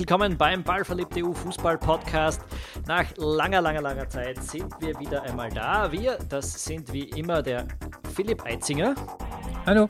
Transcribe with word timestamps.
Willkommen 0.00 0.38
beim 0.38 0.64
Ballverliebte 0.64 1.22
EU 1.22 1.34
Fußball 1.34 1.76
Podcast. 1.76 2.40
Nach 2.86 3.04
langer, 3.18 3.60
langer, 3.60 3.82
langer 3.82 4.08
Zeit 4.08 4.42
sind 4.42 4.72
wir 4.80 4.98
wieder 4.98 5.22
einmal 5.24 5.50
da. 5.50 5.92
Wir, 5.92 6.16
das 6.30 6.64
sind 6.64 6.90
wie 6.90 7.10
immer 7.10 7.42
der 7.42 7.68
Philipp 8.14 8.42
Eitzinger. 8.46 8.94
Hallo. 9.66 9.88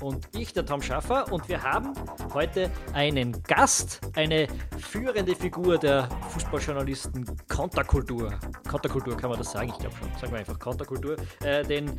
Und 0.00 0.26
ich, 0.34 0.54
der 0.54 0.64
Tom 0.64 0.80
Schaffer. 0.80 1.30
Und 1.30 1.50
wir 1.50 1.62
haben 1.62 1.92
heute 2.32 2.70
einen 2.94 3.42
Gast, 3.42 4.00
eine 4.16 4.46
führende 4.78 5.36
Figur 5.36 5.76
der 5.76 6.08
Fußballjournalisten 6.30 7.26
Konterkultur. 7.46 8.32
Konterkultur 8.70 9.18
kann 9.18 9.28
man 9.28 9.38
das 9.38 9.52
sagen, 9.52 9.68
ich 9.68 9.78
glaube 9.78 9.94
schon. 9.96 10.08
Sagen 10.18 10.32
wir 10.32 10.38
einfach 10.38 10.58
Konterkultur. 10.58 11.16
Äh, 11.44 11.62
den 11.62 11.92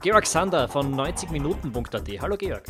Georg 0.00 0.26
Sander 0.26 0.68
von 0.68 0.94
90minuten.at. 0.94 2.20
Hallo 2.20 2.36
Georg. 2.36 2.64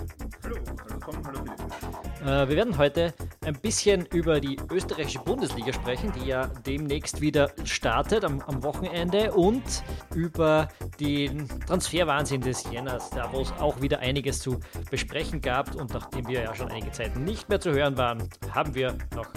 Hallo, 0.44 0.56
hallo 0.88 1.00
Tom, 1.00 1.26
hallo 1.26 1.40
Philipp. 1.44 2.22
Äh, 2.22 2.48
wir 2.48 2.56
werden 2.56 2.78
heute 2.78 3.12
ein 3.48 3.60
bisschen 3.60 4.04
über 4.06 4.40
die 4.40 4.58
österreichische 4.70 5.20
Bundesliga 5.20 5.72
sprechen, 5.72 6.12
die 6.12 6.28
ja 6.28 6.46
demnächst 6.66 7.20
wieder 7.20 7.50
startet 7.64 8.24
am, 8.24 8.40
am 8.42 8.62
Wochenende 8.62 9.32
und 9.32 9.82
über 10.14 10.68
den 11.00 11.48
Transferwahnsinn 11.66 12.42
des 12.42 12.70
Jänners, 12.70 13.08
da 13.10 13.32
wo 13.32 13.40
es 13.40 13.50
auch 13.52 13.80
wieder 13.80 14.00
einiges 14.00 14.40
zu 14.40 14.60
besprechen 14.90 15.40
gab 15.40 15.74
und 15.74 15.92
nachdem 15.94 16.28
wir 16.28 16.42
ja 16.42 16.54
schon 16.54 16.68
einige 16.70 16.92
Zeit 16.92 17.16
nicht 17.16 17.48
mehr 17.48 17.58
zu 17.58 17.72
hören 17.72 17.96
waren, 17.96 18.28
haben 18.54 18.74
wir 18.74 18.96
noch 19.14 19.32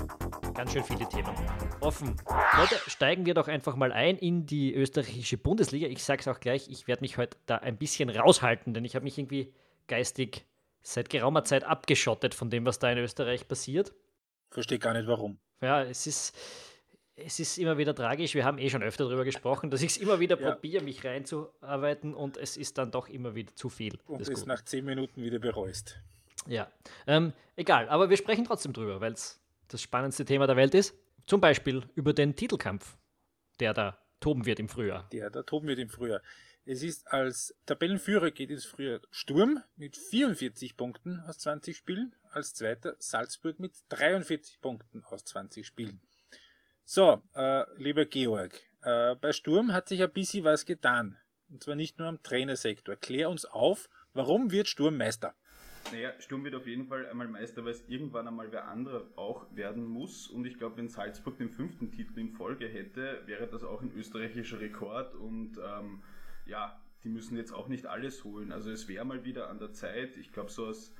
ganz 0.53 0.73
schön 0.73 0.83
viele 0.83 1.07
Themen 1.07 1.33
offen. 1.79 2.15
Leute, 2.57 2.75
steigen 2.87 3.25
wir 3.25 3.33
doch 3.33 3.47
einfach 3.47 3.77
mal 3.77 3.93
ein 3.93 4.17
in 4.17 4.45
die 4.45 4.73
österreichische 4.73 5.37
Bundesliga. 5.37 5.87
Ich 5.87 6.03
sage 6.03 6.19
es 6.19 6.27
auch 6.27 6.41
gleich, 6.41 6.67
ich 6.69 6.87
werde 6.87 7.01
mich 7.01 7.17
heute 7.17 7.37
da 7.45 7.55
ein 7.57 7.77
bisschen 7.77 8.09
raushalten, 8.09 8.73
denn 8.73 8.83
ich 8.83 8.95
habe 8.95 9.05
mich 9.05 9.17
irgendwie 9.17 9.53
geistig 9.87 10.45
seit 10.81 11.09
geraumer 11.09 11.43
Zeit 11.43 11.63
abgeschottet 11.63 12.33
von 12.33 12.49
dem, 12.49 12.65
was 12.65 12.79
da 12.79 12.91
in 12.91 12.97
Österreich 12.97 13.47
passiert. 13.47 13.93
Verstehe 14.51 14.79
gar 14.79 14.93
nicht 14.93 15.07
warum. 15.07 15.39
Ja, 15.61 15.83
es 15.83 16.07
ist, 16.07 16.35
es 17.15 17.39
ist 17.39 17.57
immer 17.57 17.77
wieder 17.77 17.95
tragisch. 17.95 18.35
Wir 18.35 18.45
haben 18.45 18.57
eh 18.57 18.69
schon 18.69 18.83
öfter 18.83 19.05
darüber 19.05 19.23
gesprochen, 19.23 19.69
dass 19.69 19.81
ich 19.81 19.91
es 19.91 19.97
immer 19.97 20.19
wieder 20.19 20.39
ja. 20.39 20.51
probiere, 20.51 20.83
mich 20.83 21.03
reinzuarbeiten 21.03 22.13
und 22.13 22.37
es 22.37 22.57
ist 22.57 22.77
dann 22.77 22.91
doch 22.91 23.07
immer 23.07 23.33
wieder 23.35 23.55
zu 23.55 23.69
viel. 23.69 23.97
Und 24.07 24.21
es 24.21 24.45
nach 24.45 24.63
zehn 24.63 24.85
Minuten 24.85 25.23
wieder 25.23 25.39
bereust. 25.39 25.99
Ja, 26.47 26.71
ähm, 27.07 27.33
egal, 27.55 27.87
aber 27.89 28.09
wir 28.09 28.17
sprechen 28.17 28.45
trotzdem 28.45 28.73
drüber, 28.73 28.99
weil 28.99 29.13
es 29.13 29.39
das 29.67 29.81
spannendste 29.81 30.25
Thema 30.25 30.47
der 30.47 30.55
Welt 30.55 30.73
ist. 30.73 30.95
Zum 31.27 31.39
Beispiel 31.39 31.83
über 31.95 32.13
den 32.13 32.35
Titelkampf, 32.35 32.97
der 33.59 33.73
da 33.73 34.00
toben 34.21 34.45
wird 34.45 34.59
im 34.59 34.69
Frühjahr. 34.69 35.09
Der 35.11 35.29
da 35.29 35.43
toben 35.43 35.67
wird 35.67 35.79
im 35.79 35.89
Frühjahr. 35.89 36.21
Es 36.63 36.83
ist 36.83 37.07
als 37.11 37.55
Tabellenführer 37.65 38.31
geht 38.31 38.51
ins 38.51 38.65
Frühjahr 38.65 39.01
Sturm 39.09 39.61
mit 39.75 39.97
44 39.97 40.77
Punkten 40.77 41.19
aus 41.21 41.39
20 41.39 41.75
Spielen, 41.75 42.15
als 42.29 42.53
zweiter 42.53 42.95
Salzburg 42.99 43.59
mit 43.59 43.73
43 43.89 44.61
Punkten 44.61 45.03
aus 45.03 45.25
20 45.25 45.65
Spielen. 45.65 45.99
So, 46.85 47.21
äh, 47.33 47.63
lieber 47.77 48.05
Georg, 48.05 48.53
äh, 48.83 49.15
bei 49.15 49.33
Sturm 49.33 49.73
hat 49.73 49.89
sich 49.89 50.03
ein 50.03 50.11
bisschen 50.11 50.43
was 50.43 50.65
getan. 50.65 51.17
Und 51.49 51.63
zwar 51.63 51.75
nicht 51.75 51.99
nur 51.99 52.07
am 52.07 52.21
Trainersektor. 52.23 52.95
Klär 52.95 53.29
uns 53.29 53.45
auf, 53.45 53.89
warum 54.13 54.51
wird 54.51 54.67
Sturm 54.67 54.97
Meister? 54.97 55.35
Naja, 55.91 56.13
Sturm 56.19 56.45
wird 56.45 56.55
auf 56.55 56.67
jeden 56.67 56.85
Fall 56.85 57.05
einmal 57.07 57.27
Meister, 57.27 57.65
weil 57.65 57.71
es 57.71 57.83
irgendwann 57.89 58.27
einmal 58.27 58.51
wer 58.51 58.67
andere 58.69 59.09
auch 59.17 59.53
werden 59.53 59.85
muss. 59.85 60.27
Und 60.27 60.45
ich 60.45 60.57
glaube, 60.57 60.77
wenn 60.77 60.87
Salzburg 60.87 61.37
den 61.37 61.49
fünften 61.49 61.91
Titel 61.91 62.17
in 62.19 62.29
Folge 62.29 62.67
hätte, 62.67 63.21
wäre 63.25 63.47
das 63.47 63.63
auch 63.63 63.81
ein 63.81 63.91
österreichischer 63.95 64.61
Rekord. 64.61 65.15
Und 65.15 65.57
ähm, 65.57 66.01
ja, 66.45 66.79
die 67.03 67.09
müssen 67.09 67.35
jetzt 67.35 67.51
auch 67.51 67.67
nicht 67.67 67.87
alles 67.87 68.23
holen. 68.23 68.53
Also 68.53 68.71
es 68.71 68.87
wäre 68.87 69.03
mal 69.03 69.25
wieder 69.25 69.49
an 69.49 69.59
der 69.59 69.73
Zeit. 69.73 70.15
Ich 70.15 70.31
glaube, 70.31 70.49
so 70.49 70.67
aus 70.67 70.95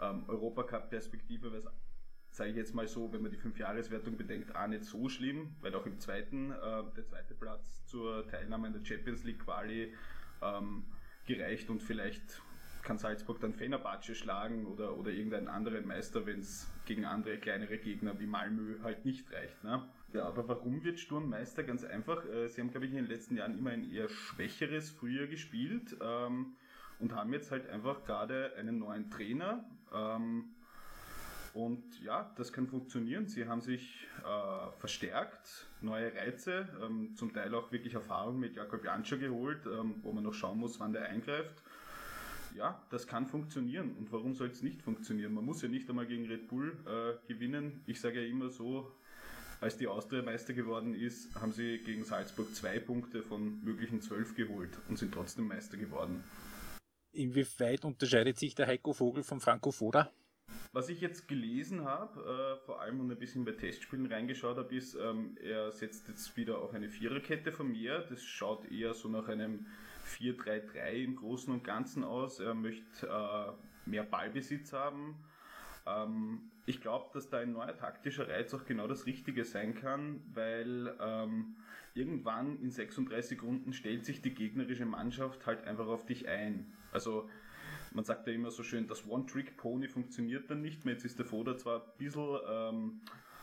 ähm, 0.00 0.24
Europacup-Perspektive 0.26 1.52
wäre 1.52 1.62
es, 1.62 2.36
sage 2.36 2.50
ich 2.50 2.56
jetzt 2.56 2.74
mal 2.74 2.88
so, 2.88 3.12
wenn 3.12 3.22
man 3.22 3.30
die 3.30 3.36
Fünfjahreswertung 3.36 4.16
bedenkt, 4.16 4.56
auch 4.56 4.66
nicht 4.66 4.84
so 4.84 5.08
schlimm, 5.08 5.54
weil 5.60 5.74
auch 5.74 5.86
im 5.86 6.00
zweiten, 6.00 6.50
äh, 6.50 6.82
der 6.96 7.04
zweite 7.04 7.34
Platz 7.34 7.84
zur 7.86 8.26
Teilnahme 8.26 8.68
in 8.68 8.72
der 8.72 8.84
Champions 8.84 9.22
League 9.22 9.44
Quali 9.44 9.94
ähm, 10.40 10.84
gereicht 11.26 11.70
und 11.70 11.82
vielleicht 11.82 12.42
kann 12.82 12.98
Salzburg 12.98 13.40
dann 13.40 13.54
Fenerbahce 13.54 14.14
schlagen 14.14 14.66
oder, 14.66 14.96
oder 14.96 15.10
irgendeinen 15.10 15.48
anderen 15.48 15.86
Meister, 15.86 16.26
wenn 16.26 16.40
es 16.40 16.68
gegen 16.84 17.04
andere 17.04 17.38
kleinere 17.38 17.78
Gegner 17.78 18.18
wie 18.18 18.26
Malmö 18.26 18.76
halt 18.82 19.04
nicht 19.04 19.32
reicht. 19.32 19.62
Ne? 19.62 19.86
Ja, 20.12 20.26
aber 20.26 20.48
warum 20.48 20.82
wird 20.84 20.98
Sturm 20.98 21.30
Meister? 21.30 21.62
Ganz 21.62 21.84
einfach. 21.84 22.24
Äh, 22.26 22.48
sie 22.48 22.60
haben, 22.60 22.70
glaube 22.70 22.86
ich, 22.86 22.92
in 22.92 22.98
den 22.98 23.06
letzten 23.06 23.36
Jahren 23.36 23.56
immer 23.56 23.70
ein 23.70 23.90
eher 23.90 24.08
schwächeres 24.08 24.90
Frühjahr 24.90 25.26
gespielt 25.26 25.96
ähm, 26.02 26.54
und 26.98 27.14
haben 27.14 27.32
jetzt 27.32 27.50
halt 27.50 27.68
einfach 27.68 28.04
gerade 28.04 28.52
einen 28.56 28.78
neuen 28.78 29.10
Trainer. 29.10 29.64
Ähm, 29.94 30.50
und 31.54 32.00
ja, 32.02 32.32
das 32.36 32.52
kann 32.52 32.66
funktionieren. 32.66 33.28
Sie 33.28 33.46
haben 33.46 33.60
sich 33.60 34.08
äh, 34.20 34.70
verstärkt, 34.78 35.66
neue 35.82 36.14
Reize, 36.14 36.68
ähm, 36.82 37.14
zum 37.14 37.32
Teil 37.34 37.54
auch 37.54 37.70
wirklich 37.70 37.94
Erfahrung 37.94 38.40
mit 38.40 38.56
Jakob 38.56 38.84
Janscher 38.84 39.18
geholt, 39.18 39.66
ähm, 39.66 39.96
wo 40.02 40.12
man 40.12 40.24
noch 40.24 40.32
schauen 40.32 40.58
muss, 40.58 40.80
wann 40.80 40.92
der 40.92 41.04
eingreift 41.04 41.62
ja, 42.56 42.84
das 42.90 43.06
kann 43.06 43.26
funktionieren. 43.26 43.94
Und 43.96 44.12
warum 44.12 44.34
soll 44.34 44.48
es 44.48 44.62
nicht 44.62 44.82
funktionieren? 44.82 45.32
Man 45.32 45.44
muss 45.44 45.62
ja 45.62 45.68
nicht 45.68 45.88
einmal 45.88 46.06
gegen 46.06 46.26
Red 46.26 46.48
Bull 46.48 46.76
äh, 46.86 47.32
gewinnen. 47.32 47.82
Ich 47.86 48.00
sage 48.00 48.22
ja 48.22 48.28
immer 48.28 48.50
so, 48.50 48.92
als 49.60 49.76
die 49.76 49.86
Austria 49.86 50.22
Meister 50.22 50.54
geworden 50.54 50.94
ist, 50.94 51.34
haben 51.40 51.52
sie 51.52 51.78
gegen 51.78 52.04
Salzburg 52.04 52.54
zwei 52.54 52.80
Punkte 52.80 53.22
von 53.22 53.62
möglichen 53.62 54.00
zwölf 54.00 54.34
geholt 54.34 54.70
und 54.88 54.98
sind 54.98 55.14
trotzdem 55.14 55.46
Meister 55.46 55.76
geworden. 55.76 56.24
Inwieweit 57.12 57.84
unterscheidet 57.84 58.38
sich 58.38 58.54
der 58.54 58.66
Heiko 58.66 58.92
Vogel 58.92 59.22
von 59.22 59.38
Franco 59.40 59.70
Foda? 59.70 60.10
Was 60.72 60.88
ich 60.88 61.02
jetzt 61.02 61.28
gelesen 61.28 61.84
habe, 61.84 62.58
äh, 62.58 62.64
vor 62.64 62.80
allem 62.80 63.00
und 63.00 63.10
ein 63.10 63.18
bisschen 63.18 63.44
bei 63.44 63.52
Testspielen 63.52 64.06
reingeschaut 64.06 64.56
habe, 64.56 64.74
ist, 64.74 64.94
ähm, 64.94 65.36
er 65.40 65.70
setzt 65.70 66.08
jetzt 66.08 66.34
wieder 66.36 66.58
auf 66.58 66.72
eine 66.72 66.88
Viererkette 66.88 67.52
von 67.52 67.70
mir. 67.70 68.06
Das 68.08 68.22
schaut 68.24 68.70
eher 68.70 68.94
so 68.94 69.08
nach 69.08 69.28
einem 69.28 69.66
4-3-3 70.12 71.04
im 71.04 71.16
Großen 71.16 71.52
und 71.52 71.64
Ganzen 71.64 72.04
aus. 72.04 72.40
Er 72.40 72.54
möchte 72.54 73.06
äh, 73.06 73.90
mehr 73.90 74.04
Ballbesitz 74.04 74.72
haben. 74.72 75.16
Ähm, 75.86 76.50
ich 76.66 76.80
glaube, 76.80 77.10
dass 77.12 77.28
da 77.28 77.38
ein 77.38 77.52
neuer 77.52 77.76
taktischer 77.76 78.28
Reiz 78.28 78.54
auch 78.54 78.64
genau 78.64 78.86
das 78.86 79.06
Richtige 79.06 79.44
sein 79.44 79.74
kann, 79.74 80.22
weil 80.32 80.94
ähm, 81.00 81.56
irgendwann 81.94 82.60
in 82.60 82.70
36 82.70 83.42
Runden 83.42 83.72
stellt 83.72 84.04
sich 84.04 84.22
die 84.22 84.34
gegnerische 84.34 84.86
Mannschaft 84.86 85.46
halt 85.46 85.64
einfach 85.66 85.86
auf 85.86 86.06
dich 86.06 86.28
ein. 86.28 86.72
Also 86.92 87.28
man 87.92 88.04
sagt 88.04 88.26
ja 88.26 88.32
immer 88.32 88.50
so 88.50 88.62
schön, 88.62 88.86
das 88.86 89.06
One-Trick-Pony 89.06 89.88
funktioniert 89.88 90.50
dann 90.50 90.62
nicht 90.62 90.84
mehr. 90.84 90.94
Jetzt 90.94 91.04
ist 91.04 91.18
der 91.18 91.26
Foda 91.26 91.56
zwar 91.56 91.82
ein 91.82 91.90
bisschen 91.98 92.38
ähm, 92.48 93.00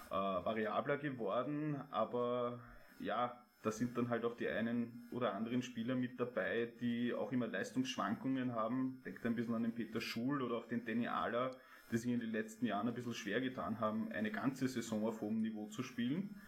äh, 0.09 0.13
variabler 0.13 0.97
geworden, 0.97 1.79
aber 1.91 2.59
ja, 2.99 3.39
da 3.61 3.71
sind 3.71 3.97
dann 3.97 4.09
halt 4.09 4.23
auch 4.23 4.35
die 4.37 4.47
einen 4.47 5.07
oder 5.11 5.33
anderen 5.33 5.61
Spieler 5.61 5.95
mit 5.95 6.19
dabei, 6.19 6.71
die 6.79 7.13
auch 7.13 7.31
immer 7.31 7.47
Leistungsschwankungen 7.47 8.53
haben. 8.53 9.01
Denkt 9.03 9.25
ein 9.25 9.35
bisschen 9.35 9.53
an 9.53 9.63
den 9.63 9.75
Peter 9.75 9.99
Schul 9.99 10.41
oder 10.41 10.55
auch 10.55 10.67
den 10.67 10.85
Danny 10.85 11.07
Ahler, 11.07 11.51
die 11.91 11.97
sich 11.97 12.11
in 12.11 12.21
den 12.21 12.31
letzten 12.31 12.65
Jahren 12.65 12.87
ein 12.87 12.93
bisschen 12.93 13.13
schwer 13.13 13.41
getan 13.41 13.79
haben, 13.79 14.11
eine 14.11 14.31
ganze 14.31 14.67
Saison 14.67 15.05
auf 15.05 15.19
hohem 15.19 15.41
Niveau 15.41 15.67
zu 15.67 15.83
spielen. 15.83 16.41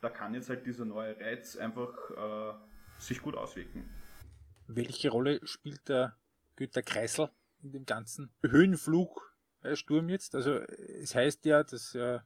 Da 0.00 0.08
kann 0.08 0.34
jetzt 0.34 0.48
halt 0.48 0.66
dieser 0.66 0.84
neue 0.84 1.18
Reiz 1.18 1.56
einfach 1.56 1.92
äh, 2.10 2.54
sich 3.00 3.20
gut 3.22 3.34
auswirken. 3.34 3.88
Welche 4.68 5.10
Rolle 5.10 5.40
spielt 5.44 5.88
der 5.88 6.16
Günter 6.54 6.82
Kreisel 6.82 7.30
in 7.62 7.72
dem 7.72 7.86
ganzen 7.86 8.30
Höhenflug 8.42 9.34
bei 9.62 9.74
Sturm 9.74 10.08
jetzt? 10.10 10.36
Also 10.36 10.58
es 10.60 11.14
heißt 11.14 11.44
ja, 11.44 11.64
dass 11.64 11.94
er 11.94 12.24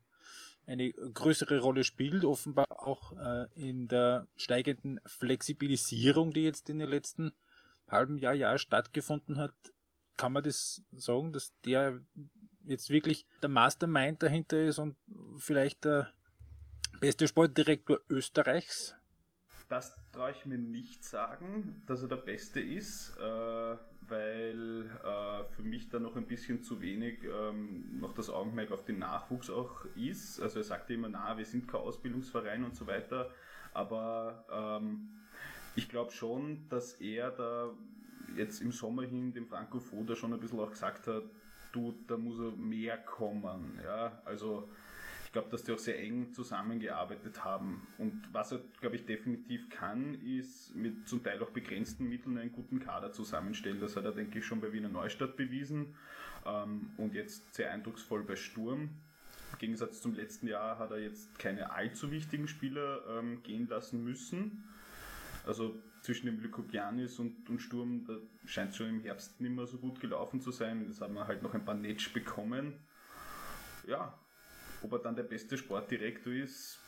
eine 0.70 0.92
größere 0.92 1.60
Rolle 1.60 1.84
spielt, 1.84 2.24
offenbar 2.24 2.66
auch 2.70 3.12
äh, 3.18 3.46
in 3.54 3.88
der 3.88 4.28
steigenden 4.36 5.00
Flexibilisierung, 5.04 6.32
die 6.32 6.44
jetzt 6.44 6.70
in 6.70 6.78
den 6.78 6.88
letzten 6.88 7.32
halben 7.88 8.18
Jahr, 8.18 8.34
Jahr 8.34 8.58
stattgefunden 8.58 9.38
hat. 9.38 9.54
Kann 10.16 10.32
man 10.32 10.44
das 10.44 10.82
sagen, 10.92 11.32
dass 11.32 11.52
der 11.64 12.00
jetzt 12.64 12.90
wirklich 12.90 13.26
der 13.42 13.48
Mastermind 13.48 14.22
dahinter 14.22 14.62
ist 14.62 14.78
und 14.78 14.96
vielleicht 15.38 15.84
der 15.84 16.12
beste 17.00 17.26
Sportdirektor 17.26 18.00
Österreichs? 18.08 18.94
Das 19.68 19.96
traue 20.12 20.32
ich 20.32 20.46
mir 20.46 20.58
nicht 20.58 21.04
sagen, 21.04 21.82
dass 21.86 22.02
er 22.02 22.08
der 22.08 22.16
Beste 22.16 22.60
ist. 22.60 23.16
Äh 23.18 23.76
weil 24.10 24.86
äh, 25.04 25.44
für 25.54 25.62
mich 25.62 25.88
da 25.88 25.98
noch 25.98 26.16
ein 26.16 26.26
bisschen 26.26 26.62
zu 26.62 26.80
wenig 26.80 27.18
ähm, 27.24 28.00
noch 28.00 28.14
das 28.14 28.30
Augenmerk 28.30 28.72
auf 28.72 28.84
den 28.84 28.98
Nachwuchs 28.98 29.50
auch 29.50 29.84
ist. 29.96 30.40
Also 30.40 30.58
er 30.58 30.64
sagte 30.64 30.94
immer, 30.94 31.08
na, 31.08 31.36
wir 31.38 31.44
sind 31.44 31.68
kein 31.68 31.80
Ausbildungsverein 31.80 32.64
und 32.64 32.76
so 32.76 32.86
weiter, 32.86 33.30
aber 33.72 34.44
ähm, 34.52 35.08
ich 35.76 35.88
glaube 35.88 36.10
schon, 36.12 36.68
dass 36.68 36.94
er 36.94 37.30
da 37.30 37.70
jetzt 38.36 38.60
im 38.60 38.72
Sommer 38.72 39.02
hin 39.02 39.32
dem 39.32 39.46
Franco 39.46 39.78
Foda 39.78 40.14
schon 40.14 40.32
ein 40.32 40.40
bisschen 40.40 40.60
auch 40.60 40.70
gesagt 40.70 41.06
hat, 41.06 41.24
du, 41.72 41.94
da 42.06 42.16
muss 42.16 42.38
er 42.38 42.52
mehr 42.52 42.98
kommen. 42.98 43.78
Ja, 43.84 44.20
also 44.24 44.68
ich 45.30 45.32
glaube, 45.32 45.48
dass 45.48 45.62
die 45.62 45.70
auch 45.70 45.78
sehr 45.78 45.96
eng 46.02 46.32
zusammengearbeitet 46.32 47.44
haben. 47.44 47.86
Und 47.98 48.20
was 48.32 48.50
er, 48.50 48.58
glaube 48.80 48.96
ich, 48.96 49.06
definitiv 49.06 49.70
kann, 49.70 50.20
ist 50.22 50.74
mit 50.74 51.08
zum 51.08 51.22
Teil 51.22 51.40
auch 51.40 51.50
begrenzten 51.50 52.08
Mitteln 52.08 52.36
einen 52.36 52.50
guten 52.50 52.80
Kader 52.80 53.12
zusammenstellen. 53.12 53.78
Das 53.78 53.94
hat 53.94 54.04
er, 54.04 54.10
denke 54.10 54.40
ich, 54.40 54.44
schon 54.44 54.60
bei 54.60 54.72
Wiener 54.72 54.88
Neustadt 54.88 55.36
bewiesen 55.36 55.94
ähm, 56.44 56.90
und 56.96 57.14
jetzt 57.14 57.54
sehr 57.54 57.70
eindrucksvoll 57.70 58.24
bei 58.24 58.34
Sturm. 58.34 58.90
Gegensatz 59.60 60.02
zum 60.02 60.14
letzten 60.14 60.48
Jahr 60.48 60.80
hat 60.80 60.90
er 60.90 60.98
jetzt 60.98 61.38
keine 61.38 61.70
allzu 61.70 62.10
wichtigen 62.10 62.48
Spieler 62.48 63.00
ähm, 63.08 63.40
gehen 63.44 63.68
lassen 63.68 64.02
müssen. 64.02 64.64
Also 65.46 65.80
zwischen 66.02 66.26
dem 66.26 66.40
Lykogianis 66.40 67.20
und, 67.20 67.48
und 67.48 67.60
Sturm, 67.60 68.04
da 68.04 68.14
scheint 68.46 68.70
es 68.70 68.78
schon 68.78 68.88
im 68.88 69.00
Herbst 69.00 69.40
nicht 69.40 69.54
mehr 69.54 69.68
so 69.68 69.78
gut 69.78 70.00
gelaufen 70.00 70.40
zu 70.40 70.50
sein. 70.50 70.84
Jetzt 70.88 71.00
haben 71.00 71.14
wir 71.14 71.28
halt 71.28 71.44
noch 71.44 71.54
ein 71.54 71.64
paar 71.64 71.76
Netsch 71.76 72.12
bekommen. 72.12 72.72
Ja, 73.86 74.18
ob 74.82 74.92
er 74.92 74.98
dann 75.00 75.16
der 75.16 75.22
beste 75.22 75.56
Sportdirektor 75.56 76.32
ist, 76.32 76.78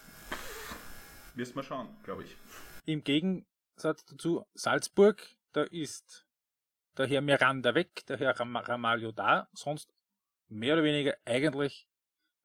wirst 1.34 1.56
wir 1.56 1.62
schauen, 1.62 1.88
glaube 2.02 2.24
ich. 2.24 2.36
Im 2.84 3.04
Gegensatz 3.04 4.04
dazu, 4.04 4.44
Salzburg, 4.54 5.22
da 5.52 5.62
ist 5.62 6.26
der 6.96 7.06
Herr 7.06 7.20
Miranda 7.20 7.74
weg, 7.74 8.04
der 8.06 8.18
Herr 8.18 8.38
Ram 8.38 8.56
Ramalho 8.56 9.12
da, 9.12 9.48
sonst 9.52 9.94
mehr 10.48 10.74
oder 10.74 10.84
weniger 10.84 11.16
eigentlich 11.24 11.88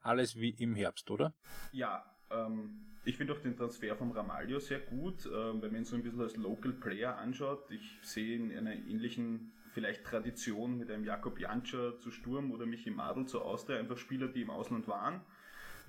alles 0.02 0.36
wie 0.36 0.52
im 0.52 0.76
Herbst, 0.76 1.12
oder? 1.12 1.34
Ja, 1.72 2.06
ähm, 2.30 2.98
ich 3.04 3.18
finde 3.18 3.34
auch 3.34 3.40
den 3.40 3.56
Transfer 3.56 3.96
von 3.96 4.12
Ramalho 4.12 4.60
sehr 4.60 4.80
gut, 4.80 5.26
ähm, 5.26 5.62
wenn 5.62 5.72
man 5.72 5.82
ihn 5.82 5.86
so 5.86 5.96
ein 5.96 6.04
bisschen 6.04 6.22
als 6.22 6.36
Local 6.36 6.74
Player 6.74 7.18
anschaut. 7.18 7.70
Ich 7.72 8.00
sehe 8.04 8.36
in 8.36 8.56
einer 8.56 8.74
ähnlichen 8.74 9.54
vielleicht 9.74 10.06
Tradition 10.06 10.78
mit 10.78 10.90
einem 10.90 11.04
Jakob 11.04 11.40
Janscher 11.40 12.00
zu 12.00 12.10
Sturm 12.10 12.52
oder 12.52 12.66
Michi 12.66 12.90
Madl 12.90 13.26
zu 13.26 13.42
Austria, 13.42 13.78
einfach 13.78 13.98
Spieler, 13.98 14.28
die 14.28 14.42
im 14.42 14.50
Ausland 14.50 14.88
waren, 14.88 15.22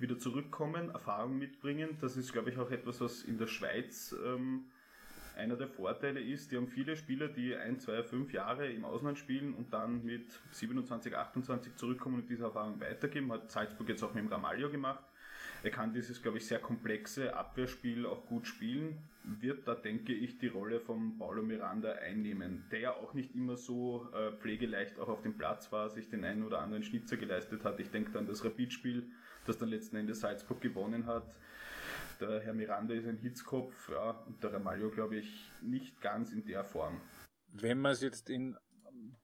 wieder 0.01 0.17
zurückkommen, 0.17 0.89
Erfahrung 0.89 1.37
mitbringen. 1.37 1.97
Das 2.01 2.17
ist, 2.17 2.31
glaube 2.33 2.49
ich, 2.49 2.57
auch 2.57 2.71
etwas, 2.71 3.01
was 3.01 3.23
in 3.23 3.37
der 3.37 3.47
Schweiz 3.47 4.15
ähm, 4.25 4.65
einer 5.35 5.55
der 5.55 5.67
Vorteile 5.67 6.19
ist. 6.19 6.51
Die 6.51 6.57
haben 6.57 6.67
viele 6.67 6.95
Spieler, 6.95 7.27
die 7.27 7.55
ein, 7.55 7.79
zwei, 7.79 8.03
fünf 8.03 8.33
Jahre 8.33 8.71
im 8.71 8.85
Ausland 8.85 9.17
spielen 9.17 9.53
und 9.53 9.73
dann 9.73 10.03
mit 10.03 10.39
27, 10.51 11.15
28 11.15 11.75
zurückkommen 11.75 12.15
und 12.15 12.29
diese 12.29 12.43
Erfahrung 12.43 12.79
weitergeben. 12.79 13.31
Hat 13.31 13.49
Salzburg 13.49 13.89
jetzt 13.89 14.03
auch 14.03 14.13
mit 14.13 14.23
dem 14.23 14.31
Ramalho 14.31 14.69
gemacht. 14.69 15.03
Er 15.61 15.71
kann 15.71 15.93
dieses, 15.93 16.21
glaube 16.21 16.37
ich, 16.37 16.47
sehr 16.47 16.59
komplexe 16.59 17.35
Abwehrspiel 17.35 18.05
auch 18.05 18.25
gut 18.27 18.47
spielen. 18.47 18.97
Wird 19.23 19.67
da, 19.67 19.75
denke 19.75 20.13
ich, 20.13 20.37
die 20.37 20.47
Rolle 20.47 20.79
von 20.79 21.17
Paulo 21.17 21.43
Miranda 21.43 21.91
einnehmen, 21.91 22.65
der 22.71 22.79
ja 22.79 22.93
auch 22.93 23.13
nicht 23.13 23.35
immer 23.35 23.57
so 23.57 24.07
äh, 24.13 24.31
pflegeleicht 24.31 24.97
auch 24.99 25.09
auf 25.09 25.21
dem 25.21 25.37
Platz 25.37 25.71
war, 25.71 25.89
sich 25.89 26.09
den 26.09 26.23
einen 26.23 26.43
oder 26.43 26.59
anderen 26.61 26.83
Schnitzer 26.83 27.17
geleistet 27.17 27.65
hat. 27.65 27.79
Ich 27.79 27.91
denke 27.91 28.11
dann 28.11 28.25
das 28.25 28.45
Rapidspiel, 28.45 29.11
das 29.45 29.57
dann 29.57 29.69
letzten 29.69 29.97
Endes 29.97 30.21
Salzburg 30.21 30.61
gewonnen 30.61 31.05
hat. 31.05 31.35
Der 32.21 32.39
Herr 32.39 32.53
Miranda 32.53 32.93
ist 32.93 33.07
ein 33.07 33.17
Hitzkopf, 33.17 33.89
ja, 33.89 34.11
und 34.27 34.41
der 34.41 34.53
Ramalho, 34.53 34.89
glaube 34.89 35.17
ich, 35.17 35.49
nicht 35.61 36.01
ganz 36.01 36.31
in 36.31 36.45
der 36.45 36.63
Form. 36.63 37.01
Wenn 37.47 37.79
man 37.79 37.91
es 37.91 38.01
jetzt 38.01 38.29
in 38.29 38.57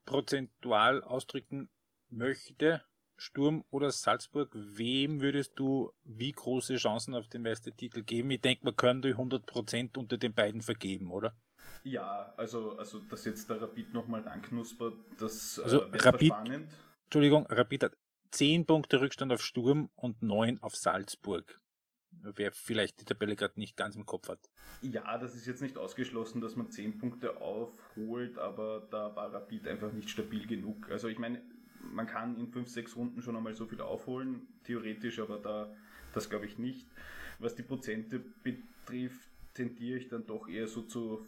prozentual 0.05 1.01
ausdrücken 1.03 1.69
möchte, 2.09 2.83
Sturm 3.17 3.63
oder 3.69 3.91
Salzburg, 3.91 4.49
wem 4.53 5.21
würdest 5.21 5.53
du 5.55 5.91
wie 6.03 6.31
große 6.31 6.75
Chancen 6.75 7.13
auf 7.15 7.27
den 7.27 7.43
Meistertitel 7.43 8.03
geben? 8.03 8.31
Ich 8.31 8.41
denke, 8.41 8.65
man 8.65 8.75
könnte 8.75 9.09
100% 9.09 9.97
unter 9.97 10.17
den 10.17 10.33
beiden 10.33 10.61
vergeben, 10.61 11.11
oder? 11.11 11.35
Ja, 11.83 12.33
also, 12.37 12.77
also 12.77 12.99
dass 12.99 13.25
jetzt 13.25 13.49
der 13.49 13.61
Rapid 13.61 13.93
nochmal 13.93 14.27
anknuspert, 14.27 14.95
das 15.19 15.57
äh, 15.59 15.63
also 15.63 15.81
äh, 15.81 15.97
Rapid, 15.97 16.27
spannend. 16.27 16.73
Entschuldigung, 17.05 17.45
Rapid 17.47 17.83
hat 17.83 17.97
10 18.31 18.65
Punkte 18.65 18.99
Rückstand 18.99 19.31
auf 19.31 19.41
Sturm 19.41 19.89
und 19.95 20.21
9 20.21 20.61
auf 20.61 20.75
Salzburg. 20.75 21.61
Wer 22.11 22.51
vielleicht 22.51 23.01
die 23.01 23.05
Tabelle 23.05 23.35
gerade 23.35 23.59
nicht 23.59 23.75
ganz 23.75 23.95
im 23.95 24.05
Kopf 24.05 24.29
hat. 24.29 24.39
Ja, 24.81 25.17
das 25.17 25.35
ist 25.35 25.45
jetzt 25.45 25.61
nicht 25.61 25.77
ausgeschlossen, 25.77 26.41
dass 26.41 26.55
man 26.55 26.71
10 26.71 26.97
Punkte 26.97 27.41
aufholt, 27.41 28.37
aber 28.39 28.87
da 28.89 29.15
war 29.15 29.33
Rapid 29.33 29.67
einfach 29.67 29.91
nicht 29.91 30.09
stabil 30.09 30.47
genug. 30.47 30.89
Also 30.89 31.07
ich 31.07 31.19
meine, 31.19 31.43
man 31.93 32.07
kann 32.07 32.37
in 32.37 32.47
5, 32.47 32.67
6 32.67 32.95
Runden 32.95 33.21
schon 33.21 33.35
einmal 33.35 33.53
so 33.53 33.65
viel 33.65 33.81
aufholen, 33.81 34.47
theoretisch, 34.63 35.19
aber 35.19 35.37
da 35.37 35.69
das 36.15 36.29
glaube 36.29 36.45
ich 36.45 36.57
nicht. 36.57 36.87
Was 37.39 37.55
die 37.55 37.63
Prozente 37.63 38.21
betrifft, 38.43 39.29
tendiere 39.53 39.99
ich 39.99 40.07
dann 40.07 40.25
doch 40.25 40.47
eher 40.47 40.67
so 40.67 40.81
zu 40.81 41.25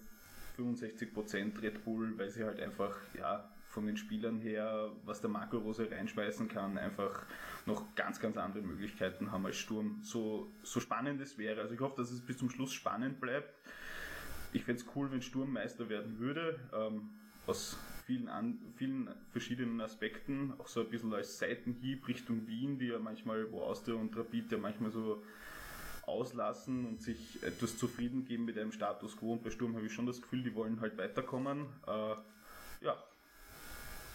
65% 0.58 1.62
Red 1.62 1.84
Bull, 1.84 2.18
weil 2.18 2.30
sie 2.30 2.44
halt 2.44 2.60
einfach, 2.60 2.98
ja, 3.18 3.50
von 3.68 3.86
den 3.86 3.98
Spielern 3.98 4.40
her, 4.40 4.92
was 5.04 5.22
der 5.22 5.30
Marco 5.30 5.58
Rose 5.58 5.92
reinschmeißen 5.92 6.48
kann, 6.48 6.78
einfach 6.78 7.26
noch 7.66 7.84
ganz, 7.96 8.20
ganz 8.20 8.38
andere 8.38 8.64
Möglichkeiten 8.64 9.32
haben 9.32 9.46
als 9.46 9.58
Sturm. 9.58 10.00
So, 10.02 10.50
so 10.64 10.80
spannend 10.80 11.22
es 11.22 11.38
wäre. 11.38 11.62
Also 11.62 11.76
ich 11.76 11.82
hoffe, 11.82 11.98
dass 11.98 12.10
es 12.10 12.22
bis 12.22 12.38
zum 12.38 12.50
Schluss 12.50 12.74
spannend 12.74 13.20
bleibt. 13.20 13.54
Ich 14.54 14.64
fände 14.64 14.82
es 14.82 14.88
cool, 14.96 15.12
wenn 15.12 15.22
Sturm 15.22 15.52
Meister 15.52 15.90
werden 15.90 16.18
würde. 16.18 16.60
Ähm, 16.74 17.10
aus 17.46 17.78
vielen, 18.08 18.30
an, 18.30 18.58
vielen 18.78 19.10
verschiedenen 19.32 19.82
Aspekten, 19.82 20.54
auch 20.60 20.68
so 20.68 20.80
ein 20.80 20.90
bisschen 20.90 21.14
als 21.14 21.38
Seitenhieb 21.38 22.08
Richtung 22.08 22.48
Wien, 22.48 22.80
die 22.80 22.88
ja 22.88 23.00
manchmal, 23.00 23.52
wo 23.52 23.62
Austria 23.62 23.96
und 23.96 24.16
Rapid 24.16 24.54
ja 24.54 24.58
manchmal 24.58 24.92
so 24.92 25.22
auslassen 26.04 26.86
und 26.86 27.02
sich 27.02 27.44
etwas 27.44 27.78
zufrieden 27.78 28.24
geben 28.24 28.46
mit 28.46 28.58
einem 28.58 28.72
Status 28.72 29.18
quo. 29.18 29.34
Und 29.34 29.44
bei 29.44 29.52
Sturm 29.52 29.76
habe 29.76 29.86
ich 29.86 29.94
schon 29.94 30.06
das 30.06 30.22
Gefühl, 30.22 30.42
die 30.42 30.56
wollen 30.56 30.80
halt 30.80 30.98
weiterkommen. 30.98 31.66
Äh, 31.86 32.16
ja, 32.80 33.04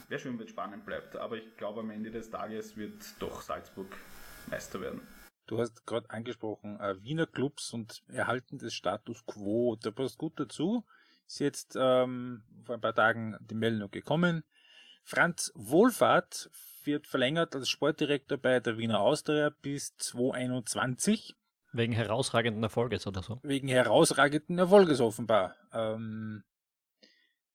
wäre 0.09 0.19
schön, 0.19 0.39
wenn 0.39 0.47
es 0.47 0.51
spannend 0.51 0.87
bleibt. 0.87 1.15
Aber 1.17 1.37
ich 1.37 1.57
glaube, 1.59 1.81
am 1.81 1.91
Ende 1.91 2.11
des 2.11 2.31
Tages 2.31 2.79
wird 2.79 2.95
doch 3.19 3.43
Salzburg 3.43 3.95
Meister 4.47 4.81
werden. 4.81 5.03
Du 5.47 5.59
hast 5.59 5.87
gerade 5.87 6.09
angesprochen, 6.09 6.81
äh, 6.81 6.97
Wiener 7.03 7.27
Clubs 7.27 7.75
und 7.75 8.03
Erhalten 8.09 8.57
des 8.57 8.73
Status 8.73 9.27
quo. 9.27 9.77
Da 9.77 9.91
passt 9.91 10.17
gut 10.17 10.41
dazu. 10.41 10.83
Ist 11.33 11.39
jetzt 11.39 11.79
ähm, 11.81 12.43
vor 12.63 12.75
ein 12.75 12.83
paar 12.83 12.95
Tagen 12.95 13.39
die 13.41 13.55
Meldung 13.55 13.91
gekommen. 13.91 14.45
Franz 15.03 15.51
Wohlfahrt 15.55 16.51
wird 16.85 17.07
verlängert 17.07 17.57
als 17.57 17.71
Sportdirektor 17.71 18.37
bei 18.37 18.61
der 18.61 18.77
Wiener 18.77 19.01
Austria 19.01 19.49
bis 19.49 19.97
2021. 19.97 21.35
Wegen 21.73 21.95
herausragenden 21.95 22.63
Erfolges 22.63 23.07
oder 23.07 23.23
so? 23.23 23.41
Wegen 23.45 23.69
herausragenden 23.69 24.59
Erfolges 24.59 25.01
offenbar. 25.01 25.57
Ähm, 25.73 26.45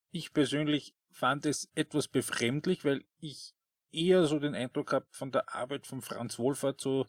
ich 0.10 0.34
persönlich 0.34 0.96
fand 1.12 1.46
es 1.46 1.70
etwas 1.76 2.08
befremdlich, 2.08 2.84
weil 2.84 3.04
ich 3.20 3.54
eher 3.92 4.26
so 4.26 4.40
den 4.40 4.56
Eindruck 4.56 4.92
habe 4.92 5.06
von 5.12 5.32
der 5.32 5.54
Arbeit 5.54 5.86
von 5.86 6.02
Franz 6.02 6.40
Wohlfahrt 6.40 6.82
so, 6.82 7.06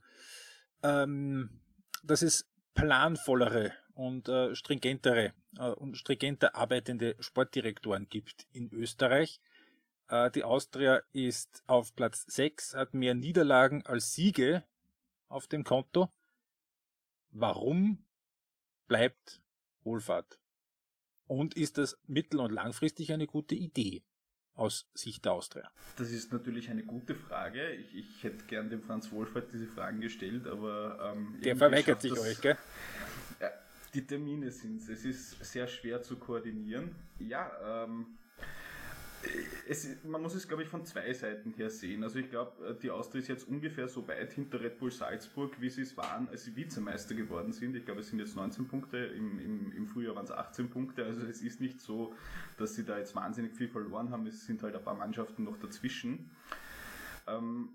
ähm, 0.82 1.62
dass 2.02 2.20
es 2.20 2.46
planvollere 2.74 3.72
und 3.98 4.28
äh, 4.28 4.54
stringentere 4.54 5.32
äh, 5.58 5.70
und 5.70 5.96
stringenter 5.96 6.54
arbeitende 6.54 7.16
Sportdirektoren 7.18 8.08
gibt 8.08 8.46
in 8.52 8.72
Österreich. 8.72 9.40
Äh, 10.08 10.30
die 10.30 10.44
Austria 10.44 11.02
ist 11.12 11.64
auf 11.66 11.96
Platz 11.96 12.24
6, 12.28 12.74
hat 12.74 12.94
mehr 12.94 13.16
Niederlagen 13.16 13.84
als 13.86 14.14
Siege 14.14 14.62
auf 15.26 15.48
dem 15.48 15.64
Konto. 15.64 16.12
Warum 17.30 18.04
bleibt 18.86 19.42
Wohlfahrt? 19.82 20.38
Und 21.26 21.56
ist 21.56 21.76
das 21.76 21.98
mittel- 22.06 22.38
und 22.38 22.52
langfristig 22.52 23.12
eine 23.12 23.26
gute 23.26 23.56
Idee? 23.56 24.04
aus 24.54 24.88
Sicht 24.92 25.24
der 25.24 25.32
Austria? 25.32 25.70
Das 25.98 26.10
ist 26.10 26.32
natürlich 26.32 26.68
eine 26.68 26.82
gute 26.82 27.14
Frage. 27.14 27.74
Ich, 27.74 27.94
ich 27.94 28.24
hätte 28.24 28.44
gern 28.46 28.68
dem 28.68 28.82
Franz 28.82 29.12
Wohlfahrt 29.12 29.52
diese 29.52 29.68
Fragen 29.68 30.00
gestellt, 30.00 30.48
aber. 30.48 31.14
Ähm, 31.14 31.40
der 31.44 31.54
verweigert 31.54 32.00
sich 32.00 32.18
euch, 32.18 32.40
gell? 32.40 32.58
Die 33.94 34.06
Termine 34.06 34.50
sind 34.50 34.80
es. 34.80 34.88
Es 34.88 35.04
ist 35.04 35.44
sehr 35.44 35.66
schwer 35.66 36.02
zu 36.02 36.16
koordinieren. 36.16 36.94
Ja, 37.18 37.84
ähm, 37.84 38.18
es, 39.68 40.04
man 40.04 40.22
muss 40.22 40.34
es, 40.34 40.46
glaube 40.46 40.62
ich, 40.62 40.68
von 40.68 40.84
zwei 40.84 41.12
Seiten 41.12 41.52
her 41.52 41.70
sehen. 41.70 42.04
Also 42.04 42.18
ich 42.18 42.30
glaube, 42.30 42.66
äh, 42.66 42.74
die 42.80 42.90
Austria 42.90 43.20
ist 43.20 43.28
jetzt 43.28 43.48
ungefähr 43.48 43.88
so 43.88 44.06
weit 44.06 44.32
hinter 44.32 44.60
Red 44.60 44.78
Bull 44.78 44.92
Salzburg, 44.92 45.60
wie 45.60 45.70
sie 45.70 45.82
es 45.82 45.96
waren, 45.96 46.28
als 46.28 46.44
sie 46.44 46.54
Vizemeister 46.54 47.14
geworden 47.14 47.52
sind. 47.52 47.74
Ich 47.74 47.84
glaube, 47.84 48.00
es 48.00 48.08
sind 48.08 48.20
jetzt 48.20 48.36
19 48.36 48.68
Punkte, 48.68 48.98
im, 48.98 49.38
im, 49.38 49.72
im 49.72 49.86
Frühjahr 49.88 50.14
waren 50.14 50.24
es 50.24 50.30
18 50.30 50.70
Punkte. 50.70 51.04
Also 51.04 51.22
es 51.26 51.42
ist 51.42 51.60
nicht 51.60 51.80
so, 51.80 52.14
dass 52.58 52.74
sie 52.74 52.84
da 52.84 52.98
jetzt 52.98 53.14
wahnsinnig 53.14 53.54
viel 53.54 53.68
verloren 53.68 54.10
haben. 54.10 54.26
Es 54.26 54.46
sind 54.46 54.62
halt 54.62 54.76
ein 54.76 54.82
paar 54.82 54.94
Mannschaften 54.94 55.44
noch 55.44 55.58
dazwischen. 55.58 56.30
Ähm, 57.26 57.70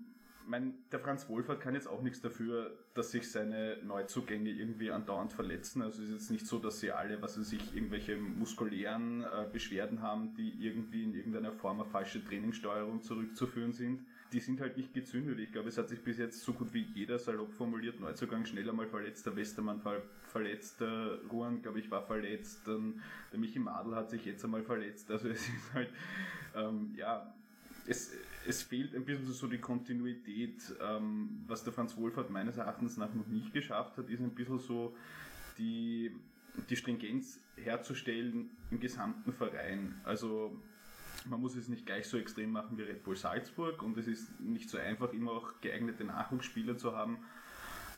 mein, 0.46 0.74
der 0.92 1.00
Franz 1.00 1.28
Wohlfahrt 1.28 1.60
kann 1.60 1.74
jetzt 1.74 1.88
auch 1.88 2.02
nichts 2.02 2.20
dafür, 2.20 2.76
dass 2.94 3.10
sich 3.10 3.30
seine 3.30 3.78
Neuzugänge 3.82 4.50
irgendwie 4.50 4.90
andauernd 4.90 5.32
verletzen. 5.32 5.82
Also 5.82 6.02
es 6.02 6.08
ist 6.08 6.14
jetzt 6.14 6.30
nicht 6.30 6.46
so, 6.46 6.58
dass 6.58 6.80
sie 6.80 6.92
alle, 6.92 7.20
was 7.22 7.34
sie 7.34 7.44
sich 7.44 7.74
irgendwelche 7.74 8.16
muskulären 8.16 9.22
äh, 9.22 9.46
Beschwerden 9.52 10.02
haben, 10.02 10.34
die 10.34 10.50
irgendwie 10.60 11.04
in 11.04 11.14
irgendeiner 11.14 11.52
Form 11.52 11.80
auf 11.80 11.90
falsche 11.90 12.24
Trainingssteuerung 12.24 13.02
zurückzuführen 13.02 13.72
sind. 13.72 14.04
Die 14.32 14.40
sind 14.40 14.60
halt 14.60 14.76
nicht 14.76 14.92
gezündet. 14.92 15.38
Ich 15.38 15.52
glaube, 15.52 15.68
es 15.68 15.78
hat 15.78 15.88
sich 15.88 16.00
bis 16.02 16.18
jetzt 16.18 16.42
so 16.42 16.52
gut 16.52 16.74
wie 16.74 16.86
jeder 16.94 17.18
salopp 17.18 17.52
formuliert, 17.54 18.00
Neuzugang 18.00 18.44
schneller 18.44 18.72
mal 18.72 18.86
verletzt, 18.86 19.26
der 19.26 19.36
Westermann 19.36 19.80
ver 19.80 20.02
verletzt, 20.28 20.80
der 20.80 21.20
Ruan, 21.30 21.62
glaube 21.62 21.78
ich, 21.78 21.88
war 21.92 22.02
verletzt, 22.02 22.62
dann 22.66 23.00
der 23.30 23.38
Michi 23.38 23.60
Madl 23.60 23.94
hat 23.94 24.10
sich 24.10 24.24
jetzt 24.24 24.44
einmal 24.44 24.64
verletzt. 24.64 25.08
Also 25.08 25.28
es 25.28 25.42
ist 25.42 25.72
halt, 25.72 25.88
ähm, 26.56 26.92
ja, 26.96 27.32
es, 27.86 28.12
es 28.46 28.62
fehlt 28.62 28.94
ein 28.94 29.04
bisschen 29.04 29.32
so 29.32 29.46
die 29.46 29.58
Kontinuität. 29.58 30.62
Ähm, 30.80 31.44
was 31.46 31.64
der 31.64 31.72
Franz 31.72 31.96
Wohlfahrt 31.96 32.30
meines 32.30 32.56
Erachtens 32.56 32.96
nach 32.96 33.12
noch 33.14 33.26
nicht 33.26 33.52
geschafft 33.52 33.96
hat, 33.96 34.08
ist 34.08 34.20
ein 34.20 34.34
bisschen 34.34 34.58
so 34.58 34.96
die, 35.58 36.12
die 36.68 36.76
Stringenz 36.76 37.40
herzustellen 37.56 38.50
im 38.70 38.80
gesamten 38.80 39.32
Verein. 39.32 39.94
Also 40.04 40.60
man 41.26 41.40
muss 41.40 41.56
es 41.56 41.68
nicht 41.68 41.86
gleich 41.86 42.06
so 42.06 42.18
extrem 42.18 42.50
machen 42.50 42.76
wie 42.76 42.82
Red 42.82 43.02
Bull 43.04 43.16
Salzburg 43.16 43.82
und 43.82 43.96
es 43.96 44.06
ist 44.06 44.40
nicht 44.40 44.68
so 44.68 44.78
einfach, 44.78 45.12
immer 45.12 45.32
auch 45.32 45.60
geeignete 45.60 46.04
Nachwuchsspieler 46.04 46.76
zu 46.76 46.94
haben. 46.94 47.18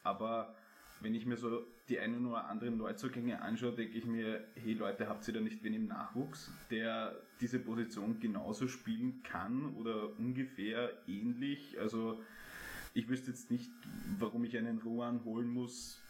Aber 0.02 0.54
wenn 1.00 1.14
ich 1.14 1.26
mir 1.26 1.36
so 1.36 1.66
die 1.88 1.98
einen 1.98 2.26
oder 2.26 2.48
anderen 2.48 2.78
Neuzugänge 2.78 3.42
anschaue, 3.42 3.72
denke 3.72 3.96
ich 3.96 4.06
mir, 4.06 4.44
hey 4.54 4.74
Leute, 4.74 5.08
habt 5.08 5.26
ihr 5.28 5.34
da 5.34 5.40
nicht 5.40 5.62
wen 5.62 5.74
im 5.74 5.86
Nachwuchs, 5.86 6.50
der 6.70 7.14
diese 7.40 7.58
Position 7.58 8.18
genauso 8.18 8.66
spielen 8.66 9.22
kann 9.22 9.74
oder 9.76 10.18
ungefähr 10.18 10.90
ähnlich? 11.06 11.78
Also 11.78 12.20
ich 12.94 13.08
wüsste 13.08 13.30
jetzt 13.30 13.50
nicht, 13.50 13.70
warum 14.18 14.44
ich 14.44 14.56
einen 14.56 14.78
Ruan 14.78 15.22
holen 15.24 15.48
muss. 15.48 16.00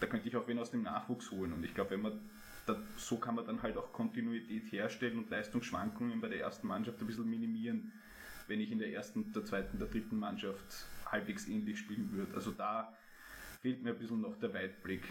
da 0.00 0.06
könnte 0.06 0.28
ich 0.28 0.36
auch 0.36 0.46
wen 0.46 0.58
aus 0.58 0.70
dem 0.70 0.82
Nachwuchs 0.82 1.30
holen. 1.30 1.52
Und 1.52 1.64
ich 1.64 1.74
glaube, 1.74 1.92
wenn 1.92 2.02
man 2.02 2.20
da, 2.66 2.76
so 2.96 3.16
kann 3.16 3.34
man 3.34 3.46
dann 3.46 3.62
halt 3.62 3.76
auch 3.76 3.92
Kontinuität 3.92 4.70
herstellen 4.70 5.18
und 5.18 5.30
Leistungsschwankungen 5.30 6.20
bei 6.20 6.28
der 6.28 6.40
ersten 6.40 6.66
Mannschaft 6.66 7.00
ein 7.00 7.06
bisschen 7.06 7.28
minimieren, 7.28 7.92
wenn 8.46 8.60
ich 8.60 8.70
in 8.70 8.78
der 8.78 8.92
ersten, 8.92 9.32
der 9.32 9.44
zweiten, 9.44 9.78
der 9.78 9.88
dritten 9.88 10.18
Mannschaft 10.18 10.86
halbwegs 11.06 11.48
ähnlich 11.48 11.78
spielen 11.78 12.12
würde. 12.12 12.34
Also 12.34 12.50
da 12.50 12.94
fehlt 13.60 13.82
mir 13.82 13.90
ein 13.90 13.98
bisschen 13.98 14.20
noch 14.20 14.36
der 14.38 14.52
Weitblick. 14.52 15.02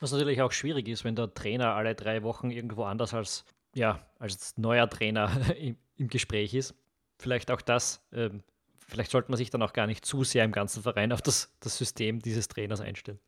Was 0.00 0.12
natürlich 0.12 0.42
auch 0.42 0.52
schwierig 0.52 0.88
ist, 0.88 1.04
wenn 1.04 1.16
der 1.16 1.32
Trainer 1.32 1.74
alle 1.74 1.94
drei 1.94 2.22
Wochen 2.22 2.50
irgendwo 2.50 2.84
anders 2.84 3.14
als, 3.14 3.44
ja, 3.74 4.06
als 4.18 4.56
neuer 4.58 4.88
Trainer 4.88 5.30
im, 5.56 5.76
im 5.96 6.08
Gespräch 6.08 6.54
ist. 6.54 6.74
Vielleicht 7.18 7.50
auch 7.50 7.60
das, 7.60 8.04
ähm, 8.12 8.42
vielleicht 8.88 9.10
sollte 9.10 9.30
man 9.30 9.38
sich 9.38 9.50
dann 9.50 9.62
auch 9.62 9.72
gar 9.72 9.86
nicht 9.86 10.04
zu 10.04 10.24
sehr 10.24 10.44
im 10.44 10.52
ganzen 10.52 10.82
Verein 10.82 11.12
auf 11.12 11.22
das, 11.22 11.56
das 11.60 11.78
System 11.78 12.20
dieses 12.20 12.48
Trainers 12.48 12.80
einstellen. 12.80 13.20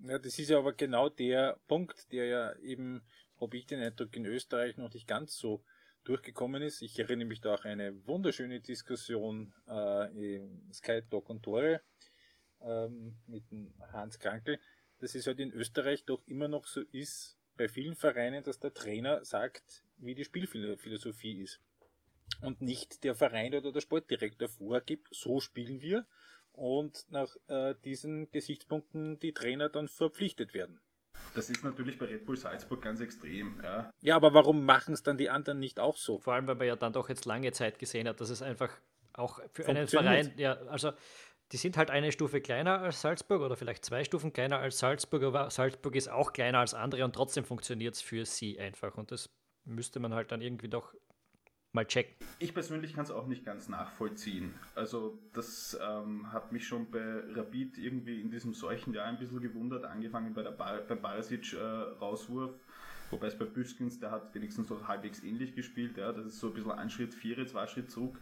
Ja, 0.00 0.18
das 0.18 0.38
ist 0.38 0.50
ja 0.50 0.58
aber 0.58 0.72
genau 0.72 1.08
der 1.08 1.58
Punkt, 1.68 2.10
der 2.12 2.26
ja 2.26 2.56
eben, 2.56 3.02
habe 3.40 3.56
ich 3.56 3.66
den 3.66 3.80
Eindruck, 3.80 4.16
in 4.16 4.26
Österreich 4.26 4.76
noch 4.76 4.92
nicht 4.92 5.06
ganz 5.06 5.36
so 5.36 5.64
durchgekommen 6.02 6.60
ist. 6.60 6.82
Ich 6.82 6.98
erinnere 6.98 7.28
mich 7.28 7.40
da 7.40 7.54
auch 7.54 7.64
an 7.64 7.72
eine 7.72 8.06
wunderschöne 8.06 8.60
Diskussion 8.60 9.54
äh, 9.68 10.34
im 10.34 10.72
Sky 10.72 11.02
Talk 11.08 11.30
und 11.30 11.44
Tore 11.44 11.80
ähm, 12.64 13.16
mit 13.26 13.50
dem 13.50 13.72
Hans 13.92 14.18
Krankel, 14.18 14.58
dass 14.98 15.14
es 15.14 15.26
halt 15.26 15.40
in 15.40 15.52
Österreich 15.52 16.04
doch 16.04 16.22
immer 16.26 16.48
noch 16.48 16.66
so 16.66 16.80
ist, 16.92 17.38
bei 17.56 17.68
vielen 17.68 17.96
Vereinen, 17.96 18.42
dass 18.44 18.60
der 18.60 18.72
Trainer 18.72 19.24
sagt, 19.24 19.84
wie 19.98 20.14
die 20.14 20.24
Spielphilosophie 20.24 21.42
ist. 21.42 21.60
Und 22.40 22.62
nicht 22.62 23.04
der 23.04 23.14
Verein 23.14 23.54
oder 23.54 23.72
der 23.72 23.80
Sportdirektor 23.80 24.48
vorgibt, 24.48 25.08
so 25.10 25.40
spielen 25.40 25.80
wir 25.82 26.06
und 26.52 27.06
nach 27.10 27.34
äh, 27.48 27.74
diesen 27.84 28.30
Gesichtspunkten 28.30 29.18
die 29.18 29.32
Trainer 29.32 29.68
dann 29.68 29.88
verpflichtet 29.88 30.54
werden. 30.54 30.80
Das 31.34 31.48
ist 31.50 31.64
natürlich 31.64 31.98
bei 31.98 32.06
Red 32.06 32.26
Bull 32.26 32.36
Salzburg 32.36 32.82
ganz 32.82 33.00
extrem. 33.00 33.60
Ja, 33.62 33.92
ja 34.00 34.16
aber 34.16 34.34
warum 34.34 34.64
machen 34.64 34.92
es 34.94 35.02
dann 35.02 35.16
die 35.16 35.30
anderen 35.30 35.60
nicht 35.60 35.80
auch 35.80 35.96
so? 35.96 36.18
Vor 36.18 36.34
allem, 36.34 36.46
weil 36.46 36.56
man 36.56 36.66
ja 36.66 36.76
dann 36.76 36.92
doch 36.92 37.08
jetzt 37.08 37.24
lange 37.24 37.52
Zeit 37.52 37.78
gesehen 37.78 38.08
hat, 38.08 38.20
dass 38.20 38.30
es 38.30 38.42
einfach 38.42 38.76
auch 39.14 39.40
für 39.52 39.66
einen 39.66 39.88
Verein, 39.88 40.32
ja, 40.36 40.54
also 40.68 40.92
die 41.52 41.58
sind 41.58 41.76
halt 41.76 41.90
eine 41.90 42.12
Stufe 42.12 42.40
kleiner 42.40 42.80
als 42.80 43.02
Salzburg 43.02 43.42
oder 43.42 43.56
vielleicht 43.56 43.84
zwei 43.84 44.04
Stufen 44.04 44.32
kleiner 44.32 44.58
als 44.58 44.78
Salzburg, 44.78 45.22
aber 45.22 45.50
Salzburg 45.50 45.94
ist 45.94 46.08
auch 46.08 46.32
kleiner 46.32 46.58
als 46.58 46.72
andere 46.72 47.04
und 47.04 47.14
trotzdem 47.14 47.44
funktioniert 47.44 47.94
es 47.94 48.00
für 48.00 48.24
sie 48.24 48.58
einfach. 48.58 48.96
Und 48.96 49.12
das 49.12 49.30
müsste 49.64 50.00
man 50.00 50.14
halt 50.14 50.32
dann 50.32 50.40
irgendwie 50.40 50.68
doch 50.68 50.94
mal 51.72 51.86
checken. 51.86 52.14
Ich 52.38 52.54
persönlich 52.54 52.94
kann 52.94 53.04
es 53.04 53.10
auch 53.10 53.26
nicht 53.26 53.44
ganz 53.44 53.68
nachvollziehen. 53.68 54.54
Also 54.74 55.18
das 55.32 55.78
ähm, 55.82 56.32
hat 56.32 56.52
mich 56.52 56.66
schon 56.66 56.90
bei 56.90 57.20
Rapid 57.34 57.78
irgendwie 57.78 58.20
in 58.20 58.30
diesem 58.30 58.54
solchen 58.54 58.94
Jahr 58.94 59.06
ein 59.06 59.18
bisschen 59.18 59.40
gewundert, 59.40 59.84
angefangen 59.84 60.34
bei 60.34 60.42
der 60.42 60.50
Bar 60.52 60.78
beim 60.88 61.00
Barasic-Rauswurf. 61.00 62.50
Äh, 62.50 63.12
Wobei 63.12 63.26
es 63.26 63.38
bei 63.38 63.44
Büskens, 63.44 64.00
der 64.00 64.10
hat 64.10 64.34
wenigstens 64.34 64.68
so 64.68 64.88
halbwegs 64.88 65.22
ähnlich 65.22 65.54
gespielt. 65.54 65.98
Ja, 65.98 66.12
das 66.12 66.24
ist 66.24 66.40
so 66.40 66.46
ein 66.46 66.54
bisschen 66.54 66.72
ein 66.72 66.88
Schritt 66.88 67.12
vier, 67.12 67.46
zwei 67.46 67.66
Schritt 67.66 67.90
zurück. 67.90 68.18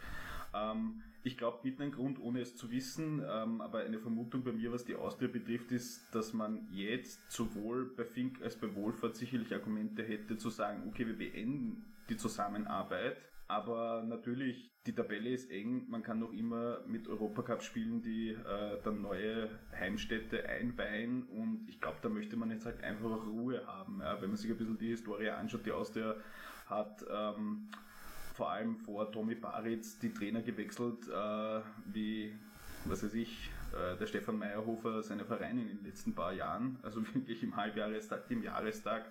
Ähm, 0.53 1.01
ich 1.23 1.37
glaube, 1.37 1.61
mit 1.63 1.81
einem 1.81 1.93
Grund, 1.93 2.19
ohne 2.19 2.41
es 2.41 2.57
zu 2.57 2.71
wissen, 2.71 3.23
ähm, 3.29 3.61
aber 3.61 3.81
eine 3.81 3.99
Vermutung 3.99 4.43
bei 4.43 4.53
mir, 4.53 4.73
was 4.73 4.85
die 4.85 4.97
Austria 4.97 5.29
betrifft, 5.29 5.71
ist, 5.73 6.15
dass 6.15 6.33
man 6.33 6.67
jetzt 6.73 7.31
sowohl 7.31 7.95
bei 7.97 8.05
Fink 8.05 8.41
als 8.43 8.57
bei 8.57 8.75
Wohlfahrt 8.75 9.17
sicherlich 9.17 9.53
Argumente 9.53 10.03
hätte 10.03 10.37
zu 10.37 10.49
sagen, 10.49 10.85
okay, 10.89 11.07
wir 11.07 11.17
beenden 11.17 11.85
die 12.09 12.17
Zusammenarbeit, 12.17 13.17
aber 13.51 14.05
natürlich, 14.07 14.71
die 14.87 14.95
Tabelle 14.95 15.31
ist 15.31 15.51
eng, 15.51 15.87
man 15.91 16.03
kann 16.03 16.21
noch 16.21 16.33
immer 16.33 16.81
mit 16.87 17.09
Europacup 17.09 17.63
spielen, 17.63 18.01
die 18.01 18.31
äh, 18.31 18.79
dann 18.83 19.03
neue 19.03 19.51
Heimstätte 19.73 20.49
einweihen 20.49 21.25
und 21.25 21.67
ich 21.69 21.81
glaube, 21.81 21.99
da 22.01 22.09
möchte 22.09 22.37
man 22.37 22.51
jetzt 22.51 22.65
halt 22.65 22.83
einfach 22.83 23.27
Ruhe 23.27 23.67
haben. 23.67 24.01
Ja? 24.01 24.23
Wenn 24.23 24.29
man 24.31 24.37
sich 24.37 24.51
ein 24.51 24.57
bisschen 24.57 24.79
die 24.79 24.91
Historie 24.91 25.31
anschaut, 25.31 25.67
die 25.67 25.73
Austria 25.73 26.15
hat 26.67 27.05
ähm, 27.11 27.69
vor 28.41 28.53
allem 28.53 28.79
vor 28.79 29.13
Tommy 29.13 29.35
Baritz 29.35 29.99
die 29.99 30.15
Trainer 30.15 30.41
gewechselt, 30.41 31.07
äh, 31.09 31.61
wie, 31.93 32.33
was 32.87 33.05
weiß 33.05 33.13
ich, 33.13 33.51
äh, 33.75 33.99
der 33.99 34.07
Stefan 34.07 34.39
Meyerhofer 34.39 35.03
seine 35.03 35.27
Vereine 35.27 35.61
in 35.61 35.77
den 35.77 35.85
letzten 35.85 36.15
paar 36.15 36.33
Jahren, 36.33 36.79
also 36.81 37.03
wirklich 37.15 37.43
im 37.43 37.55
Halbjahrestag, 37.55 38.23
im 38.31 38.43
Jahrestag. 38.43 39.05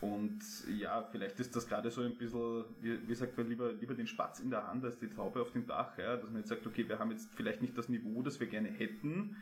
Und 0.00 0.40
ja, 0.74 1.02
vielleicht 1.02 1.38
ist 1.38 1.54
das 1.54 1.68
gerade 1.68 1.90
so 1.90 2.00
ein 2.00 2.16
bisschen, 2.16 2.64
wie, 2.80 3.06
wie 3.06 3.14
sagt 3.14 3.36
man, 3.36 3.46
lieber, 3.46 3.74
lieber 3.74 3.92
den 3.92 4.06
Spatz 4.06 4.40
in 4.40 4.48
der 4.48 4.66
Hand 4.66 4.82
als 4.86 4.98
die 4.98 5.08
Taube 5.08 5.42
auf 5.42 5.52
dem 5.52 5.66
Dach, 5.66 5.98
ja? 5.98 6.16
dass 6.16 6.30
man 6.30 6.38
jetzt 6.38 6.48
sagt, 6.48 6.66
okay, 6.66 6.88
wir 6.88 6.98
haben 6.98 7.10
jetzt 7.10 7.28
vielleicht 7.34 7.60
nicht 7.60 7.76
das 7.76 7.90
Niveau, 7.90 8.22
das 8.22 8.40
wir 8.40 8.46
gerne 8.46 8.68
hätten, 8.68 9.36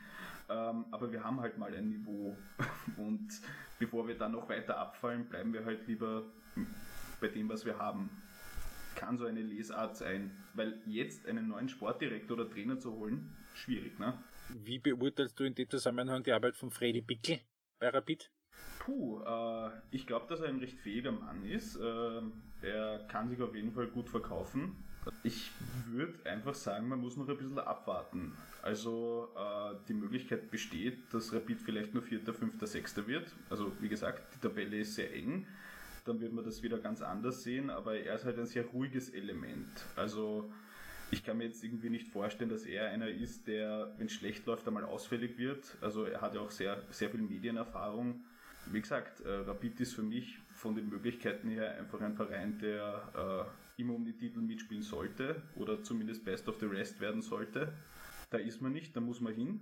ähm, 0.48 0.86
aber 0.90 1.12
wir 1.12 1.22
haben 1.22 1.40
halt 1.40 1.56
mal 1.56 1.72
ein 1.72 1.88
Niveau. 1.88 2.36
Und 2.96 3.28
bevor 3.78 4.08
wir 4.08 4.18
dann 4.18 4.32
noch 4.32 4.48
weiter 4.48 4.76
abfallen, 4.76 5.24
bleiben 5.26 5.52
wir 5.52 5.64
halt 5.64 5.86
lieber 5.86 6.24
bei 7.20 7.28
dem, 7.28 7.48
was 7.48 7.64
wir 7.64 7.78
haben 7.78 8.10
kann 9.04 9.18
so 9.18 9.26
eine 9.26 9.42
Lesart 9.42 9.96
sein. 9.96 10.30
Weil 10.54 10.80
jetzt 10.86 11.26
einen 11.26 11.48
neuen 11.48 11.68
Sportdirektor 11.68 12.38
oder 12.38 12.50
Trainer 12.50 12.78
zu 12.78 12.92
holen, 12.92 13.36
schwierig, 13.54 13.98
ne? 13.98 14.18
Wie 14.48 14.78
beurteilst 14.78 15.38
du 15.38 15.44
in 15.44 15.54
dem 15.54 15.68
Zusammenhang 15.68 16.22
die 16.22 16.32
Arbeit 16.32 16.56
von 16.56 16.70
Freddy 16.70 17.00
Bickel 17.00 17.40
bei 17.78 17.88
Rapid? 17.88 18.30
Puh, 18.78 19.22
äh, 19.22 19.70
ich 19.90 20.06
glaube, 20.06 20.26
dass 20.28 20.40
er 20.40 20.48
ein 20.48 20.58
recht 20.58 20.78
fähiger 20.78 21.12
Mann 21.12 21.44
ist. 21.44 21.76
Äh, 21.76 22.20
er 22.62 22.98
kann 23.08 23.28
sich 23.28 23.40
auf 23.40 23.54
jeden 23.54 23.72
Fall 23.72 23.86
gut 23.88 24.08
verkaufen. 24.08 24.76
Ich 25.22 25.50
würde 25.90 26.14
einfach 26.24 26.54
sagen, 26.54 26.88
man 26.88 26.98
muss 26.98 27.16
noch 27.16 27.28
ein 27.28 27.36
bisschen 27.36 27.58
abwarten. 27.58 28.32
Also 28.62 29.28
äh, 29.36 29.74
die 29.88 29.94
Möglichkeit 29.94 30.50
besteht, 30.50 31.12
dass 31.12 31.32
Rapid 31.32 31.60
vielleicht 31.60 31.92
nur 31.92 32.02
Vierter, 32.02 32.32
Fünfter, 32.32 32.66
Sechster 32.66 33.06
wird. 33.06 33.34
Also 33.50 33.72
wie 33.80 33.88
gesagt, 33.88 34.34
die 34.34 34.40
Tabelle 34.40 34.78
ist 34.78 34.94
sehr 34.94 35.14
eng 35.14 35.46
dann 36.04 36.20
wird 36.20 36.32
man 36.32 36.44
das 36.44 36.62
wieder 36.62 36.78
ganz 36.78 37.02
anders 37.02 37.42
sehen, 37.42 37.70
aber 37.70 37.96
er 37.96 38.14
ist 38.14 38.24
halt 38.24 38.38
ein 38.38 38.46
sehr 38.46 38.66
ruhiges 38.66 39.10
Element. 39.10 39.68
Also 39.96 40.50
ich 41.10 41.24
kann 41.24 41.38
mir 41.38 41.44
jetzt 41.44 41.62
irgendwie 41.64 41.90
nicht 41.90 42.08
vorstellen, 42.08 42.50
dass 42.50 42.64
er 42.64 42.90
einer 42.90 43.08
ist, 43.08 43.46
der, 43.46 43.92
wenn 43.98 44.06
es 44.06 44.12
schlecht 44.12 44.46
läuft, 44.46 44.66
einmal 44.66 44.84
ausfällig 44.84 45.38
wird. 45.38 45.76
Also 45.80 46.04
er 46.04 46.20
hat 46.20 46.34
ja 46.34 46.40
auch 46.40 46.50
sehr, 46.50 46.82
sehr 46.90 47.10
viel 47.10 47.22
Medienerfahrung. 47.22 48.20
Wie 48.66 48.80
gesagt, 48.80 49.20
äh, 49.20 49.30
Rapid 49.30 49.80
ist 49.80 49.94
für 49.94 50.02
mich 50.02 50.38
von 50.52 50.74
den 50.74 50.88
Möglichkeiten 50.88 51.48
her 51.50 51.76
einfach 51.76 52.00
ein 52.00 52.14
Verein, 52.14 52.58
der 52.58 53.48
äh, 53.76 53.80
immer 53.80 53.94
um 53.94 54.04
die 54.04 54.16
Titel 54.16 54.40
mitspielen 54.40 54.82
sollte 54.82 55.42
oder 55.56 55.82
zumindest 55.82 56.24
Best 56.24 56.48
of 56.48 56.58
the 56.60 56.66
Rest 56.66 57.00
werden 57.00 57.22
sollte. 57.22 57.72
Da 58.30 58.38
ist 58.38 58.62
man 58.62 58.72
nicht, 58.72 58.96
da 58.96 59.00
muss 59.00 59.20
man 59.20 59.34
hin 59.34 59.60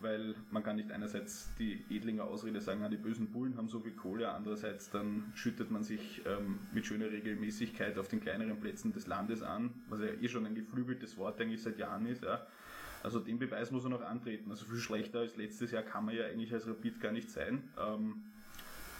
weil 0.00 0.34
man 0.50 0.62
kann 0.62 0.76
nicht 0.76 0.92
einerseits 0.92 1.48
die 1.58 1.84
Edlinger 1.90 2.24
Ausrede 2.24 2.60
sagen, 2.60 2.88
die 2.90 2.96
bösen 2.96 3.32
Bullen 3.32 3.56
haben 3.56 3.68
so 3.68 3.80
viel 3.80 3.92
Kohle, 3.92 4.30
andererseits 4.30 4.90
dann 4.90 5.32
schüttet 5.34 5.70
man 5.70 5.82
sich 5.82 6.22
ähm, 6.26 6.58
mit 6.72 6.86
schöner 6.86 7.10
Regelmäßigkeit 7.10 7.98
auf 7.98 8.08
den 8.08 8.20
kleineren 8.20 8.60
Plätzen 8.60 8.92
des 8.92 9.06
Landes 9.06 9.42
an, 9.42 9.70
was 9.88 10.00
ja 10.00 10.06
eh 10.20 10.28
schon 10.28 10.46
ein 10.46 10.54
geflügeltes 10.54 11.16
Wort 11.16 11.40
eigentlich 11.40 11.62
seit 11.62 11.78
Jahren 11.78 12.06
ist. 12.06 12.22
Ja. 12.22 12.46
Also 13.02 13.20
den 13.20 13.38
Beweis 13.38 13.70
muss 13.70 13.84
er 13.84 13.90
noch 13.90 14.02
antreten. 14.02 14.50
Also 14.50 14.66
viel 14.66 14.78
schlechter 14.78 15.20
als 15.20 15.36
letztes 15.36 15.70
Jahr 15.70 15.82
kann 15.82 16.04
man 16.04 16.14
ja 16.14 16.26
eigentlich 16.26 16.52
als 16.52 16.66
Rapid 16.66 17.00
gar 17.00 17.12
nicht 17.12 17.30
sein. 17.30 17.62
Ähm, 17.78 18.22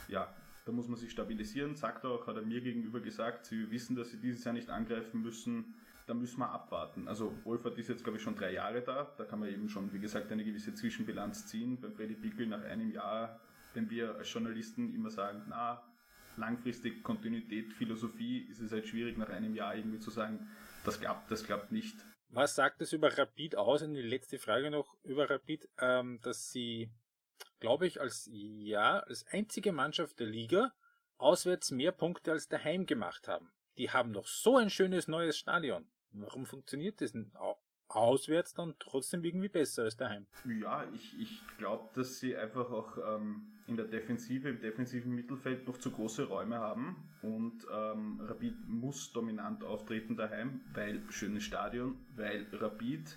ja, 0.09 0.33
da 0.65 0.73
muss 0.73 0.89
man 0.89 0.97
sich 0.97 1.11
stabilisieren. 1.11 1.77
Sagt 1.77 2.05
auch, 2.05 2.27
hat 2.27 2.37
er 2.37 2.43
mir 2.43 2.61
gegenüber 2.61 3.01
gesagt, 3.01 3.47
sie 3.47 3.71
wissen, 3.71 3.97
dass 3.97 4.11
sie 4.11 4.19
dieses 4.19 4.45
Jahr 4.45 4.55
nicht 4.55 4.71
angreifen 4.71 5.23
müssen 5.23 5.75
da 6.09 6.15
müssen 6.15 6.39
wir 6.39 6.51
abwarten. 6.51 7.07
Also 7.07 7.35
Wolfert 7.45 7.77
ist 7.79 7.89
jetzt, 7.89 8.03
glaube 8.03 8.17
ich, 8.17 8.25
schon 8.25 8.35
drei 8.35 8.53
Jahre 8.53 8.81
da. 8.81 9.13
Da 9.19 9.25
kann 9.25 9.41
man 9.41 9.51
eben 9.51 9.69
schon, 9.69 9.93
wie 9.93 9.99
gesagt, 9.99 10.33
eine 10.33 10.43
gewisse 10.43 10.75
Zwischenbilanz 10.75 11.47
ziehen. 11.47 11.79
Bei 11.81 11.91
Freddy 11.91 12.15
Pickel 12.15 12.47
nach 12.47 12.63
einem 12.63 12.91
Jahr, 12.91 13.39
wenn 13.75 13.91
wir 13.91 14.17
als 14.17 14.33
Journalisten 14.33 14.95
immer 14.95 15.11
sagen, 15.11 15.45
na, 15.49 15.83
langfristig 16.39 17.03
Kontinuität, 17.03 17.75
Philosophie, 17.75 18.39
ist 18.51 18.61
es 18.61 18.73
halt 18.73 18.87
schwierig, 18.87 19.19
nach 19.19 19.29
einem 19.29 19.55
Jahr 19.55 19.77
irgendwie 19.77 19.99
zu 19.99 20.11
sagen, 20.11 20.49
das 20.85 20.99
klappt, 20.99 21.31
das 21.31 21.45
klappt 21.45 21.73
nicht. 21.73 21.97
Was 22.31 22.55
sagt 22.55 22.81
es 22.81 22.95
über 22.95 23.17
Rapid 23.17 23.57
aus? 23.57 23.83
Und 23.83 23.93
die 23.93 24.01
letzte 24.01 24.39
Frage 24.39 24.71
noch 24.71 24.97
über 25.05 25.29
Rapid, 25.29 25.69
ähm, 25.79 26.21
dass 26.23 26.51
sie, 26.51 26.91
glaube 27.61 27.87
ich, 27.87 28.01
als 28.01 28.31
ja, 28.33 29.01
als 29.01 29.27
einzige 29.27 29.73
Mannschaft 29.73 30.21
der 30.21 30.27
Liga 30.27 30.73
auswärts 31.19 31.71
mehr 31.71 31.93
Punkte 31.93 32.33
als 32.33 32.49
daheim 32.49 32.87
gemacht 32.87 33.29
haben. 33.29 33.51
Die 33.77 33.91
haben 33.91 34.15
doch 34.15 34.27
so 34.27 34.57
ein 34.57 34.71
schönes 34.71 35.07
neues 35.07 35.37
Stadion. 35.37 35.87
Warum 36.13 36.47
funktioniert 36.47 37.01
das 37.01 37.13
denn 37.13 37.31
auswärts 37.89 38.55
dann 38.55 38.75
trotzdem 38.79 39.25
irgendwie 39.25 39.49
besser 39.49 39.85
als 39.85 39.97
daheim. 39.97 40.27
Ja, 40.45 40.85
ich, 40.95 41.19
ich 41.19 41.43
glaube, 41.57 41.89
dass 41.95 42.19
sie 42.19 42.37
einfach 42.37 42.71
auch 42.71 42.99
ähm, 42.99 43.47
in 43.67 43.77
der 43.77 43.87
Defensive, 43.87 44.49
im 44.49 44.61
defensiven 44.61 45.15
Mittelfeld 45.15 45.67
noch 45.67 45.79
zu 45.79 45.91
große 45.91 46.25
Räume 46.25 46.59
haben 46.59 46.97
und 47.23 47.67
ähm, 47.73 48.21
Rapid 48.21 48.69
muss 48.69 49.13
dominant 49.13 49.65
auftreten 49.65 50.17
daheim, 50.17 50.61
weil 50.75 51.03
schönes 51.11 51.45
Stadion, 51.45 51.97
weil 52.17 52.47
Rapid. 52.53 53.17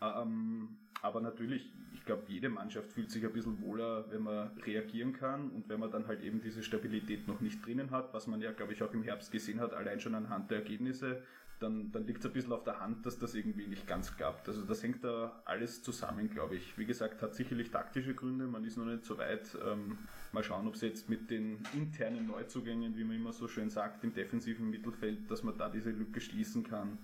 Ähm, 0.00 0.76
aber 1.02 1.20
natürlich, 1.20 1.72
ich 1.94 2.04
glaube, 2.04 2.22
jede 2.28 2.48
Mannschaft 2.48 2.92
fühlt 2.92 3.10
sich 3.10 3.24
ein 3.24 3.32
bisschen 3.32 3.60
wohler, 3.62 4.10
wenn 4.10 4.22
man 4.22 4.48
reagieren 4.58 5.12
kann 5.12 5.50
und 5.50 5.68
wenn 5.68 5.80
man 5.80 5.90
dann 5.90 6.06
halt 6.06 6.22
eben 6.22 6.40
diese 6.40 6.62
Stabilität 6.62 7.26
noch 7.26 7.40
nicht 7.40 7.64
drinnen 7.64 7.90
hat, 7.90 8.14
was 8.14 8.26
man 8.26 8.40
ja, 8.40 8.52
glaube 8.52 8.72
ich, 8.72 8.82
auch 8.82 8.92
im 8.92 9.02
Herbst 9.02 9.32
gesehen 9.32 9.60
hat, 9.60 9.74
allein 9.74 10.00
schon 10.00 10.14
anhand 10.14 10.50
der 10.50 10.58
Ergebnisse 10.58 11.22
dann, 11.60 11.90
dann 11.92 12.06
liegt 12.06 12.20
es 12.20 12.26
ein 12.26 12.32
bisschen 12.32 12.52
auf 12.52 12.64
der 12.64 12.80
Hand, 12.80 13.04
dass 13.06 13.18
das 13.18 13.34
irgendwie 13.34 13.66
nicht 13.66 13.86
ganz 13.86 14.16
klappt. 14.16 14.48
Also 14.48 14.62
das 14.62 14.82
hängt 14.82 15.04
da 15.04 15.42
alles 15.44 15.82
zusammen, 15.82 16.30
glaube 16.30 16.56
ich. 16.56 16.78
Wie 16.78 16.84
gesagt, 16.84 17.22
hat 17.22 17.34
sicherlich 17.34 17.70
taktische 17.70 18.14
Gründe, 18.14 18.46
man 18.46 18.64
ist 18.64 18.76
noch 18.76 18.84
nicht 18.84 19.04
so 19.04 19.18
weit. 19.18 19.56
Ähm, 19.66 19.98
mal 20.32 20.42
schauen, 20.42 20.66
ob 20.66 20.74
es 20.74 20.82
jetzt 20.82 21.08
mit 21.08 21.30
den 21.30 21.58
internen 21.74 22.26
Neuzugängen, 22.26 22.96
wie 22.96 23.04
man 23.04 23.16
immer 23.16 23.32
so 23.32 23.48
schön 23.48 23.70
sagt, 23.70 24.04
im 24.04 24.14
defensiven 24.14 24.70
Mittelfeld, 24.70 25.30
dass 25.30 25.42
man 25.42 25.56
da 25.56 25.68
diese 25.68 25.90
Lücke 25.90 26.20
schließen 26.20 26.64
kann 26.64 26.98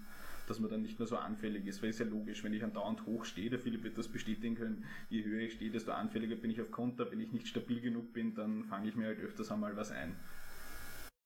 dass 0.46 0.60
man 0.60 0.70
dann 0.70 0.82
nicht 0.82 0.98
mehr 0.98 1.08
so 1.08 1.16
anfällig 1.16 1.66
ist, 1.66 1.82
weil 1.82 1.90
es 1.90 1.98
ja 1.98 2.06
logisch, 2.06 2.44
wenn 2.44 2.52
ich 2.52 2.62
andauernd 2.62 3.06
hoch 3.06 3.24
stehe, 3.24 3.50
der 3.50 3.58
Philipp 3.58 3.82
wird 3.82 3.98
das 3.98 4.08
bestätigen 4.08 4.54
können, 4.54 4.84
je 5.08 5.24
höher 5.24 5.40
ich 5.40 5.54
stehe, 5.54 5.70
desto 5.70 5.92
anfälliger 5.92 6.36
bin 6.36 6.50
ich 6.50 6.60
auf 6.60 6.70
Konter, 6.70 7.10
wenn 7.10 7.20
ich 7.20 7.32
nicht 7.32 7.48
stabil 7.48 7.80
genug 7.80 8.12
bin, 8.12 8.34
dann 8.34 8.64
fange 8.64 8.88
ich 8.88 8.94
mir 8.94 9.06
halt 9.06 9.20
öfters 9.20 9.50
einmal 9.50 9.76
was 9.76 9.90
ein. 9.90 10.14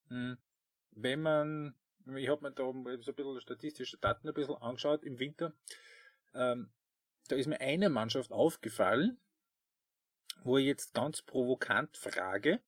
Hm. 0.09 0.37
Wenn 0.93 1.23
man 1.23 1.75
ich 2.17 2.29
habe 2.29 2.43
mir 2.43 2.53
da 2.53 2.65
so 2.65 2.71
ein 2.71 3.15
bisschen 3.15 3.41
statistische 3.41 3.99
Daten 3.99 4.29
ein 4.29 4.35
bisschen 4.35 4.57
angeschaut 4.57 5.05
im 5.05 5.19
Winter. 5.19 5.53
Ähm, 6.35 6.71
da 7.29 7.37
ist 7.37 7.47
mir 7.47 7.61
eine 7.61 7.91
Mannschaft 7.91 8.33
aufgefallen, 8.33 9.19
wo 10.45 10.59
ich 10.59 10.67
jetzt 10.67 10.95
ganz 10.95 11.23
provokant 11.23 11.97
frage, 11.97 12.61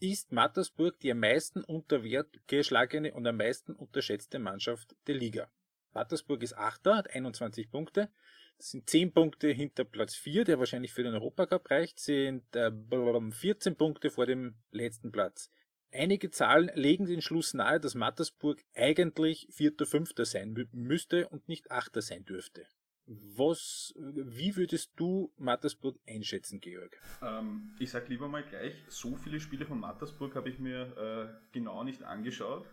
ist 0.00 0.32
Mattersburg 0.32 0.98
die 1.00 1.12
am 1.12 1.20
meisten 1.20 1.62
untergeschlagene 1.62 3.12
und 3.12 3.26
am 3.26 3.36
meisten 3.36 3.74
unterschätzte 3.74 4.38
Mannschaft 4.38 4.96
der 5.06 5.14
Liga. 5.14 5.50
Mattersburg 5.92 6.42
ist 6.42 6.56
Achter, 6.56 6.96
hat 6.96 7.10
21 7.10 7.70
Punkte. 7.70 8.10
Das 8.56 8.70
sind 8.70 8.88
10 8.88 9.12
Punkte 9.12 9.48
hinter 9.48 9.84
Platz 9.84 10.14
4, 10.14 10.44
der 10.44 10.58
wahrscheinlich 10.58 10.92
für 10.92 11.02
den 11.02 11.14
Europacup 11.14 11.70
reicht, 11.70 11.98
sind 11.98 12.54
äh, 12.54 12.70
14 12.70 13.76
Punkte 13.76 14.10
vor 14.10 14.26
dem 14.26 14.54
letzten 14.70 15.12
Platz. 15.12 15.50
Einige 15.92 16.30
Zahlen 16.30 16.70
legen 16.74 17.06
den 17.06 17.20
Schluss 17.20 17.52
nahe, 17.52 17.80
dass 17.80 17.94
Mattersburg 17.94 18.62
eigentlich 18.74 19.48
Vierter, 19.50 19.86
Fünfter 19.86 20.24
sein 20.24 20.54
müsste 20.72 21.28
und 21.28 21.48
nicht 21.48 21.70
Achter 21.70 22.00
sein 22.00 22.24
dürfte. 22.24 22.66
Was, 23.06 23.92
wie 23.96 24.54
würdest 24.54 24.92
du 24.94 25.32
Mattersburg 25.36 25.98
einschätzen, 26.08 26.60
Georg? 26.60 26.96
Ähm, 27.22 27.74
ich 27.80 27.90
sag 27.90 28.08
lieber 28.08 28.28
mal 28.28 28.44
gleich, 28.44 28.74
so 28.88 29.16
viele 29.16 29.40
Spiele 29.40 29.66
von 29.66 29.80
Mattersburg 29.80 30.36
habe 30.36 30.48
ich 30.48 30.60
mir 30.60 30.96
äh, 30.96 31.52
genau 31.52 31.82
nicht 31.82 32.04
angeschaut. 32.04 32.66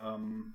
Ähm, 0.00 0.54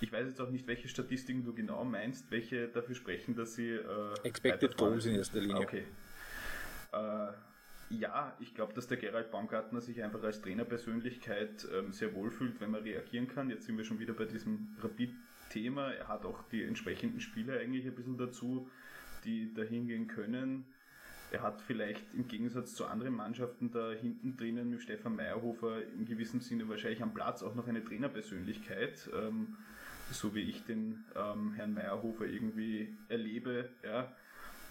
ich 0.00 0.12
weiß 0.12 0.26
jetzt 0.26 0.40
auch 0.42 0.50
nicht, 0.50 0.66
welche 0.66 0.88
Statistiken 0.88 1.42
du 1.42 1.54
genau 1.54 1.84
meinst, 1.84 2.30
welche 2.30 2.68
dafür 2.68 2.94
sprechen, 2.94 3.34
dass 3.34 3.54
sie. 3.54 3.70
Äh, 3.70 4.14
Expected 4.24 4.76
Goals 4.76 5.06
in 5.06 5.14
erster 5.14 5.40
Linie. 5.40 5.62
Okay. 5.62 5.84
Äh, 6.92 7.32
ja, 7.90 8.36
ich 8.40 8.54
glaube, 8.54 8.72
dass 8.74 8.88
der 8.88 8.96
Gerald 8.96 9.30
Baumgartner 9.30 9.80
sich 9.80 10.02
einfach 10.02 10.22
als 10.22 10.40
Trainerpersönlichkeit 10.42 11.66
ähm, 11.72 11.92
sehr 11.92 12.14
wohlfühlt, 12.14 12.60
wenn 12.60 12.70
man 12.70 12.82
reagieren 12.82 13.28
kann. 13.28 13.50
Jetzt 13.50 13.66
sind 13.66 13.76
wir 13.76 13.84
schon 13.84 13.98
wieder 14.00 14.12
bei 14.12 14.24
diesem 14.24 14.76
Rapid-Thema. 14.82 15.92
Er 15.92 16.08
hat 16.08 16.24
auch 16.24 16.42
die 16.50 16.64
entsprechenden 16.64 17.20
Spieler 17.20 17.60
eigentlich 17.60 17.86
ein 17.86 17.94
bisschen 17.94 18.18
dazu, 18.18 18.68
die 19.24 19.54
da 19.54 19.62
hingehen 19.62 20.08
können. 20.08 20.64
Er 21.30 21.42
hat 21.42 21.60
vielleicht 21.60 22.02
im 22.14 22.28
Gegensatz 22.28 22.74
zu 22.74 22.86
anderen 22.86 23.14
Mannschaften 23.14 23.70
da 23.70 23.92
hinten 23.92 24.36
drinnen 24.36 24.70
mit 24.70 24.82
Stefan 24.82 25.16
Meyerhofer 25.16 25.82
in 25.82 26.06
gewissem 26.06 26.40
Sinne 26.40 26.68
wahrscheinlich 26.68 27.02
am 27.02 27.14
Platz 27.14 27.42
auch 27.42 27.54
noch 27.54 27.66
eine 27.66 27.84
Trainerpersönlichkeit, 27.84 29.10
ähm, 29.14 29.56
so 30.10 30.34
wie 30.34 30.42
ich 30.42 30.64
den 30.64 31.04
ähm, 31.16 31.52
Herrn 31.54 31.74
Meyerhofer 31.74 32.26
irgendwie 32.26 32.96
erlebe. 33.08 33.70
Ja, 33.84 34.12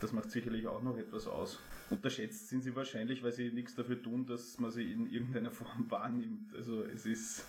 das 0.01 0.12
macht 0.12 0.31
sicherlich 0.31 0.67
auch 0.67 0.81
noch 0.81 0.97
etwas 0.97 1.27
aus. 1.27 1.60
Unterschätzt 1.89 2.49
sind 2.49 2.62
sie 2.62 2.75
wahrscheinlich, 2.75 3.23
weil 3.23 3.31
sie 3.31 3.51
nichts 3.51 3.75
dafür 3.75 4.01
tun, 4.01 4.25
dass 4.25 4.60
man 4.60 4.71
sie 4.71 4.91
in 4.91 5.08
irgendeiner 5.08 5.51
Form 5.51 5.86
wahrnimmt. 5.89 6.53
Also 6.55 6.84
es 6.84 7.05
ist. 7.05 7.45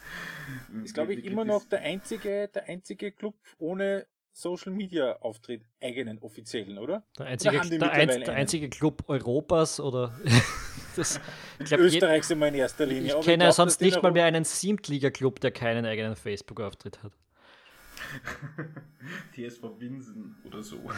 Ist, 0.84 0.94
glaube 0.94 1.14
ich, 1.14 1.24
immer 1.24 1.44
noch 1.44 1.64
der 1.64 1.80
einzige, 1.80 2.48
der 2.48 2.68
einzige 2.68 3.12
Club 3.12 3.34
ohne 3.58 4.06
Social 4.32 4.72
Media 4.72 5.16
Auftritt, 5.20 5.62
eigenen 5.80 6.18
offiziellen, 6.18 6.76
oder? 6.76 7.02
Der 7.18 7.26
einzige, 7.26 7.58
oder 7.58 7.78
der, 7.78 7.92
ein, 7.92 8.08
der 8.08 8.34
einzige 8.34 8.68
Club 8.68 9.04
Europas 9.08 9.80
oder 9.80 10.20
das, 10.96 11.18
ich 11.58 11.64
glaub, 11.64 11.80
Österreich 11.80 12.24
sind 12.24 12.40
wir 12.40 12.48
in 12.48 12.54
erster 12.54 12.84
Linie. 12.84 13.16
Ich 13.18 13.24
kenne 13.24 13.44
ja 13.44 13.52
sonst 13.52 13.80
nicht 13.80 14.02
mal 14.02 14.12
mehr 14.12 14.26
einen 14.26 14.44
Siebtliga-Club, 14.44 15.40
der 15.40 15.52
keinen 15.52 15.86
eigenen 15.86 16.16
Facebook-Auftritt 16.16 17.02
hat. 17.02 17.12
TSV 19.34 19.62
Winsen 19.78 20.36
oder 20.44 20.62
so. 20.62 20.76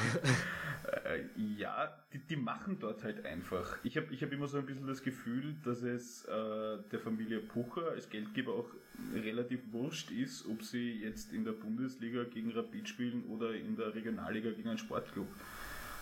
äh, 1.05 1.25
ja, 1.37 1.95
die, 2.13 2.19
die, 2.19 2.37
machen 2.37 2.79
dort 2.79 3.05
halt 3.05 3.25
einfach. 3.25 3.79
Ich 3.83 3.97
habe 3.97 4.13
ich 4.13 4.23
hab 4.23 4.33
immer 4.33 4.47
so 4.47 4.59
ein 4.59 4.67
bisschen 4.67 4.87
das 4.87 5.03
Gefühl, 5.03 5.57
dass 5.65 5.83
es 5.83 6.25
äh, 6.25 6.79
der 6.91 6.99
Familie 6.99 7.41
Pucher 7.41 7.91
als 7.91 8.09
Geldgeber 8.09 8.53
auch 8.53 8.71
relativ 9.15 9.61
wurscht 9.73 10.11
ist, 10.11 10.47
ob 10.47 10.63
sie 10.63 11.01
jetzt 11.01 11.33
in 11.33 11.45
der 11.45 11.53
Bundesliga 11.53 12.25
gegen 12.25 12.51
Rapid 12.53 12.89
spielen 12.89 13.25
oder 13.27 13.55
in 13.55 13.77
der 13.77 13.95
Regionalliga 13.95 14.51
gegen 14.51 14.69
einen 14.69 14.79
Sportclub. 14.79 15.29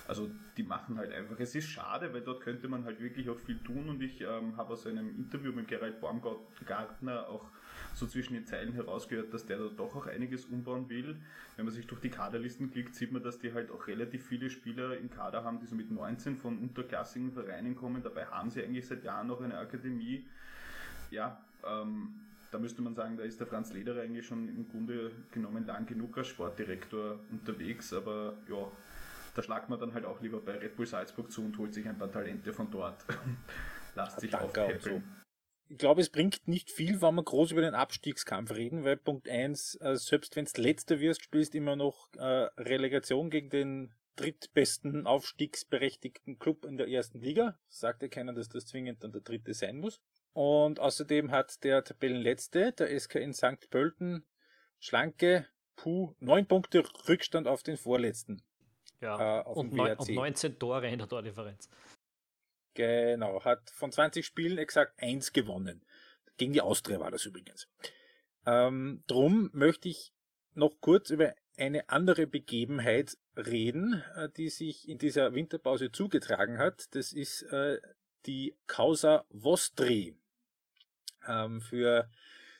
Also 0.09 0.31
die 0.57 0.63
machen 0.63 0.99
halt 0.99 1.13
einfach. 1.13 1.39
Es 1.41 1.55
ist 1.55 1.69
schade, 1.69 2.13
weil 2.15 2.21
dort 2.21 2.41
könnte 2.41 2.69
man 2.69 2.85
halt 2.85 3.01
wirklich 3.01 3.29
auch 3.29 3.39
viel 3.39 3.59
tun 3.59 3.89
und 3.89 4.01
ich 4.03 4.21
ähm, 4.21 4.57
habe 4.57 4.73
aus 4.73 4.87
einem 4.87 5.09
Interview 5.17 5.53
mit 5.53 5.69
Gerald 5.69 6.01
Baumgartner 6.01 7.29
auch 7.29 7.45
so 7.97 8.07
zwischen 8.07 8.35
den 8.35 8.45
Zeilen 8.45 8.75
herausgehört, 8.75 9.33
dass 9.33 9.47
der 9.47 9.59
da 9.59 9.69
doch 9.75 9.97
auch 9.97 10.07
einiges 10.07 10.45
umbauen 10.45 10.91
will. 10.91 11.17
Wenn 11.57 11.65
man 11.65 11.75
sich 11.75 11.87
durch 11.87 12.01
die 12.01 12.11
Kaderlisten 12.11 12.71
klickt, 12.71 12.95
sieht 12.95 13.11
man, 13.11 13.23
dass 13.23 13.39
die 13.39 13.55
halt 13.55 13.71
auch 13.71 13.87
relativ 13.87 14.27
viele 14.27 14.51
Spieler 14.51 14.99
im 14.99 15.11
Kader 15.11 15.45
haben, 15.45 15.61
die 15.61 15.67
so 15.67 15.75
mit 15.75 15.91
19 15.91 16.37
von 16.37 16.59
unterklassigen 16.59 17.33
Vereinen 17.33 17.75
kommen. 17.75 18.03
Dabei 18.03 18.27
haben 18.27 18.51
sie 18.51 18.63
eigentlich 18.63 18.87
seit 18.87 19.03
Jahren 19.03 19.29
noch 19.29 19.41
eine 19.41 19.57
Akademie. 19.57 20.27
Ja, 21.11 21.43
ähm, 21.67 22.15
da 22.51 22.59
müsste 22.59 22.83
man 22.83 22.95
sagen, 22.95 23.17
da 23.17 23.23
ist 23.23 23.41
der 23.41 23.47
Franz 23.47 23.73
Lederer 23.73 24.03
eigentlich 24.03 24.27
schon 24.27 24.47
im 24.49 24.69
Grunde 24.69 25.11
genommen 25.31 25.67
lang 25.67 25.87
genug 25.87 26.19
als 26.19 26.29
Sportdirektor 26.29 27.19
unterwegs, 27.31 27.95
aber 27.95 28.35
ja, 28.49 28.71
da 29.35 29.43
schlagt 29.43 29.71
man 29.71 29.81
dann 29.81 29.95
halt 29.95 30.05
auch 30.05 30.21
lieber 30.21 30.41
bei 30.41 30.59
Red 30.59 30.77
Bull 30.77 30.87
Salzburg 30.87 31.31
zu 31.31 31.43
und 31.43 31.57
holt 31.57 31.73
sich 31.73 31.89
ein 31.89 31.97
paar 31.97 32.13
Talente 32.13 32.53
von 32.53 32.71
dort. 32.71 33.05
Lasst 33.95 34.21
sich 34.21 34.35
aufpeppeln 34.35 35.03
ich 35.69 35.79
glaube, 35.79 36.01
es 36.01 36.11
bringt 36.11 36.47
nicht 36.47 36.71
viel, 36.71 37.03
wenn 37.03 37.15
wir 37.15 37.25
groß 37.25 37.53
über 37.53 37.61
den 37.61 37.75
Abstiegskampf 37.75 38.53
reden, 38.53 38.85
weil 38.85 38.97
Punkt 38.97 39.29
eins, 39.29 39.77
äh, 39.81 39.97
selbst 39.97 40.37
wenn 40.37 40.45
du 40.45 40.61
letzter 40.61 41.01
wirst, 41.01 41.25
spielst 41.25 41.55
immer 41.55 41.77
noch 41.77 42.09
äh, 42.15 42.49
Relegation 42.57 43.31
gegen 43.31 43.51
den 43.51 43.95
drittbesten 44.17 45.07
aufstiegsberechtigten 45.07 46.39
Club 46.39 46.65
in 46.65 46.77
der 46.79 46.89
ersten 46.89 47.21
Liga. 47.21 47.59
Sagt 47.69 48.03
ja 48.03 48.09
keiner, 48.09 48.33
dass 48.33 48.49
das 48.49 48.67
zwingend 48.67 49.03
dann 49.05 49.13
der 49.13 49.21
dritte 49.21 49.55
sein 49.55 49.79
muss. 49.79 50.01
Und 50.33 50.81
außerdem 50.81 51.31
hat 51.31 51.63
der 51.65 51.83
Tabellenletzte, 51.85 52.73
der 52.73 52.99
SK 52.99 53.17
in 53.17 53.33
St. 53.33 53.71
Pölten, 53.71 54.25
schlanke, 54.79 55.47
puh, 55.77 56.15
neun 56.21 56.47
Punkte 56.47 56.85
Rückstand 57.09 57.47
auf 57.47 57.63
den 57.63 57.77
vorletzten. 57.77 58.43
Ja, 59.01 59.41
äh, 59.41 59.45
und, 59.45 59.73
neun, 59.73 59.97
und 59.97 60.09
19 60.09 60.59
Tore 60.59 60.89
in 60.89 60.99
der 60.99 61.09
Tordifferenz. 61.09 61.69
Genau, 62.77 63.43
hat 63.43 63.71
von 63.71 63.91
20 63.91 64.25
Spielen 64.25 64.59
exakt 64.59 65.03
eins 65.03 65.33
gewonnen. 65.33 65.83
Gegen 66.37 66.53
die 66.53 66.61
Austria 66.61 67.01
war 67.01 67.11
das 67.11 67.25
übrigens. 67.25 67.69
Ähm, 68.45 69.03
drum 69.07 69.49
möchte 69.55 69.89
ich 69.89 70.13
noch 70.53 70.79
kurz 70.83 71.09
über 71.09 71.35
eine 71.57 71.89
andere 71.89 72.27
Begebenheit 72.27 73.17
reden, 73.35 74.03
äh, 74.15 74.29
die 74.37 74.51
sich 74.51 74.87
in 74.89 74.99
dieser 74.99 75.35
Winterpause 75.35 75.91
zugetragen 75.91 76.59
hat. 76.59 76.95
Das 76.95 77.15
ist 77.15 77.43
äh, 77.45 77.81
die 78.27 78.55
Causa 78.67 79.25
Vostri. 79.31 80.15
Ähm, 81.27 81.63
für 81.63 82.11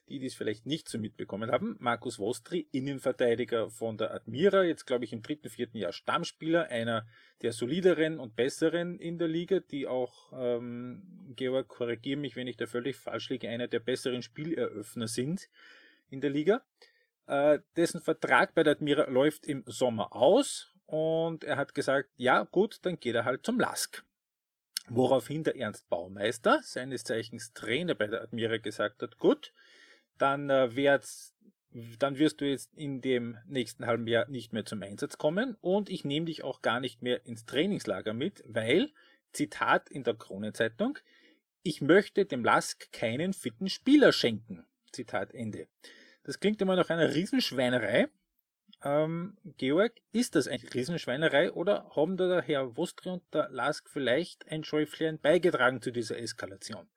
die, 0.09 0.19
die 0.19 0.27
es 0.27 0.35
vielleicht 0.35 0.67
nicht 0.67 0.89
so 0.89 0.99
mitbekommen 0.99 1.51
haben. 1.51 1.77
Markus 1.79 2.19
Vostri, 2.19 2.69
Innenverteidiger 2.73 3.71
von 3.71 3.97
der 3.99 4.13
Admira, 4.15 4.63
jetzt 4.63 4.87
glaube 4.87 5.05
ich 5.05 5.13
im 5.13 5.23
dritten, 5.23 5.49
vierten 5.49 5.79
Jahr 5.79 5.93
Stammspieler, 5.93 6.69
einer 6.69 7.07
der 7.43 7.53
solideren 7.53 8.19
und 8.19 8.37
besseren 8.37 8.99
in 8.99 9.19
der 9.19 9.29
Liga, 9.29 9.61
die 9.61 9.87
auch, 9.87 10.33
ähm, 10.33 11.03
Georg, 11.35 11.69
korrigiere 11.69 12.19
mich, 12.19 12.37
wenn 12.37 12.47
ich 12.47 12.57
da 12.57 12.67
völlig 12.67 12.97
falsch 12.97 13.31
liege, 13.31 13.49
einer 13.49 13.69
der 13.69 13.81
besseren 13.81 14.23
Spieleröffner 14.23 15.09
sind 15.09 15.49
in 16.09 16.21
der 16.21 16.31
Liga. 16.31 16.65
Äh, 17.27 17.59
dessen 17.77 18.01
Vertrag 18.01 18.55
bei 18.55 18.63
der 18.63 18.75
Admira 18.75 19.11
läuft 19.11 19.47
im 19.47 19.65
Sommer 19.67 20.15
aus 20.15 20.73
und 20.87 21.43
er 21.43 21.57
hat 21.57 21.75
gesagt, 21.75 22.11
ja 22.17 22.45
gut, 22.45 22.79
dann 22.83 23.01
geht 23.01 23.17
er 23.17 23.25
halt 23.25 23.45
zum 23.45 23.59
Lask. 23.59 24.05
Woraufhin 24.89 25.43
der 25.43 25.57
Ernst 25.57 25.89
Baumeister, 25.89 26.61
seines 26.63 27.03
Zeichens 27.03 27.53
Trainer 27.53 27.97
bei 27.97 28.07
der 28.07 28.23
Admira, 28.23 28.59
gesagt 28.59 29.03
hat, 29.03 29.19
gut, 29.19 29.53
dann 30.19 30.51
äh, 30.51 30.75
wäre 30.75 31.01
dann 31.99 32.19
wirst 32.19 32.41
du 32.41 32.47
jetzt 32.47 32.75
in 32.75 33.01
dem 33.01 33.37
nächsten 33.47 33.87
halben 33.87 34.07
Jahr 34.07 34.29
nicht 34.29 34.53
mehr 34.53 34.65
zum 34.65 34.83
Einsatz 34.83 35.19
kommen 35.19 35.57
und 35.61 35.91
ich 35.91 36.05
nehme 36.05 36.27
dich 36.27 36.43
auch 36.43 36.63
gar 36.63 36.81
nicht 36.81 37.03
mehr 37.03 37.27
ins 37.27 37.45
Trainingslager 37.45 38.15
mit, 38.15 38.43
weil, 38.47 38.91
Zitat 39.33 39.91
in 39.91 40.03
der 40.03 40.15
Kronenzeitung, 40.15 40.99
ich 41.63 41.83
möchte 41.83 42.25
dem 42.25 42.45
Lask 42.45 42.91
keinen 42.93 43.33
fitten 43.33 43.69
Spieler 43.69 44.13
schenken. 44.13 44.65
Zitat 44.93 45.35
Ende. 45.35 45.69
Das 46.25 46.41
klingt 46.41 46.63
immer 46.63 46.77
nach 46.77 46.89
einer 46.91 47.15
Riesenschweinerei. 47.15 48.09
Ähm, 48.83 49.37
Georg, 49.59 49.93
ist 50.13 50.35
das 50.35 50.49
eine 50.49 50.63
Riesenschweinerei 50.73 51.53
oder 51.53 51.91
haben 51.95 52.17
da 52.17 52.29
der 52.29 52.43
Herr 52.43 52.77
Wostri 52.77 53.11
und 53.11 53.23
der 53.35 53.49
Lask 53.51 53.89
vielleicht 53.91 54.47
ein 54.49 54.65
Schäuflein 54.65 55.19
beigetragen 55.19 55.83
zu 55.83 55.91
dieser 55.91 56.19
Eskalation? 56.19 56.89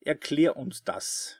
Erklär 0.00 0.56
uns 0.56 0.84
das. 0.84 1.38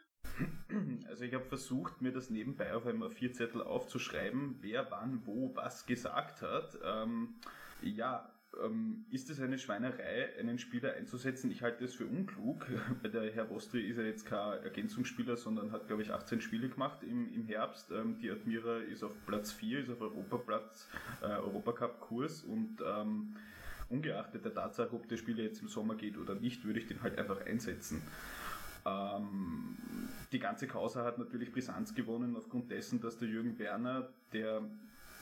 Also 1.08 1.24
ich 1.24 1.34
habe 1.34 1.44
versucht, 1.44 2.02
mir 2.02 2.12
das 2.12 2.30
nebenbei 2.30 2.74
auf 2.74 2.86
einmal 2.86 3.10
vier 3.10 3.32
Zettel 3.32 3.62
aufzuschreiben, 3.62 4.56
wer 4.60 4.90
wann 4.90 5.22
wo 5.24 5.54
was 5.54 5.86
gesagt 5.86 6.42
hat. 6.42 6.78
Ähm, 6.84 7.34
ja, 7.82 8.30
ähm, 8.64 9.04
ist 9.10 9.30
es 9.30 9.40
eine 9.40 9.58
Schweinerei, 9.58 10.30
einen 10.38 10.58
Spieler 10.58 10.94
einzusetzen? 10.94 11.50
Ich 11.50 11.62
halte 11.62 11.84
es 11.84 11.94
für 11.94 12.06
unklug. 12.06 12.66
Bei 13.02 13.08
der 13.08 13.30
Herr 13.32 13.50
Wostri 13.50 13.82
ist 13.82 13.98
er 13.98 14.06
jetzt 14.06 14.26
kein 14.26 14.62
Ergänzungsspieler, 14.62 15.36
sondern 15.36 15.72
hat, 15.72 15.86
glaube 15.86 16.02
ich, 16.02 16.12
18 16.12 16.40
Spiele 16.40 16.68
gemacht 16.68 17.02
im, 17.02 17.32
im 17.32 17.44
Herbst. 17.44 17.90
Ähm, 17.90 18.18
die 18.18 18.30
Admira 18.30 18.78
ist 18.78 19.02
auf 19.02 19.12
Platz 19.26 19.52
4, 19.52 19.80
ist 19.80 19.90
auf 19.90 20.00
Europaplatz, 20.00 20.88
äh, 21.22 21.26
Europacup-Kurs 21.26 22.42
und 22.42 22.78
ähm, 22.84 23.34
ungeachtet 23.88 24.44
der 24.44 24.54
Tatsache, 24.54 24.92
ob 24.92 25.08
der 25.08 25.16
Spieler 25.16 25.42
jetzt 25.42 25.62
im 25.62 25.68
Sommer 25.68 25.94
geht 25.94 26.18
oder 26.18 26.34
nicht, 26.34 26.64
würde 26.64 26.80
ich 26.80 26.86
den 26.86 27.02
halt 27.02 27.18
einfach 27.18 27.44
einsetzen. 27.46 28.02
Ähm, 28.88 29.76
die 30.32 30.38
ganze 30.38 30.66
Causa 30.66 31.04
hat 31.04 31.18
natürlich 31.18 31.52
Brisanz 31.52 31.94
gewonnen 31.94 32.36
aufgrund 32.36 32.70
dessen, 32.70 33.00
dass 33.00 33.18
der 33.18 33.28
Jürgen 33.28 33.58
Werner, 33.58 34.08
der 34.32 34.62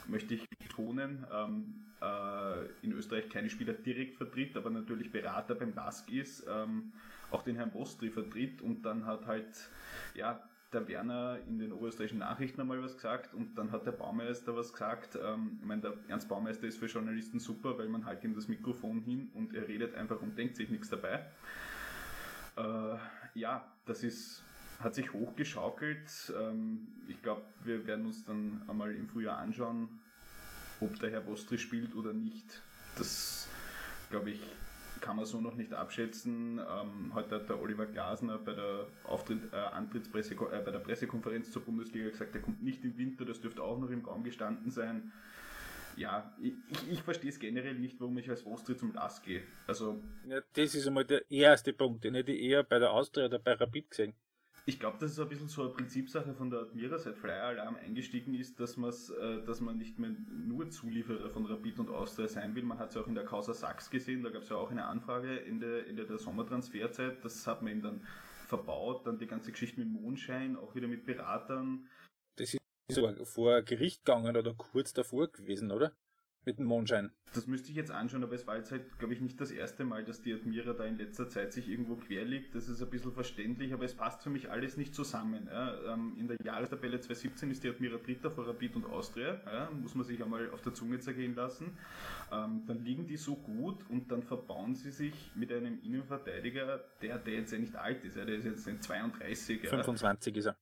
möchte 0.09 0.35
ich 0.35 0.48
betonen, 0.59 1.26
ähm, 1.33 1.74
äh, 2.00 2.66
in 2.83 2.92
Österreich 2.92 3.29
keine 3.29 3.50
Spieler 3.50 3.72
direkt 3.72 4.16
vertritt, 4.16 4.57
aber 4.57 4.70
natürlich 4.70 5.11
Berater 5.11 5.55
beim 5.55 5.74
LASK 5.74 6.12
ist, 6.12 6.46
ähm, 6.48 6.92
auch 7.31 7.42
den 7.42 7.57
Herrn 7.57 7.70
Bostri 7.70 8.11
vertritt 8.11 8.61
und 8.61 8.83
dann 8.83 9.07
hat 9.07 9.26
halt, 9.26 9.68
ja, 10.14 10.40
der 10.72 10.88
Werner 10.88 11.38
in 11.48 11.59
den 11.59 11.72
oberösterreichischen 11.72 12.18
Nachrichten 12.18 12.61
einmal 12.61 12.83
was 12.83 12.94
gesagt 12.94 13.33
und 13.35 13.57
dann 13.57 13.70
hat 13.70 13.87
der 13.87 13.92
Baumeister 13.92 14.57
was 14.57 14.72
gesagt. 14.72 15.16
Ähm, 15.22 15.59
ich 15.61 15.66
meine, 15.66 15.83
der 15.83 15.94
Ernst 16.09 16.29
Baumeister 16.29 16.66
ist 16.66 16.79
für 16.79 16.87
Journalisten 16.87 17.38
super, 17.38 17.79
weil 17.79 17.88
man 17.88 18.05
halt 18.05 18.24
ihm 18.24 18.35
das 18.35 18.48
Mikrofon 18.48 19.00
hin 19.00 19.31
und 19.35 19.55
er 19.55 19.68
redet 19.68 19.94
einfach 19.94 20.20
und 20.20 20.37
denkt 20.37 20.57
sich 20.57 20.68
nichts 20.68 20.90
dabei. 20.90 21.24
Äh, 22.56 22.96
ja, 23.34 23.64
das 23.84 24.02
ist, 24.02 24.42
hat 24.80 24.94
sich 24.94 25.12
hochgeschaukelt. 25.12 26.32
Ähm, 26.38 26.88
ich 27.08 27.22
glaube, 27.22 27.42
wir 27.64 27.86
werden 27.86 28.06
uns 28.06 28.24
dann 28.24 28.62
einmal 28.68 28.94
im 28.94 29.08
Frühjahr 29.08 29.38
anschauen, 29.38 29.88
ob 30.80 30.98
der 31.00 31.10
Herr 31.10 31.20
Bostri 31.20 31.58
spielt 31.58 31.94
oder 31.94 32.12
nicht. 32.12 32.62
Das, 32.96 33.48
glaube 34.10 34.30
ich, 34.30 34.40
kann 35.00 35.16
man 35.16 35.26
so 35.26 35.40
noch 35.40 35.54
nicht 35.54 35.72
abschätzen. 35.72 36.58
Ähm, 36.58 37.12
heute 37.14 37.36
hat 37.36 37.48
der 37.48 37.60
Oliver 37.60 37.86
Glasner 37.86 38.38
bei 38.38 38.54
der, 38.54 38.86
Auftritt, 39.04 39.52
äh, 39.52 39.56
Antrittspresse, 39.56 40.34
äh, 40.34 40.62
bei 40.64 40.70
der 40.70 40.78
Pressekonferenz 40.78 41.52
zur 41.52 41.62
Bundesliga 41.62 42.08
gesagt, 42.08 42.34
er 42.34 42.40
kommt 42.40 42.62
nicht 42.62 42.82
im 42.84 42.96
Winter, 42.96 43.24
das 43.24 43.40
dürfte 43.40 43.62
auch 43.62 43.78
noch 43.78 43.90
im 43.90 44.04
Raum 44.04 44.24
gestanden 44.24 44.70
sein. 44.70 45.12
Ja, 45.96 46.37
ich, 46.40 46.54
ich 46.90 47.02
verstehe 47.02 47.30
es 47.30 47.38
generell 47.38 47.74
nicht, 47.74 47.98
warum 48.00 48.18
ich 48.18 48.28
als 48.28 48.44
Ostri 48.44 48.76
zum 48.76 48.92
LAS 48.92 49.22
gehe. 49.22 49.42
Also, 49.66 50.02
ja, 50.26 50.40
das 50.52 50.74
ist 50.74 50.87
einmal 50.87 51.04
der 51.04 51.30
erste 51.30 51.72
Punkt, 51.72 52.04
den 52.04 52.14
hätte 52.14 52.32
ich 52.32 52.42
eher 52.42 52.62
bei 52.62 52.78
der 52.78 52.92
Austria 52.92 53.26
oder 53.26 53.38
bei 53.38 53.54
Rapid 53.54 53.90
gesehen. 53.90 54.14
Ich 54.68 54.80
glaube, 54.80 54.96
das 54.98 55.12
ist 55.12 55.20
ein 55.20 55.28
bisschen 55.28 55.48
so 55.48 55.62
eine 55.62 55.70
Prinzipsache 55.70 56.35
von 56.35 56.50
der 56.50 56.61
Admira, 56.61 56.98
seit 56.98 57.16
Flyer 57.16 57.44
Alarm 57.44 57.76
eingestiegen 57.76 58.35
ist, 58.35 58.59
dass, 58.59 58.76
äh, 58.76 59.44
dass 59.44 59.61
man 59.61 59.78
nicht 59.78 60.00
mehr 60.00 60.11
nur 60.28 60.68
Zulieferer 60.70 61.30
von 61.30 61.46
Rapid 61.46 61.78
und 61.78 61.88
Austria 61.88 62.26
sein 62.26 62.56
will. 62.56 62.64
Man 62.64 62.80
hat 62.80 62.88
es 62.88 62.96
ja 62.96 63.02
auch 63.02 63.06
in 63.06 63.14
der 63.14 63.24
Causa 63.24 63.54
Sachs 63.54 63.90
gesehen, 63.90 64.24
da 64.24 64.30
gab 64.30 64.42
es 64.42 64.48
ja 64.48 64.56
auch 64.56 64.72
eine 64.72 64.87
Anfrage 64.87 65.44
Ende, 65.44 65.87
Ende 65.87 66.04
der 66.04 66.18
Sommertransferzeit. 66.18 67.24
Das 67.24 67.46
hat 67.46 67.62
man 67.62 67.72
ihm 67.72 67.82
dann 67.82 68.00
verbaut, 68.48 69.06
dann 69.06 69.18
die 69.18 69.28
ganze 69.28 69.52
Geschichte 69.52 69.78
mit 69.80 69.88
Mondschein, 69.88 70.56
auch 70.56 70.74
wieder 70.74 70.88
mit 70.88 71.06
Beratern. 71.06 71.88
Das 72.35 72.52
ist 72.52 72.61
sogar 72.88 73.25
vor 73.25 73.62
Gericht 73.62 74.05
gegangen 74.05 74.37
oder 74.37 74.55
kurz 74.55 74.92
davor 74.92 75.29
gewesen, 75.29 75.70
oder? 75.70 75.92
Mit 76.44 76.61
dem 76.61 76.66
Mondschein. 76.66 77.11
Das 77.35 77.49
müsste 77.49 77.70
ich 77.70 77.77
jetzt 77.77 77.90
anschauen, 77.90 78.22
aber 78.22 78.37
es 78.37 78.46
war 78.46 78.57
jetzt 78.57 78.70
halt, 78.70 79.01
glaube 79.01 79.12
ich, 79.12 79.20
nicht 79.20 79.40
das 79.40 79.51
erste 79.51 79.85
Mal, 79.85 80.05
dass 80.05 80.22
die 80.22 80.33
Admira 80.33 80.75
da 80.75 80.85
in 80.85 80.96
letzter 80.96 81.29
Zeit 81.29 81.53
sich 81.53 81.68
irgendwo 81.68 81.96
quer 81.96 82.25
liegt. 82.25 82.55
Das 82.55 82.68
ist 82.68 82.81
ein 82.81 82.88
bisschen 82.88 83.11
verständlich, 83.11 83.72
aber 83.72 83.85
es 83.85 83.94
passt 83.94 84.22
für 84.22 84.31
mich 84.31 84.49
alles 84.49 84.77
nicht 84.77 84.94
zusammen. 84.94 85.49
Ja. 85.51 85.92
Ähm, 85.92 86.16
in 86.16 86.29
der 86.29 86.37
Jahrestabelle 86.44 87.01
2017 87.01 87.51
ist 87.51 87.64
die 87.64 87.68
Admira 87.68 87.96
Dritter 87.96 88.31
vor 88.31 88.46
Rapid 88.46 88.77
und 88.77 88.87
Austria. 88.87 89.40
Ja. 89.44 89.70
Muss 89.72 89.96
man 89.96 90.07
sich 90.07 90.22
einmal 90.22 90.49
auf 90.51 90.62
der 90.62 90.72
Zunge 90.72 91.01
zergehen 91.01 91.35
lassen. 91.35 91.77
Ähm, 92.31 92.62
dann 92.68 92.85
liegen 92.85 93.09
die 93.09 93.16
so 93.16 93.35
gut 93.35 93.79
und 93.88 94.12
dann 94.12 94.22
verbauen 94.22 94.77
sie 94.77 94.92
sich 94.92 95.33
mit 95.35 95.51
einem 95.53 95.83
Innenverteidiger, 95.83 96.85
der, 97.03 97.18
der 97.18 97.35
jetzt 97.35 97.51
ja 97.51 97.59
nicht 97.59 97.75
alt 97.75 98.05
ist. 98.05 98.16
Ja. 98.16 98.25
Der 98.25 98.37
ist 98.37 98.44
jetzt 98.44 98.68
ein 98.68 98.81
32. 98.81 99.68
25 99.68 100.37
ist 100.37 100.46
er. 100.46 100.57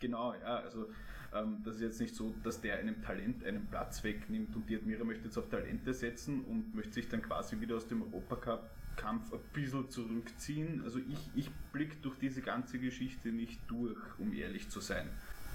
Genau, 0.00 0.34
ja. 0.34 0.56
Also 0.56 0.88
ähm, 1.34 1.62
das 1.64 1.76
ist 1.76 1.82
jetzt 1.82 2.00
nicht 2.00 2.14
so, 2.14 2.34
dass 2.42 2.60
der 2.60 2.78
einem 2.78 3.02
Talent 3.02 3.44
einen 3.44 3.66
Platz 3.66 4.04
wegnimmt 4.04 4.54
und 4.54 4.68
die 4.68 4.76
Admira 4.76 5.04
möchte 5.04 5.24
jetzt 5.24 5.38
auf 5.38 5.48
Talente 5.48 5.94
setzen 5.94 6.44
und 6.44 6.74
möchte 6.74 6.94
sich 6.94 7.08
dann 7.08 7.22
quasi 7.22 7.60
wieder 7.60 7.76
aus 7.76 7.86
dem 7.86 8.02
Europacup 8.02 8.70
Kampf 8.96 9.32
ein 9.32 9.40
bisschen 9.52 9.88
zurückziehen. 9.90 10.82
Also 10.84 10.98
ich, 10.98 11.30
ich 11.34 11.50
blicke 11.72 11.96
durch 12.02 12.18
diese 12.18 12.42
ganze 12.42 12.78
Geschichte 12.78 13.30
nicht 13.30 13.60
durch, 13.68 13.98
um 14.18 14.34
ehrlich 14.34 14.68
zu 14.68 14.80
sein. 14.80 15.08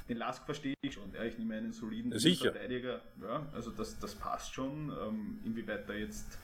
Den 0.09 0.17
Lask 0.17 0.43
verstehe 0.45 0.73
ich 0.81 0.93
schon, 0.93 1.13
ja, 1.13 1.23
ich 1.23 1.37
nehme 1.37 1.55
einen 1.55 1.73
soliden 1.73 2.17
Sicher. 2.17 2.51
Verteidiger, 2.51 3.01
ja, 3.21 3.45
also 3.53 3.71
das, 3.71 3.99
das 3.99 4.15
passt 4.15 4.53
schon. 4.53 4.89
Ähm, 4.89 5.39
inwieweit 5.43 5.87
da 5.89 5.93
jetzt 5.93 6.37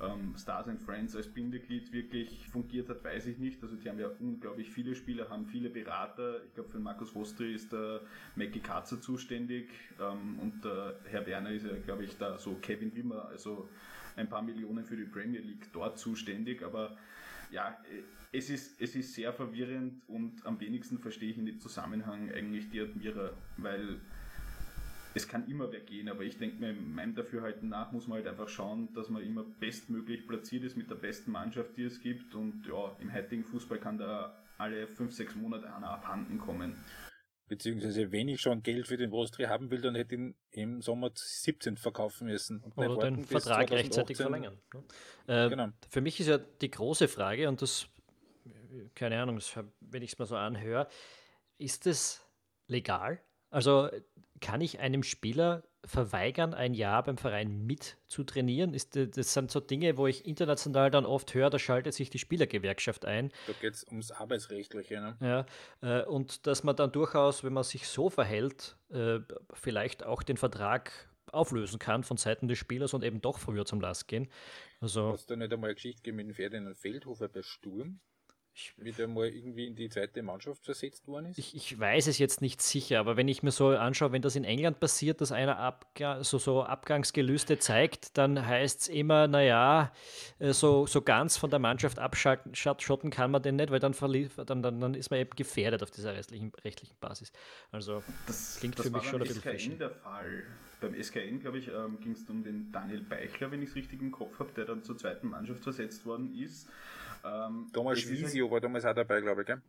ähm, 0.00 0.34
Stars 0.36 0.68
and 0.68 0.80
Friends 0.80 1.16
als 1.16 1.28
Bindeglied 1.28 1.92
wirklich 1.92 2.48
fungiert 2.48 2.88
hat, 2.88 3.02
weiß 3.04 3.26
ich 3.26 3.38
nicht. 3.38 3.62
Also 3.62 3.76
die 3.76 3.88
haben 3.88 3.98
ja 3.98 4.08
unglaublich 4.20 4.70
viele 4.70 4.94
Spieler, 4.94 5.28
haben 5.28 5.46
viele 5.46 5.70
Berater. 5.70 6.44
Ich 6.46 6.54
glaube, 6.54 6.70
für 6.70 6.78
Markus 6.78 7.14
Vostri 7.14 7.54
ist 7.54 7.72
der 7.72 8.00
Mackie 8.36 8.60
Katzer 8.60 9.00
zuständig 9.00 9.68
ähm, 10.00 10.38
und 10.40 10.64
der 10.64 10.98
Herr 11.04 11.26
Werner 11.26 11.50
ist 11.50 11.66
ja, 11.66 11.72
glaube 11.84 12.04
ich, 12.04 12.16
da 12.18 12.38
so 12.38 12.54
Kevin 12.54 12.94
Wimmer, 12.94 13.26
also 13.26 13.68
ein 14.16 14.28
paar 14.28 14.42
Millionen 14.42 14.84
für 14.84 14.96
die 14.96 15.04
Premier 15.04 15.40
League 15.40 15.72
dort 15.72 15.98
zuständig. 15.98 16.62
Aber 16.62 16.96
ja, 17.50 17.76
es 18.32 18.50
ist, 18.50 18.80
es 18.80 18.94
ist 18.94 19.14
sehr 19.14 19.32
verwirrend 19.32 20.02
und 20.08 20.44
am 20.44 20.60
wenigsten 20.60 20.98
verstehe 20.98 21.30
ich 21.30 21.38
in 21.38 21.46
dem 21.46 21.60
Zusammenhang 21.60 22.30
eigentlich 22.30 22.68
die 22.70 22.80
Admira, 22.80 23.30
weil 23.56 24.00
es 25.18 25.26
kann 25.26 25.48
immer 25.48 25.70
wer 25.72 25.80
gehen, 25.80 26.08
aber 26.08 26.22
ich 26.22 26.38
denke 26.38 26.60
mir, 26.60 26.72
meinem 26.72 27.14
Dafürhalten 27.14 27.68
nach 27.68 27.90
muss 27.90 28.06
man 28.06 28.18
halt 28.18 28.28
einfach 28.28 28.48
schauen, 28.48 28.92
dass 28.94 29.08
man 29.08 29.22
immer 29.22 29.44
bestmöglich 29.44 30.26
platziert 30.28 30.62
ist 30.62 30.76
mit 30.76 30.88
der 30.90 30.94
besten 30.94 31.32
Mannschaft, 31.32 31.76
die 31.76 31.84
es 31.84 32.00
gibt 32.00 32.34
und 32.34 32.64
ja, 32.66 32.96
im 33.00 33.12
heutigen 33.12 33.44
Fußball 33.44 33.78
kann 33.78 33.98
da 33.98 34.40
alle 34.58 34.86
fünf, 34.86 35.12
sechs 35.12 35.34
Monate 35.34 35.72
einer 35.74 35.90
abhanden 35.90 36.38
kommen. 36.38 36.76
Beziehungsweise 37.48 38.12
wenn 38.12 38.28
ich 38.28 38.40
schon 38.40 38.62
Geld 38.62 38.86
für 38.86 38.96
den 38.96 39.10
Wostri 39.10 39.44
haben 39.44 39.70
will, 39.70 39.80
dann 39.80 39.94
hätte 39.94 40.14
ich 40.14 40.20
ihn 40.20 40.34
im 40.50 40.82
Sommer 40.82 41.10
17 41.14 41.76
verkaufen 41.76 42.28
müssen. 42.28 42.62
Oder 42.76 43.10
den 43.10 43.24
Vertrag 43.24 43.70
rechtzeitig 43.70 44.18
verlängern. 44.18 44.58
Ne? 44.74 44.84
Äh, 45.26 45.48
genau. 45.48 45.68
Für 45.88 46.00
mich 46.00 46.20
ist 46.20 46.28
ja 46.28 46.38
die 46.38 46.70
große 46.70 47.08
Frage, 47.08 47.48
und 47.48 47.62
das, 47.62 47.88
keine 48.94 49.20
Ahnung, 49.20 49.40
wenn 49.80 50.02
ich 50.02 50.12
es 50.12 50.18
mal 50.18 50.26
so 50.26 50.36
anhöre, 50.36 50.88
ist 51.56 51.86
es 51.86 52.24
legal? 52.66 53.20
Also 53.50 53.88
kann 54.40 54.60
ich 54.60 54.78
einem 54.78 55.02
Spieler 55.02 55.64
verweigern, 55.84 56.54
ein 56.54 56.74
Jahr 56.74 57.02
beim 57.02 57.16
Verein 57.16 57.66
mit 57.66 57.96
zu 58.06 58.24
trainieren? 58.24 58.74
Ist, 58.74 58.96
das 58.96 59.32
sind 59.32 59.50
so 59.50 59.60
Dinge, 59.60 59.96
wo 59.96 60.06
ich 60.06 60.26
international 60.26 60.90
dann 60.90 61.06
oft 61.06 61.32
höre, 61.34 61.50
da 61.50 61.58
schaltet 61.58 61.94
sich 61.94 62.10
die 62.10 62.18
Spielergewerkschaft 62.18 63.04
ein. 63.04 63.32
Da 63.46 63.52
geht 63.60 63.74
es 63.74 63.84
ums 63.84 64.10
Arbeitsrechtliche. 64.10 65.00
Ne? 65.00 65.16
Ja, 65.20 65.46
äh, 65.80 66.04
und 66.04 66.46
dass 66.46 66.64
man 66.64 66.76
dann 66.76 66.92
durchaus, 66.92 67.44
wenn 67.44 67.52
man 67.52 67.64
sich 67.64 67.88
so 67.88 68.10
verhält, 68.10 68.76
äh, 68.90 69.20
vielleicht 69.54 70.04
auch 70.04 70.22
den 70.22 70.36
Vertrag 70.36 70.92
auflösen 71.32 71.78
kann 71.78 72.04
von 72.04 72.16
Seiten 72.16 72.48
des 72.48 72.58
Spielers 72.58 72.94
und 72.94 73.04
eben 73.04 73.20
doch 73.20 73.38
früher 73.38 73.64
zum 73.64 73.80
Last 73.80 74.08
gehen. 74.08 74.28
Also, 74.80 75.12
Hast 75.12 75.30
du 75.30 75.36
nicht 75.36 75.52
einmal 75.52 75.68
eine 75.68 75.74
Geschichte 75.74 76.02
gegeben 76.02 76.16
mit 76.16 76.28
dem 76.28 76.34
Ferdinand 76.34 76.78
Feldhofer 76.78 77.28
bei 77.28 77.42
Sturm? 77.42 78.00
Wie 78.78 78.92
der 78.92 79.08
mal 79.08 79.28
irgendwie 79.28 79.66
in 79.66 79.76
die 79.76 79.88
zweite 79.88 80.22
Mannschaft 80.22 80.64
versetzt 80.64 81.06
worden 81.06 81.26
ist? 81.26 81.38
Ich, 81.38 81.54
ich, 81.54 81.78
weiß 81.78 82.06
es 82.06 82.18
jetzt 82.18 82.40
nicht 82.40 82.60
sicher, 82.60 83.00
aber 83.00 83.16
wenn 83.16 83.28
ich 83.28 83.42
mir 83.42 83.50
so 83.50 83.68
anschaue, 83.68 84.12
wenn 84.12 84.22
das 84.22 84.36
in 84.36 84.44
England 84.44 84.80
passiert, 84.80 85.20
dass 85.20 85.32
einer 85.32 85.58
Abga 85.58 86.22
so, 86.24 86.38
so 86.38 86.62
Abgangsgelüste 86.62 87.58
zeigt, 87.58 88.16
dann 88.18 88.46
heißt 88.46 88.82
es 88.82 88.88
immer, 88.88 89.28
naja, 89.28 89.92
äh, 90.38 90.52
so, 90.52 90.86
so 90.86 91.02
ganz 91.02 91.36
von 91.36 91.50
der 91.50 91.58
Mannschaft 91.58 91.98
abschotten 91.98 93.10
kann 93.10 93.30
man 93.30 93.42
den 93.42 93.56
nicht, 93.56 93.70
weil 93.70 93.80
dann, 93.80 93.92
dann, 93.92 94.62
dann, 94.62 94.80
dann 94.80 94.94
ist 94.94 95.10
man 95.10 95.20
eben 95.20 95.30
gefährdet 95.30 95.82
auf 95.82 95.90
dieser 95.90 96.14
rechtlichen, 96.14 96.52
rechtlichen 96.64 96.96
Basis. 97.00 97.32
Also 97.70 98.02
das 98.26 98.56
klingt 98.58 98.78
das 98.78 98.86
für 98.86 98.92
mich 98.92 99.04
schon 99.04 99.22
ein 99.22 99.28
bisschen 99.28 99.58
SKN 99.58 99.78
der 99.78 99.90
Fall. 99.90 100.44
Beim 100.80 100.94
SKN, 100.94 101.40
glaube 101.40 101.58
ich, 101.58 101.68
ähm, 101.68 101.98
ging 102.00 102.12
es 102.12 102.22
um 102.28 102.44
den 102.44 102.70
Daniel 102.70 103.00
Beichler, 103.00 103.50
wenn 103.50 103.62
ich 103.62 103.70
es 103.70 103.74
richtig 103.74 104.00
im 104.00 104.12
Kopf 104.12 104.38
habe, 104.38 104.52
der 104.52 104.64
dann 104.64 104.84
zur 104.84 104.96
zweiten 104.96 105.28
Mannschaft 105.28 105.62
versetzt 105.62 106.06
worden 106.06 106.32
ist. 106.38 106.68
Ähm, 107.24 107.70
Thomas 107.72 108.00
Schwiesio 108.00 108.50
war 108.50 108.60
damals 108.60 108.84
auch 108.84 108.94
dabei, 108.94 109.20
glaube 109.20 109.42
ich, 109.42 109.46
gell? 109.46 109.60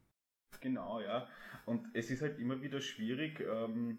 Genau, 0.61 0.99
ja. 0.99 1.27
Und 1.65 1.87
es 1.93 2.09
ist 2.09 2.21
halt 2.21 2.39
immer 2.39 2.61
wieder 2.61 2.81
schwierig, 2.81 3.39
ähm, 3.41 3.97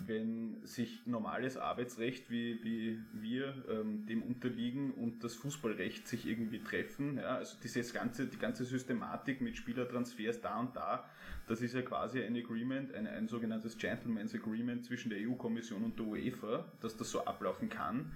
wenn 0.00 0.64
sich 0.66 1.06
normales 1.06 1.56
Arbeitsrecht, 1.56 2.30
wie, 2.30 2.62
wie 2.62 3.00
wir 3.12 3.64
ähm, 3.70 4.04
dem 4.06 4.22
unterliegen, 4.22 4.92
und 4.92 5.24
das 5.24 5.34
Fußballrecht 5.34 6.06
sich 6.06 6.26
irgendwie 6.26 6.62
treffen. 6.62 7.16
Ja, 7.16 7.36
also 7.36 7.56
dieses 7.62 7.94
ganze, 7.94 8.26
die 8.26 8.38
ganze 8.38 8.64
Systematik 8.64 9.40
mit 9.40 9.56
Spielertransfers 9.56 10.40
da 10.40 10.60
und 10.60 10.76
da, 10.76 11.08
das 11.46 11.62
ist 11.62 11.74
ja 11.74 11.82
quasi 11.82 12.22
ein 12.22 12.36
Agreement, 12.36 12.94
ein, 12.94 13.06
ein 13.06 13.28
sogenanntes 13.28 13.78
Gentleman's 13.78 14.34
Agreement 14.34 14.84
zwischen 14.84 15.10
der 15.10 15.18
EU-Kommission 15.20 15.84
und 15.84 15.98
der 15.98 16.06
UEFA, 16.06 16.64
dass 16.80 16.96
das 16.96 17.10
so 17.10 17.24
ablaufen 17.24 17.68
kann. 17.68 18.12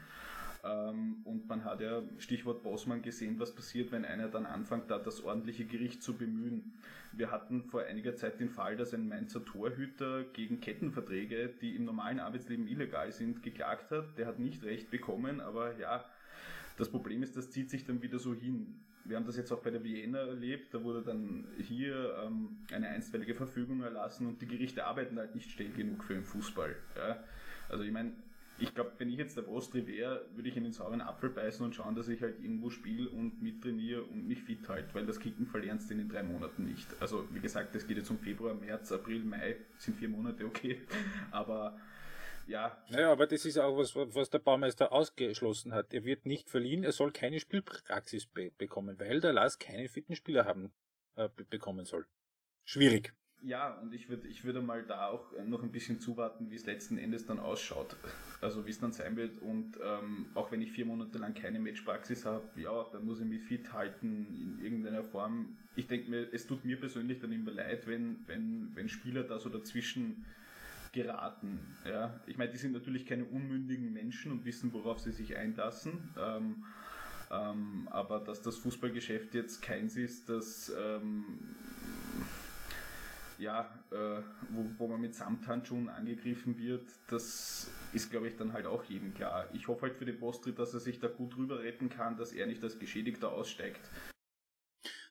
Ähm, 0.62 1.22
und 1.24 1.48
man 1.48 1.64
hat 1.64 1.80
ja, 1.80 2.02
Stichwort 2.18 2.62
Bossmann, 2.62 3.02
gesehen, 3.02 3.38
was 3.38 3.54
passiert, 3.54 3.92
wenn 3.92 4.04
einer 4.04 4.28
dann 4.28 4.46
anfängt, 4.46 4.90
da 4.90 4.98
das 4.98 5.22
ordentliche 5.22 5.64
Gericht 5.64 6.02
zu 6.02 6.14
bemühen. 6.14 6.72
Wir 7.12 7.30
hatten 7.30 7.62
vor 7.62 7.82
einiger 7.82 8.14
Zeit 8.14 8.40
den 8.40 8.50
Fall, 8.50 8.76
dass 8.76 8.94
ein 8.94 9.08
Mainzer 9.08 9.44
Torhüter 9.44 10.24
gegen 10.32 10.60
Kettenverträge, 10.60 11.50
die 11.60 11.74
im 11.76 11.84
normalen 11.84 12.20
Arbeitsleben 12.20 12.68
illegal 12.68 13.10
sind, 13.12 13.42
geklagt 13.42 13.90
hat. 13.90 14.18
Der 14.18 14.26
hat 14.26 14.38
nicht 14.38 14.62
recht 14.64 14.90
bekommen, 14.90 15.40
aber 15.40 15.76
ja, 15.78 16.04
das 16.76 16.88
Problem 16.88 17.22
ist, 17.22 17.36
das 17.36 17.50
zieht 17.50 17.70
sich 17.70 17.84
dann 17.84 18.02
wieder 18.02 18.18
so 18.18 18.34
hin. 18.34 18.80
Wir 19.04 19.16
haben 19.16 19.26
das 19.26 19.36
jetzt 19.36 19.50
auch 19.50 19.60
bei 19.60 19.70
der 19.70 19.82
Vienna 19.82 20.18
erlebt, 20.18 20.74
da 20.74 20.84
wurde 20.84 21.02
dann 21.02 21.46
hier 21.58 22.16
ähm, 22.24 22.58
eine 22.70 22.88
einstweilige 22.88 23.34
Verfügung 23.34 23.82
erlassen 23.82 24.26
und 24.26 24.40
die 24.42 24.46
Gerichte 24.46 24.84
arbeiten 24.84 25.18
halt 25.18 25.34
nicht 25.34 25.50
schnell 25.50 25.70
genug 25.70 26.04
für 26.04 26.14
den 26.14 26.24
Fußball. 26.24 26.76
Ja. 26.96 27.22
Also 27.68 27.82
ich 27.82 27.92
meine, 27.92 28.12
ich 28.60 28.74
glaube, 28.74 28.92
wenn 28.98 29.08
ich 29.08 29.16
jetzt 29.16 29.36
der 29.36 29.42
Prostri 29.42 29.86
wäre, 29.86 30.26
würde 30.34 30.48
ich 30.48 30.56
in 30.56 30.64
den 30.64 30.72
sauren 30.72 31.00
Apfel 31.00 31.30
beißen 31.30 31.64
und 31.64 31.74
schauen, 31.74 31.94
dass 31.94 32.08
ich 32.08 32.20
halt 32.22 32.38
irgendwo 32.40 32.70
spiele 32.70 33.08
und 33.10 33.42
mittrainiere 33.42 34.02
und 34.02 34.28
mich 34.28 34.42
fit 34.42 34.68
halte, 34.68 34.94
weil 34.94 35.06
das 35.06 35.18
Kicken 35.18 35.46
verlernst 35.46 35.90
in 35.90 35.98
den 35.98 36.08
drei 36.08 36.22
Monaten 36.22 36.64
nicht. 36.64 36.86
Also 37.00 37.26
wie 37.32 37.40
gesagt, 37.40 37.74
das 37.74 37.86
geht 37.86 37.96
jetzt 37.96 38.10
um 38.10 38.18
Februar, 38.18 38.54
März, 38.54 38.92
April, 38.92 39.24
Mai, 39.24 39.56
sind 39.78 39.96
vier 39.96 40.08
Monate 40.08 40.44
okay, 40.44 40.80
aber 41.30 41.78
ja. 42.46 42.76
Naja, 42.90 43.12
aber 43.12 43.26
das 43.26 43.44
ist 43.44 43.58
auch 43.58 43.76
was, 43.76 43.94
was 43.94 44.30
der 44.30 44.40
Baumeister 44.40 44.92
ausgeschlossen 44.92 45.72
hat. 45.72 45.94
Er 45.94 46.04
wird 46.04 46.26
nicht 46.26 46.50
verliehen, 46.50 46.84
er 46.84 46.92
soll 46.92 47.12
keine 47.12 47.40
Spielpraxis 47.40 48.26
be 48.26 48.50
bekommen, 48.58 48.98
weil 48.98 49.20
der 49.20 49.32
Lass 49.32 49.58
keinen 49.58 49.88
fitten 49.88 50.16
Spieler 50.16 50.44
haben 50.44 50.72
äh, 51.16 51.28
bekommen 51.48 51.84
soll. 51.84 52.06
Schwierig 52.64 53.14
ja, 53.42 53.74
und 53.82 53.94
ich 53.94 54.08
würde 54.08 54.28
ich 54.28 54.44
würde 54.44 54.60
mal 54.60 54.82
da 54.82 55.08
auch 55.08 55.32
noch 55.46 55.62
ein 55.62 55.72
bisschen 55.72 56.00
zuwarten, 56.00 56.50
wie 56.50 56.56
es 56.56 56.66
letzten 56.66 56.98
Endes 56.98 57.26
dann 57.26 57.38
ausschaut. 57.38 57.96
Also 58.40 58.66
wie 58.66 58.70
es 58.70 58.78
dann 58.78 58.92
sein 58.92 59.16
wird. 59.16 59.40
Und 59.40 59.78
ähm, 59.82 60.26
auch 60.34 60.50
wenn 60.52 60.60
ich 60.62 60.72
vier 60.72 60.86
Monate 60.86 61.18
lang 61.18 61.34
keine 61.34 61.58
Matchpraxis 61.58 62.24
habe, 62.24 62.44
ja, 62.56 62.86
dann 62.92 63.04
muss 63.04 63.20
ich 63.20 63.26
mich 63.26 63.42
fit 63.42 63.72
halten 63.72 64.56
in 64.58 64.64
irgendeiner 64.64 65.04
Form. 65.04 65.56
Ich 65.76 65.86
denke 65.86 66.10
mir, 66.10 66.28
es 66.32 66.46
tut 66.46 66.64
mir 66.64 66.78
persönlich 66.78 67.18
dann 67.20 67.32
immer 67.32 67.52
leid, 67.52 67.86
wenn, 67.86 68.18
wenn, 68.26 68.70
wenn 68.74 68.88
Spieler 68.88 69.22
da 69.22 69.38
so 69.38 69.48
dazwischen 69.48 70.24
geraten. 70.92 71.60
Ja. 71.86 72.20
Ich 72.26 72.36
meine, 72.36 72.50
die 72.50 72.58
sind 72.58 72.72
natürlich 72.72 73.06
keine 73.06 73.24
unmündigen 73.24 73.92
Menschen 73.92 74.32
und 74.32 74.44
wissen, 74.44 74.72
worauf 74.72 74.98
sie 75.00 75.12
sich 75.12 75.36
einlassen. 75.36 76.10
Ähm, 76.18 76.64
ähm, 77.30 77.88
aber 77.92 78.18
dass 78.18 78.42
das 78.42 78.56
Fußballgeschäft 78.56 79.34
jetzt 79.34 79.62
keins 79.62 79.96
ist, 79.96 80.28
das 80.28 80.72
ähm, 80.76 81.24
ja, 83.40 83.62
äh, 83.90 84.22
wo, 84.50 84.70
wo 84.78 84.88
man 84.88 85.00
mit 85.00 85.14
Samthandschuhen 85.14 85.88
angegriffen 85.88 86.58
wird, 86.58 86.86
das 87.08 87.70
ist, 87.92 88.10
glaube 88.10 88.28
ich, 88.28 88.36
dann 88.36 88.52
halt 88.52 88.66
auch 88.66 88.84
jedem 88.84 89.14
klar. 89.14 89.48
Ich 89.54 89.66
hoffe 89.66 89.82
halt 89.82 89.96
für 89.96 90.04
den 90.04 90.18
Postrit, 90.18 90.58
dass 90.58 90.74
er 90.74 90.80
sich 90.80 91.00
da 91.00 91.08
gut 91.08 91.36
rüber 91.36 91.60
retten 91.60 91.88
kann, 91.88 92.16
dass 92.16 92.32
er 92.32 92.46
nicht 92.46 92.62
als 92.62 92.78
Geschädigter 92.78 93.32
aussteigt. 93.32 93.80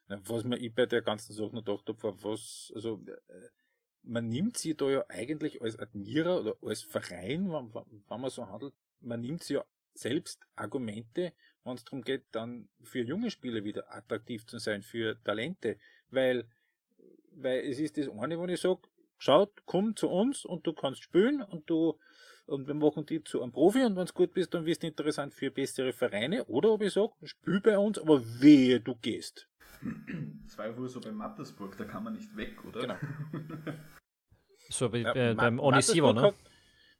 Was 0.08 0.44
mir 0.44 0.58
ich 0.58 0.74
bei 0.74 0.86
der 0.86 1.02
ganzen 1.02 1.32
Sache 1.32 1.54
noch 1.54 1.64
gedacht 1.64 1.88
habe, 1.88 2.24
was, 2.24 2.72
also 2.74 3.00
äh, 3.06 3.48
man 4.02 4.28
nimmt 4.28 4.56
sie 4.56 4.76
da 4.76 4.90
ja 4.90 5.04
eigentlich 5.08 5.62
als 5.62 5.78
Admierer 5.78 6.40
oder 6.40 6.56
als 6.62 6.82
Verein, 6.82 7.50
wenn, 7.50 7.72
wenn 7.72 8.20
man 8.20 8.30
so 8.30 8.48
handelt, 8.48 8.74
man 9.00 9.20
nimmt 9.20 9.42
sie 9.42 9.54
ja 9.54 9.64
selbst 9.94 10.46
Argumente, 10.56 11.32
wenn 11.64 11.74
es 11.74 11.84
darum 11.84 12.02
geht, 12.02 12.24
dann 12.32 12.68
für 12.82 13.00
junge 13.00 13.30
Spieler 13.30 13.64
wieder 13.64 13.92
attraktiv 13.94 14.46
zu 14.46 14.58
sein, 14.58 14.82
für 14.82 15.22
Talente, 15.22 15.78
weil 16.10 16.48
weil 17.32 17.60
es 17.60 17.78
ist 17.78 17.96
das 17.96 18.08
eine, 18.08 18.38
wo 18.38 18.46
ich 18.46 18.60
sage, 18.60 18.80
schaut, 19.18 19.50
komm 19.66 19.96
zu 19.96 20.08
uns 20.08 20.44
und 20.44 20.66
du 20.66 20.72
kannst 20.72 21.02
spielen 21.02 21.42
und 21.42 21.68
du 21.68 21.98
und 22.46 22.66
wir 22.66 22.74
machen 22.74 23.06
die 23.06 23.22
zu 23.22 23.42
einem 23.42 23.52
Profi 23.52 23.84
und 23.84 23.94
wenn 23.96 24.04
es 24.04 24.12
gut 24.12 24.34
bist, 24.34 24.52
dann 24.52 24.66
wirst 24.66 24.82
du 24.82 24.88
interessant 24.88 25.32
für 25.32 25.52
bessere 25.52 25.92
Vereine. 25.92 26.44
Oder 26.46 26.70
ob 26.70 26.82
ich 26.82 26.92
sage, 26.92 27.12
spiel 27.22 27.60
bei 27.60 27.78
uns, 27.78 27.96
aber 27.96 28.20
wehe, 28.40 28.80
du 28.80 28.96
gehst. 28.96 29.48
Das 30.44 30.58
war 30.58 30.66
ja 30.66 30.76
wohl 30.76 30.88
so 30.88 31.00
bei 31.00 31.12
Mattersburg, 31.12 31.76
da 31.78 31.84
kann 31.84 32.04
man 32.04 32.14
nicht 32.14 32.36
weg, 32.36 32.64
oder? 32.64 32.80
Genau. 32.80 32.96
so 34.68 34.92
wie 34.92 35.02
ja, 35.02 35.14
äh, 35.14 35.34
beim 35.34 35.60
Onisivo, 35.60 36.12
ne? 36.12 36.34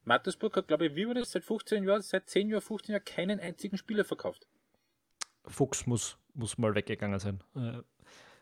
Mattersburg 0.05 0.57
hat, 0.57 0.69
glaube 0.69 0.87
ich, 0.87 0.95
wie 0.95 1.07
war 1.07 1.15
das, 1.15 1.33
seit 1.33 1.45
15 1.45 1.85
Jahren, 1.85 2.01
seit 2.01 2.31
10 2.31 2.49
Jahren, 2.49 2.63
15 2.63 2.93
Jahren 2.95 3.05
keinen 3.05 3.41
einzigen 3.41 3.77
Spieler 3.77 4.05
verkauft. 4.05 4.47
Fuchs 5.47 5.87
muss, 5.87 6.17
muss 6.33 6.59
mal 6.59 6.75
weggegangen 6.75 7.19
sein. 7.19 7.43
Äh, 7.55 7.83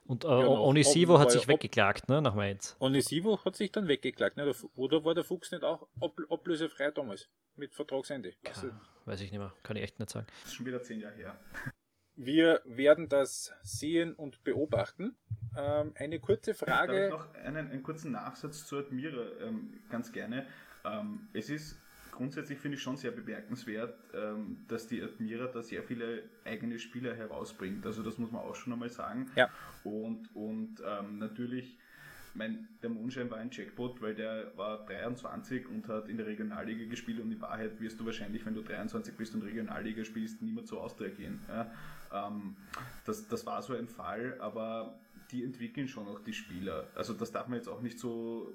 und 0.09 0.25
äh, 0.25 0.29
ja, 0.29 0.47
Onisivo 0.47 1.19
hat 1.19 1.31
sich 1.31 1.49
weggeklagt, 1.49 2.09
ne, 2.09 2.23
nach 2.23 2.35
Mainz. 2.35 2.77
Onisivo 2.81 3.45
hat 3.45 3.57
sich 3.57 3.71
dann 3.71 3.89
weggeklagt, 3.89 4.39
ne? 4.39 4.51
Oder 4.75 5.05
war 5.05 5.15
der 5.15 5.23
Fuchs 5.23 5.53
nicht 5.53 5.63
auch 5.63 5.87
ablösefrei 6.31 6.91
damals? 6.91 7.29
Mit 7.57 7.75
Vertragsende? 7.75 8.33
Also, 8.47 8.71
weiß 9.05 9.21
ich 9.21 9.31
nicht 9.31 9.39
mehr, 9.39 9.53
kann 9.63 9.77
ich 9.77 9.83
echt 9.83 9.99
nicht 9.99 10.09
sagen. 10.09 10.27
Das 10.41 10.51
ist 10.51 10.55
schon 10.55 10.65
wieder 10.65 10.83
zehn 10.83 11.01
Jahre 11.01 11.15
her. 11.15 11.39
Wir 12.17 12.63
werden 12.65 13.11
das 13.11 13.53
sehen 13.63 14.15
und 14.15 14.43
beobachten. 14.45 15.15
Ähm, 15.55 15.93
eine 15.95 16.19
kurze 16.21 16.55
Frage. 16.55 17.11
Darf 17.11 17.27
ich 17.27 17.27
noch 17.27 17.35
einen, 17.45 17.71
einen 17.71 17.83
kurzen 17.83 18.13
Nachsatz 18.13 18.67
zu 18.67 18.79
Admira 18.79 19.27
ähm, 19.43 19.79
ganz 19.91 20.11
gerne. 20.11 20.47
Ähm, 20.87 21.29
es 21.35 21.51
ist 21.51 21.77
grundsätzlich 22.13 22.59
finde 22.59 22.77
ich 22.77 22.83
schon 22.83 22.97
sehr 22.97 23.11
bemerkenswert, 23.11 23.95
ähm, 24.15 24.59
dass 24.69 24.87
die 24.87 25.03
Admira 25.03 25.47
da 25.47 25.63
sehr 25.63 25.83
viele 25.83 26.23
eigene 26.45 26.79
Spieler 26.79 27.15
herausbringt. 27.15 27.85
Also 27.87 28.03
das 28.03 28.19
muss 28.19 28.31
man 28.31 28.43
auch 28.43 28.55
schon 28.55 28.73
einmal 28.73 28.91
sagen. 28.91 29.31
Ja. 29.37 29.51
Und, 29.85 30.35
und 30.35 30.83
ähm, 30.85 31.19
natürlich, 31.19 31.79
mein, 32.35 32.69
der 32.83 32.91
Mondschein 32.91 33.31
war 33.31 33.39
ein 33.39 33.51
Jackpot, 33.51 34.01
weil 34.03 34.15
der 34.15 34.53
war 34.57 34.85
23 34.87 35.69
und 35.69 35.89
hat 35.89 36.09
in 36.09 36.17
der 36.17 36.27
Regionalliga 36.27 36.89
gespielt 36.89 37.21
und 37.21 37.33
in 37.33 37.41
Wahrheit 37.41 37.81
wirst 37.81 37.99
du 38.01 38.07
wahrscheinlich, 38.07 38.45
wenn 38.45 38.55
du 38.55 38.63
23 38.63 39.17
bist 39.17 39.35
und 39.35 39.43
Regionalliga 39.43 40.05
spielst, 40.05 40.43
niemand 40.43 40.69
zur 40.69 40.83
Austria 40.83 41.09
gehen. 41.09 41.41
Ja? 41.49 41.71
Ähm, 42.13 42.57
das, 43.05 43.29
das 43.29 43.47
war 43.47 43.63
so 43.63 43.75
ein 43.75 43.89
Fall, 43.89 44.37
aber 44.41 44.99
die 45.31 45.45
entwickeln 45.45 45.89
schon 45.89 46.09
auch 46.09 46.21
die 46.21 46.33
Spieler. 46.33 46.87
Also 46.95 47.13
das 47.13 47.33
darf 47.33 47.49
man 47.49 47.59
jetzt 47.59 47.69
auch 47.69 47.81
nicht 47.81 47.99
so 47.99 48.55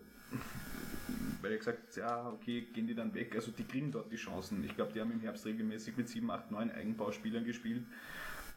weil 1.41 1.51
er 1.51 1.57
gesagt 1.57 1.95
ja, 1.97 2.29
okay, 2.29 2.61
gehen 2.73 2.87
die 2.87 2.95
dann 2.95 3.13
weg. 3.13 3.35
Also 3.35 3.51
die 3.51 3.63
kriegen 3.63 3.91
dort 3.91 4.11
die 4.11 4.15
Chancen. 4.15 4.63
Ich 4.63 4.75
glaube, 4.75 4.93
die 4.93 5.01
haben 5.01 5.11
im 5.11 5.19
Herbst 5.21 5.45
regelmäßig 5.45 5.97
mit 5.97 6.07
7, 6.07 6.29
8, 6.29 6.51
9 6.51 6.71
Eigenbauspielern 6.71 7.43
gespielt. 7.43 7.83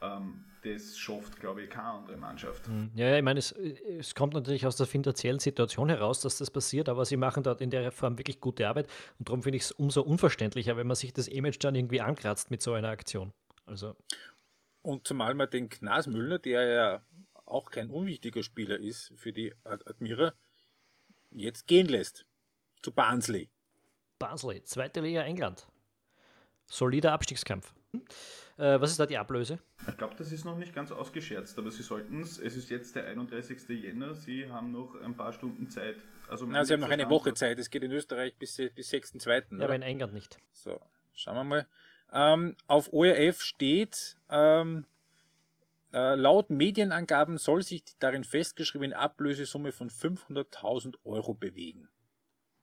Ähm, 0.00 0.44
das 0.62 0.98
schafft, 0.98 1.40
glaube 1.40 1.62
ich, 1.62 1.70
keine 1.70 1.88
andere 1.88 2.16
Mannschaft. 2.16 2.66
Hm. 2.66 2.90
Ja, 2.94 3.16
ich 3.16 3.22
meine, 3.22 3.38
es, 3.38 3.52
es, 3.52 4.14
kommt 4.14 4.34
natürlich 4.34 4.66
aus 4.66 4.76
der 4.76 4.86
finanziellen 4.86 5.38
Situation 5.38 5.88
heraus, 5.88 6.20
dass 6.20 6.38
das 6.38 6.50
passiert, 6.50 6.88
aber 6.88 7.04
sie 7.04 7.16
machen 7.16 7.42
dort 7.42 7.60
in 7.60 7.70
der 7.70 7.92
Form 7.92 8.18
wirklich 8.18 8.40
gute 8.40 8.68
Arbeit 8.68 8.88
und 9.18 9.28
darum 9.28 9.42
finde 9.42 9.56
ich 9.56 9.64
es 9.64 9.72
umso 9.72 10.02
unverständlicher, 10.02 10.76
wenn 10.76 10.86
man 10.86 10.96
sich 10.96 11.12
das 11.12 11.28
Image 11.28 11.58
dann 11.60 11.74
irgendwie 11.74 12.00
ankratzt 12.00 12.50
mit 12.50 12.62
so 12.62 12.72
einer 12.72 12.88
Aktion. 12.88 13.32
Also. 13.64 13.96
Und 14.82 15.06
zumal 15.06 15.34
man 15.34 15.50
den 15.50 15.68
Knas 15.68 16.06
Müller, 16.06 16.38
der 16.38 16.66
ja 16.66 17.02
auch 17.44 17.70
kein 17.70 17.90
unwichtiger 17.90 18.42
Spieler 18.42 18.78
ist 18.78 19.12
für 19.16 19.32
die 19.32 19.54
Admira, 19.64 20.34
jetzt 21.30 21.66
gehen 21.66 21.86
lässt. 21.86 22.26
Zu 22.82 22.92
Barnsley. 22.92 23.48
Barnsley, 24.18 24.62
zweite 24.62 25.00
Liga 25.00 25.22
England. 25.22 25.66
Solider 26.66 27.12
Abstiegskampf. 27.12 27.72
Hm? 27.92 28.02
Äh, 28.58 28.80
was 28.80 28.90
ist 28.90 29.00
da 29.00 29.06
die 29.06 29.18
Ablöse? 29.18 29.58
Ich 29.86 29.96
glaube, 29.96 30.14
das 30.16 30.32
ist 30.32 30.44
noch 30.44 30.56
nicht 30.56 30.74
ganz 30.74 30.90
ausgescherzt, 30.90 31.58
aber 31.58 31.70
Sie 31.70 31.82
sollten 31.82 32.22
es. 32.22 32.38
Es 32.38 32.56
ist 32.56 32.70
jetzt 32.70 32.96
der 32.96 33.06
31. 33.06 33.68
Jänner. 33.68 34.14
Sie 34.14 34.50
haben 34.50 34.72
noch 34.72 34.94
ein 35.00 35.14
paar 35.14 35.32
Stunden 35.32 35.68
Zeit. 35.68 35.96
Also 36.28 36.46
Na, 36.46 36.64
Sie 36.64 36.72
haben 36.72 36.80
noch 36.80 36.88
eine 36.88 37.10
Woche 37.10 37.34
Zeit. 37.34 37.58
Es 37.58 37.70
geht 37.70 37.82
in 37.82 37.92
Österreich 37.92 38.34
bis, 38.36 38.56
bis 38.56 38.90
6.2. 38.92 39.58
Ja, 39.58 39.64
aber 39.64 39.74
in 39.74 39.82
England 39.82 40.14
nicht. 40.14 40.38
So, 40.52 40.80
schauen 41.12 41.36
wir 41.36 41.44
mal. 41.44 41.66
Ähm, 42.12 42.56
auf 42.66 42.92
ORF 42.92 43.42
steht, 43.42 44.16
ähm, 44.30 44.86
äh, 45.92 46.14
laut 46.14 46.50
Medienangaben 46.50 47.36
soll 47.38 47.62
sich 47.62 47.84
die 47.84 47.94
darin 47.98 48.24
festgeschriebene 48.24 48.96
Ablösesumme 48.96 49.72
von 49.72 49.90
500.000 49.90 50.96
Euro 51.04 51.34
bewegen. 51.34 51.88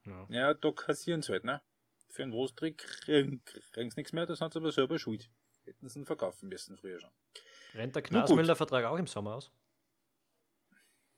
Ja, 0.06 0.26
ja 0.30 0.54
da 0.54 0.72
kassieren 0.72 1.22
sie 1.22 1.32
halt, 1.32 1.44
ne? 1.44 1.62
Für 2.10 2.24
einen 2.24 2.34
Rostrick 2.34 2.78
kriegen 2.78 3.42
sie 3.74 3.90
nichts 3.96 4.14
mehr, 4.14 4.26
das 4.26 4.42
haben 4.42 4.52
sie 4.52 4.60
aber 4.60 4.72
selber 4.72 5.00
schuld. 5.00 5.30
Hätten 5.66 5.90
sie 5.90 6.00
ihn 6.00 6.06
verkaufen 6.06 6.50
müssen 6.50 6.78
früher 6.78 7.00
schon. 7.00 7.10
Rennt 7.74 7.96
der 7.96 8.04
Knasmüller-Vertrag 8.04 8.86
auch 8.86 8.98
im 8.98 9.08
Sommer 9.08 9.36
aus? 9.36 9.52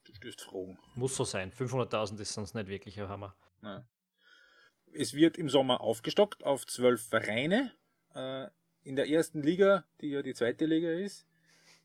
Du 0.05 0.13
stößt 0.13 0.41
Fragen. 0.41 0.77
Muss 0.93 1.15
so 1.15 1.23
sein. 1.23 1.51
500.000 1.51 2.21
ist 2.21 2.33
sonst 2.33 2.53
nicht 2.53 2.67
wirklich 2.67 2.99
ein 2.99 3.09
Hammer. 3.09 3.35
Ja. 3.63 3.85
Es 4.93 5.13
wird 5.13 5.37
im 5.37 5.49
Sommer 5.49 5.81
aufgestockt 5.81 6.43
auf 6.43 6.65
zwölf 6.67 7.01
Vereine. 7.01 7.71
Äh, 8.13 8.47
in 8.83 8.95
der 8.95 9.09
ersten 9.09 9.41
Liga, 9.41 9.83
die 9.99 10.09
ja 10.09 10.21
die 10.21 10.35
zweite 10.35 10.65
Liga 10.65 10.91
ist, 10.91 11.25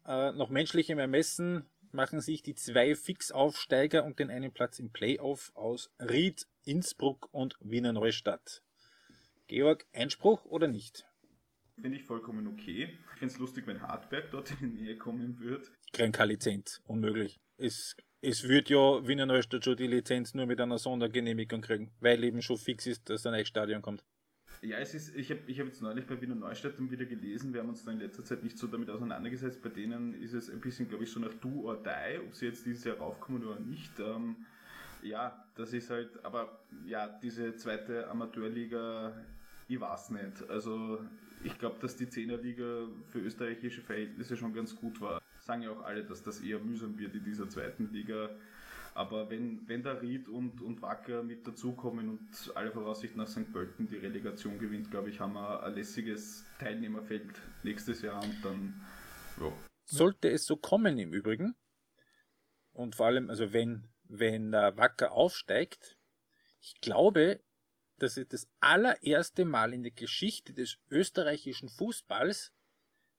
äh, 0.06 0.32
nach 0.32 0.50
menschlichem 0.50 0.98
Ermessen 0.98 1.68
machen 1.92 2.20
sich 2.20 2.42
die 2.42 2.54
zwei 2.54 2.94
Fixaufsteiger 2.94 4.04
und 4.04 4.18
den 4.18 4.30
einen 4.30 4.52
Platz 4.52 4.78
im 4.78 4.90
Playoff 4.90 5.52
aus 5.54 5.90
Ried, 5.98 6.46
Innsbruck 6.64 7.28
und 7.32 7.56
Wiener 7.60 7.92
Neustadt. 7.92 8.62
Georg, 9.46 9.86
Einspruch 9.92 10.44
oder 10.44 10.68
nicht? 10.68 11.04
Finde 11.80 11.98
ich 11.98 12.04
vollkommen 12.04 12.46
okay. 12.46 12.96
Ich 13.14 13.18
finde 13.18 13.34
es 13.34 13.38
lustig, 13.38 13.66
wenn 13.66 13.82
Hartberg 13.82 14.30
dort 14.30 14.50
in 14.50 14.58
die 14.58 14.82
Nähe 14.82 14.96
kommen 14.96 15.40
wird. 15.40 15.70
Kriegen 15.92 16.12
keine 16.12 16.32
Lizenz, 16.32 16.80
unmöglich. 16.86 17.40
Es, 17.56 17.96
es 18.20 18.48
wird 18.48 18.68
ja 18.68 19.06
Wiener 19.06 19.26
Neustadt 19.26 19.64
schon 19.64 19.76
die 19.76 19.86
Lizenz 19.86 20.34
nur 20.34 20.46
mit 20.46 20.60
einer 20.60 20.78
Sondergenehmigung 20.78 21.62
kriegen, 21.62 21.90
weil 22.00 22.22
eben 22.22 22.42
schon 22.42 22.58
fix 22.58 22.86
ist, 22.86 23.08
dass 23.08 23.26
ein 23.26 23.32
neues 23.32 23.48
Stadion 23.48 23.82
kommt. 23.82 24.04
Ja, 24.62 24.76
es 24.76 24.94
ist, 24.94 25.16
ich 25.16 25.30
habe 25.30 25.40
ich 25.46 25.58
hab 25.58 25.66
jetzt 25.66 25.80
neulich 25.80 26.06
bei 26.06 26.20
Wiener 26.20 26.34
Neustadt 26.34 26.74
wieder 26.78 27.06
gelesen, 27.06 27.54
wir 27.54 27.60
haben 27.60 27.70
uns 27.70 27.82
da 27.82 27.92
in 27.92 27.98
letzter 27.98 28.24
Zeit 28.24 28.44
nicht 28.44 28.58
so 28.58 28.66
damit 28.66 28.90
auseinandergesetzt, 28.90 29.62
bei 29.62 29.70
denen 29.70 30.20
ist 30.22 30.34
es 30.34 30.50
ein 30.50 30.60
bisschen, 30.60 30.86
glaube 30.86 31.04
ich, 31.04 31.10
so 31.10 31.18
nach 31.18 31.32
Do 31.40 31.62
or 31.62 31.78
Die, 31.82 32.18
ob 32.18 32.34
sie 32.34 32.46
jetzt 32.46 32.66
dieses 32.66 32.84
Jahr 32.84 32.98
raufkommen 32.98 33.42
oder 33.42 33.58
nicht. 33.58 33.98
Ähm, 33.98 34.36
ja, 35.02 35.44
das 35.54 35.72
ist 35.72 35.88
halt, 35.88 36.10
aber 36.24 36.60
ja, 36.86 37.08
diese 37.22 37.56
zweite 37.56 38.06
Amateurliga, 38.10 39.14
ich 39.66 39.80
weiß 39.80 40.10
nicht. 40.10 40.50
Also 40.50 41.00
ich 41.42 41.58
glaube, 41.58 41.76
dass 41.80 41.96
die 41.96 42.10
Zehnerliga 42.10 42.86
für 43.08 43.20
österreichische 43.20 43.80
Verhältnisse 43.80 44.36
schon 44.36 44.52
ganz 44.52 44.76
gut 44.76 45.00
war. 45.00 45.22
Sagen 45.40 45.62
ja 45.62 45.70
auch 45.70 45.84
alle, 45.84 46.04
dass 46.04 46.22
das 46.22 46.40
eher 46.40 46.58
mühsam 46.58 46.98
wird 46.98 47.14
in 47.14 47.24
dieser 47.24 47.48
zweiten 47.48 47.90
Liga. 47.92 48.28
Aber 48.94 49.30
wenn, 49.30 49.66
wenn 49.68 49.82
der 49.82 50.02
Ried 50.02 50.28
und, 50.28 50.60
und 50.60 50.82
Wacker 50.82 51.22
mit 51.22 51.46
dazukommen 51.46 52.08
und 52.08 52.56
alle 52.56 52.72
Voraussicht 52.72 53.16
nach 53.16 53.28
St. 53.28 53.52
Pölten 53.52 53.88
die 53.88 53.96
Relegation 53.96 54.58
gewinnt, 54.58 54.90
glaube 54.90 55.10
ich, 55.10 55.20
haben 55.20 55.34
wir 55.34 55.62
ein 55.62 55.74
lässiges 55.74 56.44
Teilnehmerfeld 56.58 57.30
nächstes 57.62 58.02
Jahr 58.02 58.22
und 58.22 58.44
dann, 58.44 58.80
ja. 59.40 59.52
Sollte 59.84 60.30
es 60.30 60.44
so 60.44 60.56
kommen 60.56 60.98
im 60.98 61.12
Übrigen, 61.12 61.54
und 62.72 62.94
vor 62.94 63.06
allem, 63.06 63.30
also 63.30 63.52
wenn, 63.52 63.88
wenn 64.04 64.52
der 64.52 64.76
Wacker 64.76 65.12
aufsteigt, 65.12 65.98
ich 66.60 66.80
glaube, 66.80 67.40
dass 67.98 68.16
es 68.16 68.28
das 68.28 68.48
allererste 68.60 69.44
Mal 69.44 69.74
in 69.74 69.82
der 69.82 69.92
Geschichte 69.92 70.54
des 70.54 70.78
österreichischen 70.88 71.68
Fußballs, 71.68 72.52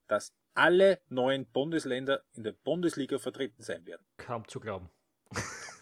dass 0.08 0.34
alle 0.54 1.00
neuen 1.08 1.46
Bundesländer 1.50 2.24
in 2.32 2.42
der 2.42 2.52
Bundesliga 2.52 3.18
vertreten 3.18 3.62
sein 3.62 3.86
werden. 3.86 4.04
Kaum 4.16 4.48
zu 4.48 4.60
glauben 4.60 4.90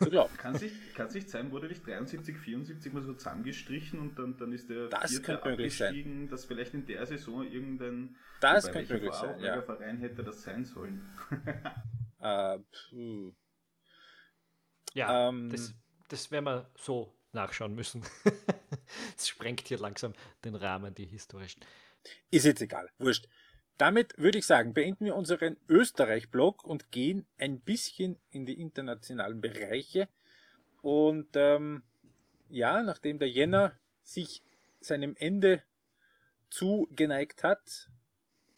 zu 0.00 0.10
glauben. 0.10 0.36
Kann 0.36 0.54
sich, 0.56 0.72
kann 0.94 1.10
sich 1.10 1.28
sein, 1.28 1.50
wurde 1.50 1.68
nicht 1.68 1.86
73, 1.86 2.36
74 2.36 2.92
mal 2.92 3.02
so 3.02 3.14
zusammengestrichen 3.14 4.00
und 4.00 4.18
dann, 4.18 4.36
dann 4.36 4.52
ist 4.52 4.70
der 4.70 4.88
das 4.88 5.10
vierte 5.10 5.42
abgestiegen, 5.42 6.28
dass 6.28 6.44
vielleicht 6.44 6.74
in 6.74 6.86
der 6.86 7.06
Saison 7.06 7.46
irgendein 7.46 8.16
das 8.40 8.70
könnte 8.70 8.94
möglich 8.94 9.12
sein, 9.12 9.40
ja. 9.40 9.60
Verein 9.62 9.98
hätte 9.98 10.24
das 10.24 10.42
sein 10.42 10.64
sollen. 10.64 11.02
uh, 12.92 13.32
ja, 14.94 15.28
ähm, 15.28 15.50
das, 15.50 15.74
das 16.08 16.30
werden 16.30 16.44
wir 16.44 16.70
so 16.76 17.14
nachschauen 17.32 17.74
müssen. 17.74 18.02
Es 19.16 19.28
sprengt 19.28 19.68
hier 19.68 19.78
langsam 19.78 20.14
den 20.44 20.56
Rahmen, 20.56 20.92
die 20.92 21.06
historischen. 21.06 21.64
Ist 22.32 22.44
jetzt 22.44 22.60
egal, 22.60 22.90
wurscht. 22.98 23.28
Damit 23.80 24.18
würde 24.18 24.36
ich 24.36 24.44
sagen, 24.44 24.74
beenden 24.74 25.06
wir 25.06 25.16
unseren 25.16 25.56
Österreich-Blog 25.66 26.64
und 26.64 26.92
gehen 26.92 27.26
ein 27.38 27.60
bisschen 27.60 28.18
in 28.28 28.44
die 28.44 28.60
internationalen 28.60 29.40
Bereiche. 29.40 30.06
Und 30.82 31.28
ähm, 31.32 31.82
ja, 32.50 32.82
nachdem 32.82 33.18
der 33.18 33.30
Jänner 33.30 33.72
sich 34.02 34.42
seinem 34.80 35.16
Ende 35.16 35.62
zugeneigt 36.50 37.42
hat, 37.42 37.88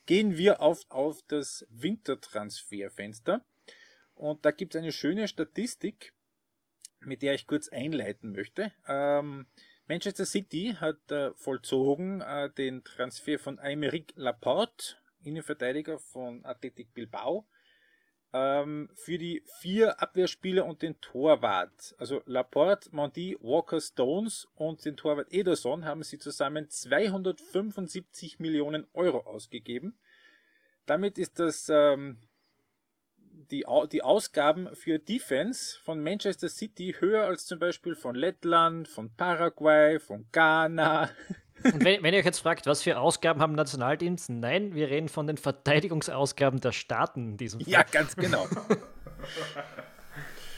gehen 0.06 0.36
wir 0.38 0.60
auf, 0.60 0.86
auf 0.88 1.22
das 1.28 1.68
Wintertransferfenster. 1.70 3.44
Und 4.16 4.44
da 4.44 4.50
gibt 4.50 4.74
es 4.74 4.82
eine 4.82 4.90
schöne 4.90 5.28
Statistik, 5.28 6.14
mit 6.98 7.22
der 7.22 7.34
ich 7.34 7.46
kurz 7.46 7.68
einleiten 7.68 8.32
möchte. 8.32 8.72
Ähm, 8.88 9.46
Manchester 9.86 10.26
City 10.26 10.74
hat 10.80 11.12
äh, 11.12 11.32
vollzogen 11.34 12.22
äh, 12.22 12.50
den 12.50 12.82
Transfer 12.82 13.38
von 13.38 13.60
Aymeric 13.60 14.14
Laporte 14.16 14.96
Innenverteidiger 15.24 15.98
von 15.98 16.44
Athletic 16.44 16.92
Bilbao, 16.94 17.46
ähm, 18.32 18.88
für 18.94 19.18
die 19.18 19.42
vier 19.60 20.00
Abwehrspieler 20.00 20.64
und 20.64 20.82
den 20.82 21.00
Torwart. 21.00 21.94
Also 21.98 22.22
Laporte, 22.26 22.88
Mondi, 22.92 23.36
Walker 23.40 23.80
Stones 23.80 24.48
und 24.54 24.84
den 24.84 24.96
Torwart 24.96 25.32
Ederson 25.32 25.84
haben 25.84 26.02
sie 26.02 26.18
zusammen 26.18 26.68
275 26.68 28.38
Millionen 28.38 28.86
Euro 28.94 29.18
ausgegeben. 29.20 29.98
Damit 30.86 31.18
ist 31.18 31.38
das 31.38 31.68
ähm, 31.68 32.18
die, 33.50 33.64
die 33.92 34.02
Ausgaben 34.02 34.74
für 34.74 34.98
Defense 34.98 35.78
von 35.80 36.02
Manchester 36.02 36.48
City 36.48 36.96
höher 36.98 37.24
als 37.24 37.46
zum 37.46 37.58
Beispiel 37.58 37.94
von 37.94 38.14
Lettland, 38.14 38.88
von 38.88 39.14
Paraguay, 39.14 39.98
von 39.98 40.26
Ghana, 40.32 41.10
Und 41.64 41.84
wenn, 41.84 42.02
wenn, 42.02 42.14
ihr 42.14 42.20
euch 42.20 42.24
jetzt 42.24 42.40
fragt, 42.40 42.66
was 42.66 42.82
für 42.82 42.98
Ausgaben 42.98 43.40
haben 43.40 43.54
Nationaldienst? 43.54 44.30
Nein, 44.30 44.74
wir 44.74 44.88
reden 44.88 45.08
von 45.08 45.26
den 45.26 45.36
Verteidigungsausgaben 45.36 46.60
der 46.60 46.72
Staaten 46.72 47.32
in 47.32 47.36
diesem 47.36 47.60
Fall. 47.60 47.70
Ja, 47.70 47.82
ganz 47.82 48.16
genau. 48.16 48.48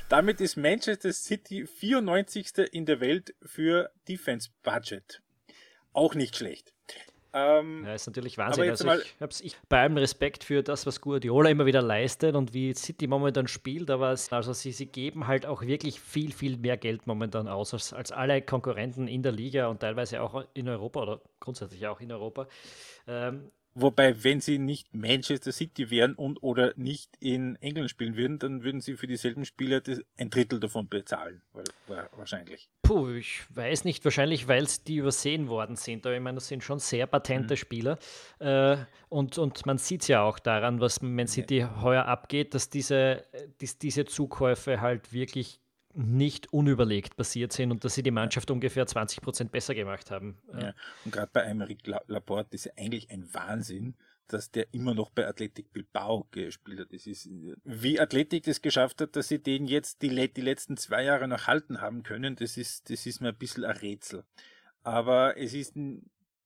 Damit 0.08 0.40
ist 0.40 0.56
Manchester 0.56 1.12
City 1.12 1.66
94. 1.66 2.72
in 2.72 2.86
der 2.86 3.00
Welt 3.00 3.34
für 3.42 3.90
Defense 4.08 4.50
Budget. 4.62 5.22
Auch 5.92 6.14
nicht 6.14 6.36
schlecht. 6.36 6.72
Ähm, 7.36 7.84
ja, 7.84 7.94
ist 7.94 8.06
natürlich 8.06 8.38
Wahnsinn. 8.38 8.70
Also 8.70 8.88
ich 8.92 9.20
habe 9.20 9.32
ich, 9.40 9.56
bei 9.68 9.80
allem 9.80 9.96
Respekt 9.96 10.44
für 10.44 10.62
das, 10.62 10.86
was 10.86 11.00
Guardiola 11.00 11.50
immer 11.50 11.66
wieder 11.66 11.82
leistet 11.82 12.36
und 12.36 12.54
wie 12.54 12.72
City 12.74 13.08
momentan 13.08 13.48
spielt, 13.48 13.90
aber 13.90 14.12
es, 14.12 14.32
also 14.32 14.52
sie, 14.52 14.70
sie 14.70 14.86
geben 14.86 15.26
halt 15.26 15.44
auch 15.44 15.62
wirklich 15.62 16.00
viel, 16.00 16.32
viel 16.32 16.56
mehr 16.56 16.76
Geld 16.76 17.08
momentan 17.08 17.48
aus 17.48 17.74
als, 17.74 17.92
als 17.92 18.12
alle 18.12 18.40
Konkurrenten 18.40 19.08
in 19.08 19.24
der 19.24 19.32
Liga 19.32 19.66
und 19.66 19.80
teilweise 19.80 20.22
auch 20.22 20.44
in 20.54 20.68
Europa 20.68 21.02
oder 21.02 21.20
grundsätzlich 21.40 21.84
auch 21.88 22.00
in 22.00 22.12
Europa. 22.12 22.46
Ähm, 23.08 23.50
Wobei, 23.76 24.22
wenn 24.22 24.40
sie 24.40 24.58
nicht 24.58 24.94
Manchester 24.94 25.50
City 25.50 25.90
wären 25.90 26.14
und 26.14 26.42
oder 26.44 26.72
nicht 26.76 27.10
in 27.18 27.56
England 27.56 27.90
spielen 27.90 28.16
würden, 28.16 28.38
dann 28.38 28.62
würden 28.62 28.80
sie 28.80 28.94
für 28.94 29.08
dieselben 29.08 29.44
Spieler 29.44 29.82
ein 30.16 30.30
Drittel 30.30 30.60
davon 30.60 30.88
bezahlen. 30.88 31.42
Wahrscheinlich. 32.16 32.68
Puh, 32.82 33.10
ich 33.10 33.42
weiß 33.50 33.84
nicht. 33.84 34.04
Wahrscheinlich, 34.04 34.46
weil 34.46 34.62
es 34.62 34.84
die 34.84 34.96
übersehen 34.96 35.48
worden 35.48 35.74
sind. 35.74 36.06
Aber 36.06 36.14
ich 36.14 36.22
meine, 36.22 36.36
das 36.36 36.46
sind 36.46 36.62
schon 36.62 36.78
sehr 36.78 37.08
patente 37.08 37.54
mhm. 37.54 37.58
Spieler. 37.58 37.98
Äh, 38.38 38.76
und, 39.08 39.38
und 39.38 39.66
man 39.66 39.78
sieht 39.78 40.02
es 40.02 40.08
ja 40.08 40.22
auch 40.22 40.38
daran, 40.38 40.80
was 40.80 41.02
Man 41.02 41.26
City 41.26 41.58
ja. 41.58 41.82
heuer 41.82 42.04
abgeht, 42.04 42.54
dass 42.54 42.70
diese, 42.70 43.24
dies, 43.60 43.78
diese 43.78 44.04
Zukäufe 44.04 44.80
halt 44.80 45.12
wirklich 45.12 45.60
nicht 45.94 46.52
unüberlegt 46.52 47.16
passiert 47.16 47.52
sind 47.52 47.70
und 47.70 47.84
dass 47.84 47.94
sie 47.94 48.02
die 48.02 48.10
Mannschaft 48.10 48.50
ungefähr 48.50 48.86
20 48.86 49.20
Prozent 49.20 49.52
besser 49.52 49.74
gemacht 49.74 50.10
haben. 50.10 50.38
Ja. 50.52 50.74
Und 51.04 51.12
gerade 51.12 51.30
bei 51.32 51.44
Aymeric 51.44 51.86
Laporte 52.06 52.54
ist 52.54 52.66
ja 52.66 52.72
eigentlich 52.76 53.10
ein 53.10 53.32
Wahnsinn, 53.32 53.94
dass 54.28 54.50
der 54.50 54.72
immer 54.72 54.94
noch 54.94 55.10
bei 55.10 55.26
Athletic 55.26 55.72
Bilbao 55.72 56.26
gespielt 56.30 56.80
hat. 56.80 56.92
Das 56.92 57.06
ist, 57.06 57.28
wie 57.64 58.00
Athletic 58.00 58.44
das 58.44 58.62
geschafft 58.62 59.00
hat, 59.00 59.16
dass 59.16 59.28
sie 59.28 59.38
den 59.38 59.66
jetzt 59.66 60.02
die, 60.02 60.32
die 60.32 60.40
letzten 60.40 60.76
zwei 60.76 61.04
Jahre 61.04 61.28
noch 61.28 61.46
halten 61.46 61.80
haben 61.80 62.02
können, 62.02 62.36
das 62.36 62.56
ist, 62.56 62.90
das 62.90 63.06
ist 63.06 63.20
mir 63.20 63.28
ein 63.28 63.38
bisschen 63.38 63.64
ein 63.64 63.76
Rätsel. 63.76 64.24
Aber 64.82 65.36
es 65.36 65.54
ist 65.54 65.74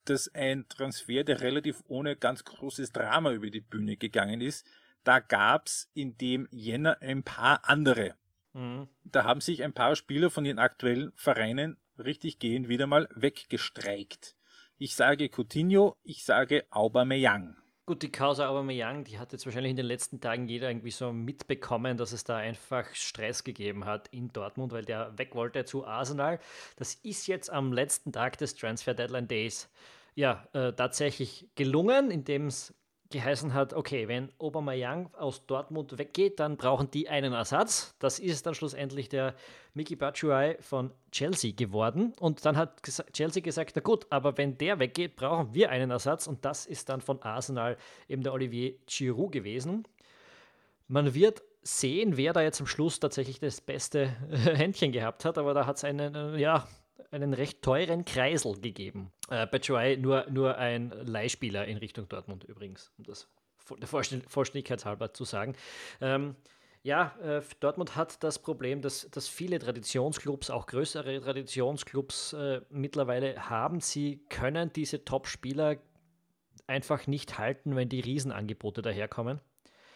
das 0.05 0.33
ein 0.35 0.69
Transfer, 0.69 1.25
der 1.25 1.41
relativ 1.41 1.83
ohne 1.87 2.17
ganz 2.17 2.45
großes 2.45 2.93
Drama 2.93 3.33
über 3.33 3.51
die 3.51 3.61
Bühne 3.61 3.97
gegangen 3.97 4.41
ist. 4.41 4.67
Da 5.05 5.21
gab's 5.21 5.91
in 5.95 6.17
dem 6.19 6.49
Jänner 6.51 7.01
ein 7.01 7.23
paar 7.23 7.69
andere 7.69 8.15
Mhm. 8.53 8.89
Da 9.05 9.25
haben 9.25 9.41
sich 9.41 9.63
ein 9.63 9.73
paar 9.73 9.97
Spieler 9.97 10.31
von 10.31 10.45
den 10.45 10.59
aktuellen 10.59 11.13
Vereinen 11.15 11.77
richtig 11.99 12.39
gehend 12.39 12.69
wieder 12.69 12.87
mal 12.87 13.09
weggestreikt. 13.15 14.37
Ich 14.79 14.95
sage 14.95 15.29
Coutinho, 15.29 15.97
ich 16.03 16.25
sage 16.25 16.65
Aubameyang. 16.71 17.57
Gut, 17.85 18.03
die 18.03 18.13
Causa 18.13 18.49
Aubameyang, 18.49 19.05
die 19.05 19.19
hat 19.19 19.33
jetzt 19.33 19.47
wahrscheinlich 19.47 19.71
in 19.71 19.77
den 19.77 19.87
letzten 19.87 20.21
Tagen 20.21 20.47
jeder 20.47 20.69
irgendwie 20.69 20.91
so 20.91 21.11
mitbekommen, 21.11 21.97
dass 21.97 22.13
es 22.13 22.23
da 22.23 22.37
einfach 22.37 22.85
Stress 22.95 23.45
gegeben 23.45 23.87
hat 23.87 24.09
in 24.09 24.31
Dortmund, 24.31 24.73
weil 24.73 24.85
der 24.85 25.17
weg 25.17 25.35
wollte 25.35 25.65
zu 25.65 25.87
Arsenal. 25.87 26.39
Das 26.77 26.95
ist 26.95 27.27
jetzt 27.29 27.51
am 27.51 27.73
letzten 27.73 28.13
Tag 28.13 28.37
des 28.37 28.55
Transfer 28.55 28.93
Deadline 28.93 29.27
Days 29.27 29.71
ja 30.15 30.47
äh, 30.53 30.75
tatsächlich 30.75 31.49
gelungen, 31.55 32.11
indem 32.11 32.49
es 32.49 32.75
geheißen 33.11 33.55
hat, 33.55 33.73
okay, 33.73 34.07
wenn 34.09 34.31
Aubameyang 34.39 35.15
aus 35.15 35.47
Dortmund 35.47 35.97
weggeht, 35.99 36.41
dann 36.41 36.57
brauchen 36.57 36.91
die 36.91 37.09
einen 37.09 37.33
Ersatz. 37.33 37.95
Das 37.99 38.19
ist 38.19 38.47
dann 38.47 38.55
schlussendlich 38.55 39.09
der 39.09 39.35
Miki 39.73 39.97
Batshuayi 39.97 40.57
von 40.61 40.93
Chelsea 41.11 41.53
geworden. 41.53 42.13
Und 42.21 42.45
dann 42.45 42.57
hat 42.57 42.83
Chelsea 43.13 43.43
gesagt, 43.43 43.73
na 43.77 43.83
gut, 43.83 44.07
aber 44.11 44.37
wenn 44.37 44.59
der 44.59 44.79
weggeht, 44.79 45.17
brauchen 45.17 45.55
wir 45.55 45.71
einen 45.71 45.91
Ersatz. 45.91 46.27
Und 46.27 46.45
das 46.45 46.67
ist 46.67 46.89
dann 46.91 47.01
von 47.01 47.23
Arsenal 47.23 47.79
eben 48.09 48.23
der 48.23 48.33
Olivier 48.35 48.75
Giroud 48.87 49.33
gewesen. 49.33 49.85
Man 50.87 51.15
wird 51.15 51.43
sehen, 51.63 52.17
wer 52.17 52.33
da 52.33 52.43
jetzt 52.43 52.61
am 52.61 52.67
Schluss 52.67 53.01
tatsächlich 53.01 53.41
das 53.41 53.61
beste 53.61 54.07
Händchen 54.31 54.93
gehabt 54.93 55.25
hat, 55.25 55.39
aber 55.39 55.55
da 55.55 55.67
hat 55.67 55.77
es 55.77 55.85
einen, 55.85 56.39
ja, 56.39 56.67
einen 57.11 57.35
recht 57.35 57.63
teuren 57.63 58.05
Kreisel 58.05 58.61
gegeben. 58.61 59.13
Äh, 59.31 59.47
Batshuayi 59.47 59.97
nur, 59.97 60.27
nur 60.31 60.57
ein 60.59 60.91
Leihspieler 60.91 61.67
in 61.67 61.79
Richtung 61.79 62.09
Dortmund 62.09 62.45
übrigens, 62.45 62.93
um 62.99 63.05
das 63.05 63.29
der 63.81 63.89
Vollständigkeit 63.89 64.85
halber 64.85 65.13
zu 65.13 65.25
sagen. 65.25 65.55
Ähm, 66.01 66.37
Ja, 66.85 67.17
äh, 67.21 67.43
Dortmund 67.61 67.97
hat 67.97 68.23
das 68.23 68.39
Problem, 68.39 68.81
dass, 68.81 69.11
dass 69.11 69.29
viele 69.29 69.59
Traditionsclubs, 69.59 70.49
auch 70.49 70.67
größere 70.67 71.21
Traditionsclubs 71.21 72.33
äh, 72.33 72.61
mittlerweile 72.71 73.51
haben. 73.51 73.81
Sie 73.81 74.25
können 74.31 74.73
diese 74.73 75.05
Top-Spieler 75.05 75.77
einfach 76.67 77.07
nicht 77.07 77.37
halten, 77.37 77.77
wenn 77.77 77.89
die 77.89 78.01
Riesenangebote 78.01 78.81
daherkommen. 78.81 79.41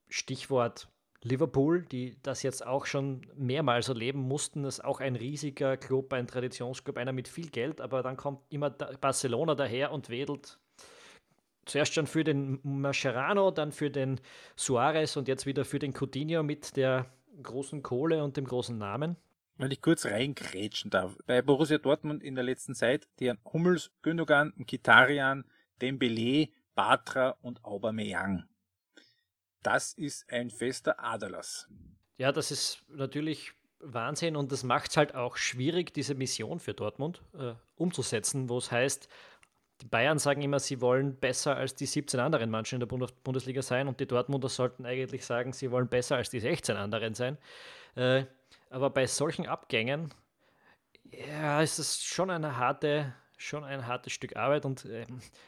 Stichwort 0.08 0.88
Liverpool, 1.22 1.82
die 1.82 2.16
das 2.22 2.42
jetzt 2.42 2.66
auch 2.66 2.84
schon 2.86 3.22
mehrmals 3.36 3.88
erleben 3.88 4.20
mussten, 4.20 4.64
ist 4.64 4.84
auch 4.84 5.00
ein 5.00 5.14
riesiger 5.14 5.76
Club, 5.76 6.12
ein 6.12 6.26
Traditionsclub, 6.26 6.96
einer 6.96 7.12
mit 7.12 7.28
viel 7.28 7.48
Geld, 7.48 7.80
aber 7.80 8.02
dann 8.02 8.16
kommt 8.16 8.40
immer 8.50 8.70
Barcelona 8.70 9.54
daher 9.54 9.92
und 9.92 10.08
wedelt 10.08 10.58
zuerst 11.64 11.94
schon 11.94 12.06
für 12.06 12.24
den 12.24 12.58
Mascherano, 12.62 13.50
dann 13.52 13.70
für 13.72 13.90
den 13.90 14.20
Suarez 14.56 15.16
und 15.16 15.28
jetzt 15.28 15.46
wieder 15.46 15.64
für 15.64 15.78
den 15.78 15.92
Coutinho 15.92 16.42
mit 16.42 16.76
der 16.76 17.06
großen 17.40 17.82
Kohle 17.82 18.24
und 18.24 18.36
dem 18.36 18.44
großen 18.44 18.76
Namen. 18.76 19.16
Wenn 19.58 19.70
ich 19.70 19.80
kurz 19.80 20.06
reingrätschen 20.06 20.90
darf. 20.90 21.16
Bei 21.26 21.40
Borussia 21.40 21.78
Dortmund 21.78 22.22
in 22.24 22.34
der 22.34 22.42
letzten 22.42 22.74
Zeit, 22.74 23.06
die 23.20 23.32
Hummels, 23.52 23.92
Gündogan, 24.02 24.52
Kitarian, 24.66 25.44
Dembele, 25.80 26.48
Batra 26.74 27.36
und 27.42 27.64
Aubameyang. 27.64 28.44
Das 29.62 29.92
ist 29.94 30.30
ein 30.30 30.50
fester 30.50 30.98
Aderlass. 31.02 31.68
Ja, 32.16 32.32
das 32.32 32.50
ist 32.50 32.82
natürlich 32.88 33.52
Wahnsinn 33.80 34.36
und 34.36 34.52
das 34.52 34.62
macht 34.62 34.90
es 34.90 34.96
halt 34.96 35.14
auch 35.14 35.36
schwierig, 35.36 35.92
diese 35.92 36.14
Mission 36.14 36.60
für 36.60 36.74
Dortmund 36.74 37.22
äh, 37.38 37.54
umzusetzen, 37.76 38.48
wo 38.48 38.58
es 38.58 38.70
heißt, 38.70 39.08
die 39.80 39.86
Bayern 39.86 40.20
sagen 40.20 40.42
immer, 40.42 40.60
sie 40.60 40.80
wollen 40.80 41.16
besser 41.16 41.56
als 41.56 41.74
die 41.74 41.86
17 41.86 42.20
anderen 42.20 42.50
Mannschaften 42.50 42.84
in 42.84 43.00
der 43.00 43.08
Bundesliga 43.24 43.62
sein 43.62 43.88
und 43.88 43.98
die 43.98 44.06
Dortmunder 44.06 44.48
sollten 44.48 44.86
eigentlich 44.86 45.26
sagen, 45.26 45.52
sie 45.52 45.72
wollen 45.72 45.88
besser 45.88 46.16
als 46.16 46.30
die 46.30 46.38
16 46.38 46.76
anderen 46.76 47.14
sein. 47.14 47.36
Äh, 47.96 48.24
aber 48.70 48.90
bei 48.90 49.06
solchen 49.06 49.48
Abgängen 49.48 50.14
ja, 51.10 51.60
ist 51.60 51.78
es 51.78 52.02
schon 52.02 52.30
eine 52.30 52.56
harte, 52.56 53.12
schon 53.42 53.64
ein 53.64 53.86
hartes 53.86 54.12
Stück 54.12 54.36
Arbeit 54.36 54.64
und 54.64 54.84
äh, 54.84 55.06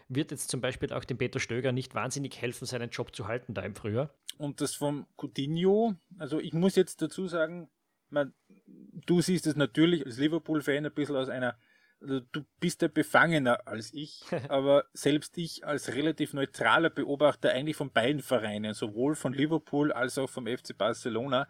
wird 0.08 0.30
jetzt 0.30 0.50
zum 0.50 0.60
Beispiel 0.60 0.92
auch 0.92 1.04
dem 1.04 1.18
Peter 1.18 1.40
Stöger 1.40 1.72
nicht 1.72 1.94
wahnsinnig 1.94 2.40
helfen, 2.40 2.66
seinen 2.66 2.90
Job 2.90 3.14
zu 3.14 3.28
halten 3.28 3.54
da 3.54 3.62
im 3.62 3.74
Frühjahr. 3.74 4.10
Und 4.38 4.60
das 4.60 4.74
vom 4.74 5.06
Coutinho, 5.16 5.94
also 6.18 6.40
ich 6.40 6.52
muss 6.52 6.76
jetzt 6.76 7.02
dazu 7.02 7.28
sagen, 7.28 7.68
man, 8.10 8.32
du 9.06 9.20
siehst 9.20 9.46
es 9.46 9.56
natürlich 9.56 10.04
als 10.04 10.18
Liverpool-Fan 10.18 10.86
ein 10.86 10.92
bisschen 10.92 11.16
aus 11.16 11.28
einer, 11.28 11.56
also 12.00 12.20
du 12.20 12.44
bist 12.60 12.82
ja 12.82 12.88
befangener 12.88 13.66
als 13.66 13.92
ich, 13.92 14.22
aber 14.48 14.84
selbst 14.92 15.38
ich 15.38 15.66
als 15.66 15.94
relativ 15.94 16.32
neutraler 16.32 16.90
Beobachter 16.90 17.50
eigentlich 17.50 17.76
von 17.76 17.90
beiden 17.90 18.22
Vereinen, 18.22 18.74
sowohl 18.74 19.14
von 19.14 19.32
Liverpool 19.32 19.92
als 19.92 20.18
auch 20.18 20.28
vom 20.28 20.46
FC 20.46 20.76
Barcelona, 20.76 21.48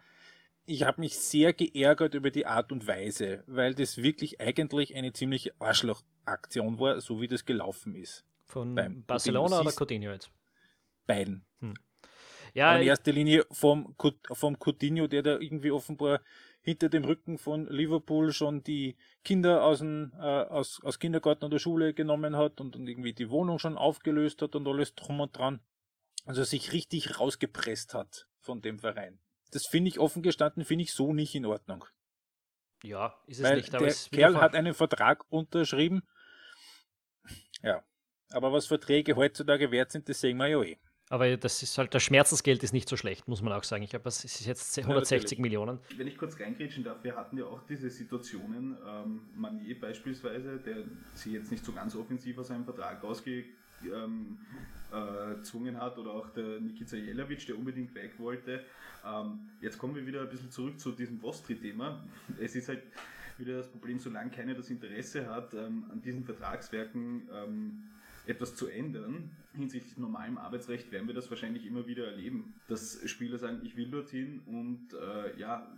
ich 0.65 0.83
habe 0.83 1.01
mich 1.01 1.17
sehr 1.17 1.53
geärgert 1.53 2.15
über 2.15 2.31
die 2.31 2.45
Art 2.45 2.71
und 2.71 2.87
Weise, 2.87 3.43
weil 3.47 3.75
das 3.75 3.97
wirklich 3.97 4.41
eigentlich 4.41 4.95
eine 4.95 5.13
ziemliche 5.13 5.53
Arschlochaktion 5.59 6.79
war, 6.79 6.99
so 7.01 7.21
wie 7.21 7.27
das 7.27 7.45
gelaufen 7.45 7.95
ist. 7.95 8.25
Von 8.45 8.75
Barcelona 9.07 9.61
oder 9.61 9.71
Coutinho 9.71 10.11
jetzt? 10.11 10.31
Beiden. 11.07 11.45
Hm. 11.59 11.75
Ja, 12.53 12.77
in 12.77 12.87
erster 12.87 13.11
Linie 13.11 13.45
vom, 13.51 13.95
vom 14.31 14.57
Coutinho, 14.57 15.07
der 15.07 15.23
da 15.23 15.39
irgendwie 15.39 15.71
offenbar 15.71 16.21
hinter 16.61 16.89
dem 16.89 17.03
Rücken 17.03 17.37
von 17.37 17.67
Liverpool 17.67 18.31
schon 18.31 18.63
die 18.63 18.95
Kinder 19.23 19.63
aus, 19.63 19.79
dem, 19.79 20.13
äh, 20.17 20.21
aus, 20.21 20.81
aus 20.83 20.99
Kindergarten 20.99 21.45
oder 21.45 21.59
Schule 21.59 21.93
genommen 21.93 22.37
hat 22.37 22.61
und, 22.61 22.75
und 22.75 22.87
irgendwie 22.87 23.13
die 23.13 23.29
Wohnung 23.29 23.59
schon 23.59 23.77
aufgelöst 23.77 24.41
hat 24.41 24.55
und 24.55 24.67
alles 24.67 24.95
drum 24.95 25.19
und 25.19 25.37
dran. 25.37 25.59
Also 26.25 26.43
sich 26.43 26.71
richtig 26.71 27.19
rausgepresst 27.19 27.93
hat 27.93 28.27
von 28.39 28.61
dem 28.61 28.79
Verein 28.79 29.19
das 29.55 29.65
finde 29.67 29.89
ich 29.89 29.99
offen 29.99 30.21
gestanden, 30.21 30.65
finde 30.65 30.83
ich 30.83 30.93
so 30.93 31.13
nicht 31.13 31.33
in 31.33 31.45
Ordnung. 31.45 31.85
Ja, 32.83 33.15
ist 33.25 33.39
es 33.39 33.43
Weil 33.43 33.57
nicht. 33.57 33.73
der 33.73 33.93
Kerl 34.11 34.41
hat 34.41 34.53
einen 34.53 34.73
Vertrag 34.73 35.23
unterschrieben. 35.29 36.03
Ja, 37.63 37.83
aber 38.31 38.51
was 38.51 38.67
Verträge 38.67 39.15
heutzutage 39.15 39.71
wert 39.71 39.91
sind, 39.91 40.09
das 40.09 40.19
sehen 40.19 40.37
wir 40.37 40.47
ja 40.47 40.61
eh. 40.61 40.77
Aber 41.09 41.37
das 41.37 41.61
ist 41.61 41.77
halt, 41.77 41.93
das 41.93 42.03
Schmerzensgeld 42.03 42.63
ist 42.63 42.73
nicht 42.73 42.89
so 42.89 42.97
schlecht, 42.97 43.27
muss 43.27 43.41
man 43.41 43.53
auch 43.53 43.63
sagen. 43.63 43.83
Ich 43.83 43.91
glaube, 43.91 44.09
es 44.09 44.25
ist 44.25 44.45
jetzt 44.45 44.77
160 44.77 45.37
ja, 45.37 45.41
Millionen. 45.41 45.79
Wenn 45.95 46.07
ich 46.07 46.17
kurz 46.17 46.39
reingrätschen 46.39 46.83
darf, 46.83 47.03
wir 47.03 47.15
hatten 47.15 47.37
ja 47.37 47.45
auch 47.45 47.61
diese 47.67 47.89
Situationen, 47.89 48.75
ähm, 48.85 49.29
Manier 49.35 49.79
beispielsweise, 49.79 50.59
der 50.59 50.83
sich 51.13 51.33
jetzt 51.33 51.51
nicht 51.51 51.63
so 51.63 51.73
ganz 51.73 51.95
offensiv 51.95 52.39
aus 52.39 52.47
seinem 52.47 52.65
Vertrag 52.65 53.03
ausge 53.03 53.45
ähm, 53.83 54.37
äh, 54.91 55.35
gezwungen 55.35 55.79
hat 55.79 55.97
oder 55.97 56.11
auch 56.11 56.29
der 56.29 56.59
Nikica 56.59 56.95
Jelavic, 56.95 57.45
der 57.47 57.57
unbedingt 57.57 57.93
weg 57.95 58.13
wollte. 58.17 58.63
Ähm, 59.05 59.39
jetzt 59.61 59.77
kommen 59.77 59.95
wir 59.95 60.05
wieder 60.05 60.21
ein 60.21 60.29
bisschen 60.29 60.51
zurück 60.51 60.79
zu 60.79 60.91
diesem 60.91 61.21
Vostri-Thema. 61.21 62.03
Es 62.39 62.55
ist 62.55 62.69
halt 62.69 62.83
wieder 63.37 63.57
das 63.57 63.67
Problem, 63.67 63.99
solange 63.99 64.31
keiner 64.31 64.53
das 64.53 64.69
Interesse 64.69 65.27
hat, 65.29 65.53
ähm, 65.53 65.85
an 65.91 66.01
diesen 66.01 66.23
Vertragswerken 66.23 67.27
ähm, 67.31 67.83
etwas 68.27 68.55
zu 68.55 68.67
ändern, 68.67 69.31
hinsichtlich 69.53 69.97
normalem 69.97 70.37
Arbeitsrecht, 70.37 70.91
werden 70.91 71.07
wir 71.07 71.13
das 71.13 71.29
wahrscheinlich 71.29 71.65
immer 71.65 71.85
wieder 71.85 72.07
erleben, 72.07 72.55
dass 72.67 72.99
Spieler 73.07 73.37
sagen, 73.37 73.61
ich 73.63 73.75
will 73.75 73.89
dorthin 73.89 74.41
und 74.45 74.93
äh, 74.93 75.37
ja, 75.39 75.71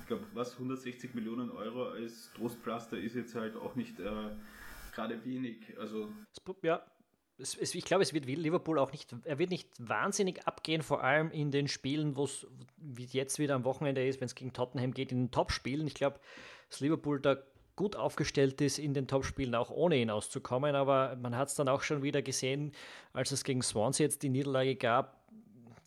ich 0.00 0.06
glaube, 0.06 0.24
was 0.34 0.54
160 0.54 1.14
Millionen 1.14 1.50
Euro 1.50 1.90
als 1.90 2.30
Trostpflaster 2.34 2.98
ist 2.98 3.14
jetzt 3.14 3.34
halt 3.34 3.56
auch 3.56 3.74
nicht 3.74 4.00
äh, 4.00 4.30
gerade 4.94 5.24
wenig. 5.24 5.78
Also 5.78 6.10
ja, 6.62 6.84
es, 7.38 7.56
es, 7.56 7.74
ich 7.74 7.84
glaube, 7.84 8.02
es 8.02 8.12
wird 8.12 8.26
Liverpool 8.26 8.78
auch 8.78 8.92
nicht, 8.92 9.14
er 9.24 9.38
wird 9.38 9.50
nicht 9.50 9.68
wahnsinnig 9.78 10.46
abgehen, 10.46 10.82
vor 10.82 11.02
allem 11.02 11.30
in 11.30 11.50
den 11.50 11.68
Spielen, 11.68 12.16
wo 12.16 12.24
es 12.24 12.46
jetzt 12.96 13.38
wieder 13.38 13.54
am 13.54 13.64
Wochenende 13.64 14.06
ist, 14.06 14.20
wenn 14.20 14.26
es 14.26 14.34
gegen 14.34 14.52
Tottenham 14.52 14.94
geht, 14.94 15.10
in 15.10 15.24
den 15.24 15.30
Top-Spielen. 15.30 15.86
Ich 15.86 15.94
glaube, 15.94 16.20
dass 16.70 16.80
Liverpool 16.80 17.20
da 17.20 17.36
gut 17.76 17.96
aufgestellt 17.96 18.60
ist, 18.60 18.78
in 18.78 18.94
den 18.94 19.08
Top-Spielen 19.08 19.54
auch 19.54 19.70
ohne 19.70 19.96
ihn 19.96 20.10
auszukommen, 20.10 20.76
aber 20.76 21.16
man 21.16 21.36
hat 21.36 21.48
es 21.48 21.56
dann 21.56 21.68
auch 21.68 21.82
schon 21.82 22.02
wieder 22.02 22.22
gesehen, 22.22 22.72
als 23.12 23.32
es 23.32 23.42
gegen 23.42 23.62
Swansea 23.62 24.04
jetzt 24.04 24.22
die 24.22 24.28
Niederlage 24.28 24.76
gab. 24.76 25.20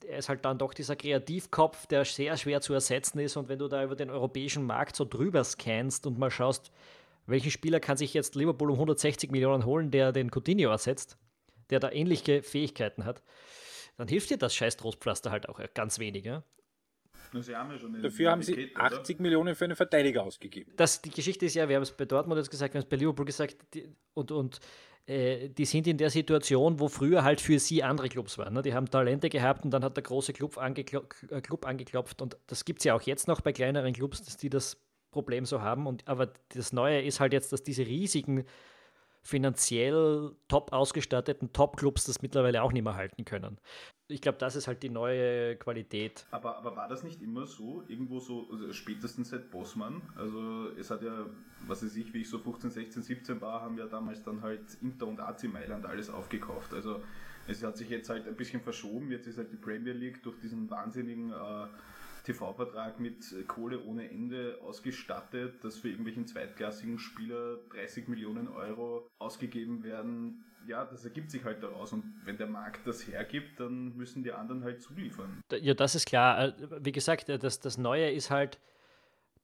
Er 0.05 0.19
ist 0.19 0.29
halt 0.29 0.43
dann 0.43 0.57
doch 0.57 0.73
dieser 0.73 0.95
Kreativkopf, 0.95 1.87
der 1.87 2.03
sehr 2.05 2.35
schwer 2.37 2.61
zu 2.61 2.73
ersetzen 2.73 3.19
ist. 3.19 3.35
Und 3.35 3.49
wenn 3.49 3.59
du 3.59 3.67
da 3.67 3.83
über 3.83 3.95
den 3.95 4.09
europäischen 4.09 4.65
Markt 4.65 4.95
so 4.95 5.05
drüber 5.05 5.43
scannst 5.43 6.05
und 6.07 6.17
mal 6.17 6.31
schaust, 6.31 6.71
welchen 7.25 7.51
Spieler 7.51 7.81
kann 7.81 7.97
sich 7.97 8.13
jetzt 8.13 8.35
Liverpool 8.35 8.71
um 8.71 8.75
160 8.75 9.31
Millionen 9.31 9.65
holen, 9.65 9.91
der 9.91 10.13
den 10.13 10.29
Coutinho 10.29 10.69
ersetzt, 10.69 11.17
der 11.69 11.79
da 11.79 11.91
ähnliche 11.91 12.43
Fähigkeiten 12.43 13.05
hat, 13.05 13.23
dann 13.97 14.07
hilft 14.07 14.29
dir 14.29 14.37
das 14.37 14.55
scheiß 14.55 14.77
Trostpflaster 14.77 15.31
halt 15.31 15.49
auch 15.49 15.59
ganz 15.73 15.99
wenig. 15.99 16.25
Ja? 16.25 16.43
Haben 17.33 18.01
Dafür 18.01 18.31
haben 18.31 18.41
sie 18.41 18.71
80 18.75 19.15
oder? 19.15 19.21
Millionen 19.21 19.55
für 19.55 19.65
einen 19.65 19.75
Verteidiger 19.75 20.23
ausgegeben. 20.23 20.71
Das, 20.77 21.01
die 21.01 21.09
Geschichte 21.09 21.45
ist 21.45 21.55
ja, 21.55 21.67
wir 21.67 21.75
haben 21.75 21.83
es 21.83 21.91
bei 21.91 22.05
Dortmund 22.05 22.37
jetzt 22.37 22.49
gesagt, 22.49 22.73
wir 22.73 22.79
haben 22.79 22.85
es 22.85 22.89
bei 22.89 22.95
Liverpool 22.95 23.25
gesagt, 23.25 23.57
die, 23.73 23.89
und, 24.13 24.31
und 24.31 24.59
äh, 25.07 25.49
die 25.49 25.65
sind 25.65 25.87
in 25.87 25.97
der 25.97 26.09
Situation, 26.09 26.79
wo 26.79 26.87
früher 26.87 27.23
halt 27.23 27.41
für 27.41 27.59
sie 27.59 27.83
andere 27.83 28.07
Clubs 28.07 28.37
waren. 28.37 28.53
Ne? 28.53 28.61
Die 28.61 28.73
haben 28.73 28.89
Talente 28.89 29.29
gehabt 29.29 29.65
und 29.65 29.71
dann 29.71 29.83
hat 29.83 29.97
der 29.97 30.03
große 30.03 30.31
Club, 30.33 30.57
angeklo 30.57 31.03
äh, 31.29 31.41
Club 31.41 31.65
angeklopft 31.65 32.21
und 32.21 32.37
das 32.47 32.63
gibt 32.65 32.79
es 32.79 32.85
ja 32.85 32.95
auch 32.95 33.01
jetzt 33.01 33.27
noch 33.27 33.41
bei 33.41 33.51
kleineren 33.51 33.93
Clubs, 33.93 34.21
dass 34.21 34.37
die 34.37 34.49
das 34.49 34.77
Problem 35.11 35.45
so 35.45 35.61
haben. 35.61 35.87
Und, 35.87 36.07
aber 36.07 36.33
das 36.49 36.73
Neue 36.73 37.01
ist 37.01 37.19
halt 37.19 37.33
jetzt, 37.33 37.51
dass 37.51 37.63
diese 37.63 37.85
riesigen 37.85 38.45
finanziell 39.27 40.31
top 40.47 40.71
ausgestatteten 40.71 41.51
Top-Clubs 41.51 42.05
das 42.05 42.21
mittlerweile 42.21 42.63
auch 42.63 42.71
nicht 42.71 42.83
mehr 42.83 42.95
halten 42.95 43.25
können. 43.25 43.57
Ich 44.07 44.21
glaube, 44.21 44.37
das 44.37 44.55
ist 44.55 44.67
halt 44.67 44.83
die 44.83 44.89
neue 44.89 45.57
Qualität. 45.57 46.25
Aber, 46.31 46.57
aber 46.57 46.77
war 46.77 46.87
das 46.87 47.03
nicht 47.03 47.21
immer 47.21 47.45
so? 47.45 47.83
Irgendwo 47.89 48.19
so, 48.19 48.47
also 48.49 48.71
spätestens 48.71 49.31
seit 49.31 49.51
Bossmann? 49.51 50.01
Also 50.15 50.69
es 50.79 50.89
hat 50.89 51.01
ja, 51.01 51.25
was 51.67 51.83
weiß 51.83 51.97
ich, 51.97 52.13
wie 52.13 52.21
ich 52.21 52.29
so 52.29 52.39
15, 52.39 52.71
16, 52.71 53.03
17 53.03 53.41
war, 53.41 53.61
haben 53.61 53.77
ja 53.77 53.87
damals 53.87 54.23
dann 54.23 54.41
halt 54.41 54.61
Inter 54.81 55.07
und 55.07 55.19
AC 55.19 55.43
Mailand 55.43 55.85
alles 55.85 56.09
aufgekauft. 56.09 56.73
Also 56.73 57.01
es 57.49 57.61
hat 57.63 57.75
sich 57.75 57.89
jetzt 57.89 58.09
halt 58.09 58.29
ein 58.29 58.35
bisschen 58.35 58.61
verschoben. 58.61 59.11
Jetzt 59.11 59.27
ist 59.27 59.37
halt 59.37 59.51
die 59.51 59.57
Premier 59.57 59.93
League 59.93 60.23
durch 60.23 60.39
diesen 60.39 60.69
wahnsinnigen 60.69 61.33
äh, 61.33 61.67
TV-Vertrag 62.27 62.99
mit 62.99 63.47
Kohle 63.47 63.83
ohne 63.83 64.09
Ende 64.09 64.59
ausgestattet, 64.61 65.63
dass 65.63 65.77
für 65.77 65.89
irgendwelchen 65.89 66.27
zweitklassigen 66.27 66.99
Spieler 66.99 67.57
30 67.71 68.07
Millionen 68.07 68.47
Euro 68.49 69.09
ausgegeben 69.17 69.83
werden. 69.83 70.43
Ja, 70.67 70.83
das 70.83 71.05
ergibt 71.05 71.31
sich 71.31 71.45
halt 71.45 71.63
daraus 71.63 71.93
und 71.93 72.03
wenn 72.25 72.37
der 72.37 72.47
Markt 72.47 72.85
das 72.85 73.07
hergibt, 73.07 73.59
dann 73.59 73.95
müssen 73.95 74.23
die 74.23 74.33
anderen 74.33 74.63
halt 74.63 74.81
zuliefern. 74.81 75.41
Ja, 75.61 75.73
das 75.73 75.95
ist 75.95 76.05
klar. 76.05 76.49
Äh, 76.49 76.53
wie 76.81 76.91
gesagt, 76.91 77.29
das, 77.29 77.61
das 77.61 77.77
Neue 77.77 78.11
ist 78.11 78.29
halt, 78.29 78.59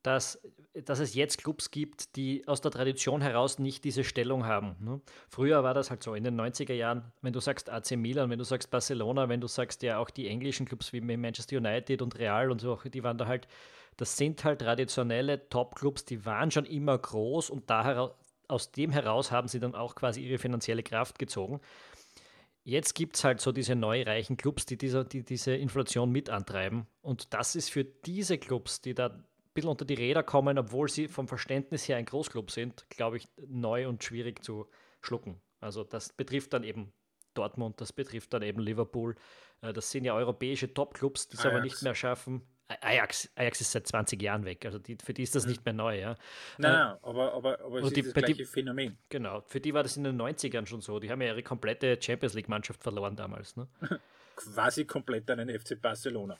dass, 0.04 0.40
dass 0.74 1.00
es 1.00 1.16
jetzt 1.16 1.38
Clubs 1.38 1.72
gibt, 1.72 2.16
die 2.16 2.48
aus 2.48 2.62
der 2.62 2.72
Tradition 2.72 3.22
heraus 3.22 3.58
nicht 3.58 3.84
diese 3.84 4.04
Stellung 4.04 4.46
haben. 4.46 4.76
Ne? 4.80 5.02
Früher 5.30 5.64
war 5.64 5.74
das 5.74 5.90
halt 5.90 6.04
so 6.04 6.14
in 6.14 6.24
den 6.24 6.40
90er 6.40 6.74
Jahren, 6.74 7.12
wenn 7.22 7.34
du 7.34 7.40
sagst 7.40 7.70
AC 7.70 7.92
Milan, 7.92 8.30
wenn 8.30 8.40
du 8.40 8.46
sagst 8.46 8.70
Barcelona, 8.70 9.30
wenn 9.30 9.42
du 9.42 9.48
sagst 9.48 9.82
ja 9.82 9.98
auch 9.98 10.10
die 10.10 10.28
englischen 10.28 10.66
Clubs 10.66 10.92
wie 10.92 11.02
Manchester 11.02 11.58
United 11.58 12.02
und 12.02 12.20
Real 12.20 12.52
und 12.52 12.60
so, 12.60 12.78
die 12.86 13.04
waren 13.04 13.18
da 13.18 13.28
halt, 13.28 13.48
das 13.98 14.18
sind 14.18 14.44
halt 14.44 14.60
traditionelle 14.60 15.48
Top-Clubs, 15.50 16.06
die 16.06 16.26
waren 16.26 16.52
schon 16.52 16.66
immer 16.66 16.98
groß 16.98 17.50
und 17.50 17.70
da 17.70 18.14
aus 18.48 18.72
dem 18.72 18.92
heraus 18.92 19.32
haben 19.32 19.48
sie 19.48 19.60
dann 19.60 19.76
auch 19.76 19.96
quasi 19.96 20.22
ihre 20.22 20.38
finanzielle 20.38 20.84
Kraft 20.84 21.18
gezogen. 21.18 21.62
jetzt 22.66 22.94
gibt 22.94 23.16
es 23.16 23.24
halt 23.24 23.42
so 23.42 23.52
diese 23.52 23.76
neureichen 23.76 24.38
Clubs, 24.38 24.66
die, 24.66 24.78
dieser, 24.78 25.04
die 25.06 25.24
diese 25.24 25.56
Inflation 25.56 26.12
mit 26.12 26.30
antreiben. 26.30 26.88
Und 27.02 27.34
das 27.34 27.56
ist 27.56 27.70
für 27.70 27.84
diese 27.84 28.38
Clubs, 28.38 28.82
die 28.82 28.94
da 28.94 29.24
bisschen 29.54 29.70
unter 29.70 29.86
die 29.86 29.94
Räder 29.94 30.24
kommen, 30.24 30.58
obwohl 30.58 30.90
sie 30.90 31.08
vom 31.08 31.28
Verständnis 31.28 31.88
her 31.88 31.98
ein 31.98 32.06
Großclub 32.06 32.52
sind, 32.52 32.90
glaube 32.90 33.18
ich, 33.18 33.28
neu 33.48 33.88
und 33.88 34.04
schwierig 34.04 34.44
zu 34.44 34.68
schlucken. 35.02 35.42
Also 35.60 35.84
das 35.84 36.14
betrifft 36.14 36.54
dann 36.54 36.64
eben 36.64 36.94
Dortmund, 37.34 37.80
das 37.82 37.94
betrifft 37.94 38.34
dann 38.34 38.42
eben 38.42 38.62
Liverpool. 38.62 39.16
Äh, 39.62 39.74
das 39.74 39.92
sind 39.92 40.06
ja 40.06 40.14
europäische 40.14 40.74
Top-Clubs, 40.74 41.28
die 41.28 41.38
es 41.38 41.46
aber 41.46 41.62
nicht 41.62 41.82
mehr 41.82 41.96
schaffen. 41.96 42.42
Ajax, 42.82 43.30
Ajax 43.36 43.62
ist 43.62 43.72
seit 43.72 43.88
20 43.88 44.22
Jahren 44.22 44.46
weg, 44.46 44.66
also 44.66 44.80
die, 44.80 44.98
für 45.04 45.14
die 45.14 45.24
ist 45.24 45.36
das 45.36 45.46
nicht 45.46 45.66
mehr 45.66 45.74
neu. 45.74 46.00
Ja. 46.00 46.16
Nein, 46.58 46.74
äh, 46.74 46.98
aber, 47.02 47.34
aber, 47.34 47.60
aber 47.60 47.80
es 47.80 47.88
ist 47.88 47.98
die, 47.98 48.04
das 48.04 48.14
gleiche 48.14 48.36
die, 48.36 48.46
Phänomen. 48.46 48.98
Genau, 49.10 49.42
für 49.42 49.60
die 49.60 49.74
war 49.74 49.84
das 49.84 49.98
in 49.98 50.06
den 50.06 50.20
90ern 50.20 50.66
schon 50.66 50.82
so. 50.82 51.00
Die 51.00 51.12
haben 51.12 51.22
ja 51.22 51.28
ihre 51.28 51.44
komplette 51.44 52.00
Champions 52.02 52.34
League-Mannschaft 52.34 52.82
verloren 52.82 53.16
damals. 53.16 53.56
Ne? 53.58 53.68
Quasi 54.36 54.86
komplett 54.86 55.30
an 55.30 55.46
den 55.46 55.60
FC 55.60 55.80
Barcelona. 55.80 56.40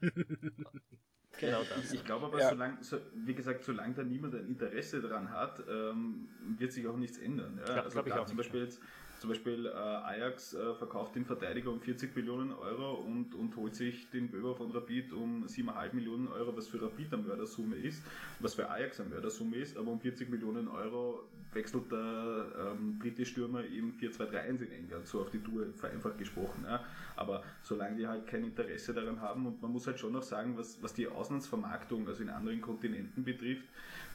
Genau 1.38 1.62
das. 1.62 1.92
Ich 1.92 2.04
glaube 2.04 2.26
aber, 2.26 2.40
ja. 2.40 2.50
solange, 2.50 2.78
so, 2.80 2.98
wie 3.14 3.34
gesagt, 3.34 3.64
solange 3.64 3.94
da 3.94 4.02
niemand 4.02 4.34
ein 4.34 4.46
Interesse 4.46 5.00
daran 5.00 5.30
hat, 5.30 5.62
ähm, 5.68 6.28
wird 6.58 6.72
sich 6.72 6.86
auch 6.86 6.96
nichts 6.96 7.18
ändern. 7.18 7.60
Ja? 7.66 7.76
Ja, 7.76 7.82
also 7.82 8.04
ich 8.04 8.12
auch 8.12 8.26
zum 8.26 8.36
Beispiel 8.36 8.62
jetzt 8.62 8.80
zum 9.18 9.30
Beispiel 9.30 9.66
äh, 9.66 9.70
Ajax 9.70 10.54
äh, 10.54 10.74
verkauft 10.74 11.14
den 11.16 11.24
Verteidiger 11.24 11.70
um 11.70 11.80
40 11.80 12.14
Millionen 12.14 12.52
Euro 12.52 12.94
und, 12.94 13.34
und 13.34 13.56
holt 13.56 13.74
sich 13.74 14.08
den 14.10 14.28
Böber 14.28 14.54
von 14.54 14.70
Rapid 14.70 15.12
um 15.12 15.44
7,5 15.44 15.94
Millionen 15.94 16.28
Euro, 16.28 16.56
was 16.56 16.68
für 16.68 16.80
Rapid 16.80 17.12
eine 17.12 17.22
Mördersumme 17.22 17.76
ist, 17.76 18.02
was 18.40 18.54
für 18.54 18.70
Ajax 18.70 19.00
eine 19.00 19.10
Mördersumme 19.10 19.56
ist, 19.56 19.76
aber 19.76 19.90
um 19.90 20.00
40 20.00 20.28
Millionen 20.30 20.68
Euro 20.68 21.24
wechselt 21.52 21.90
der 21.90 22.46
ähm, 22.58 22.98
dritte 23.00 23.24
Stürmer 23.24 23.64
im 23.64 23.92
4-2-3-1 23.94 24.62
in 24.62 24.72
England, 24.72 25.06
so 25.06 25.20
auf 25.20 25.30
die 25.30 25.42
Tour 25.42 25.66
vereinfacht 25.74 26.18
gesprochen. 26.18 26.64
Ja. 26.66 26.84
Aber 27.16 27.42
solange 27.62 27.96
die 27.96 28.06
halt 28.06 28.26
kein 28.26 28.44
Interesse 28.44 28.92
daran 28.92 29.20
haben 29.20 29.46
und 29.46 29.60
man 29.62 29.72
muss 29.72 29.86
halt 29.86 29.98
schon 29.98 30.12
noch 30.12 30.22
sagen, 30.22 30.56
was, 30.56 30.82
was 30.82 30.94
die 30.94 31.08
Auslandsvermarktung, 31.08 32.06
also 32.06 32.22
in 32.22 32.30
anderen 32.30 32.60
Kontinenten 32.60 33.24
betrifft, 33.24 33.64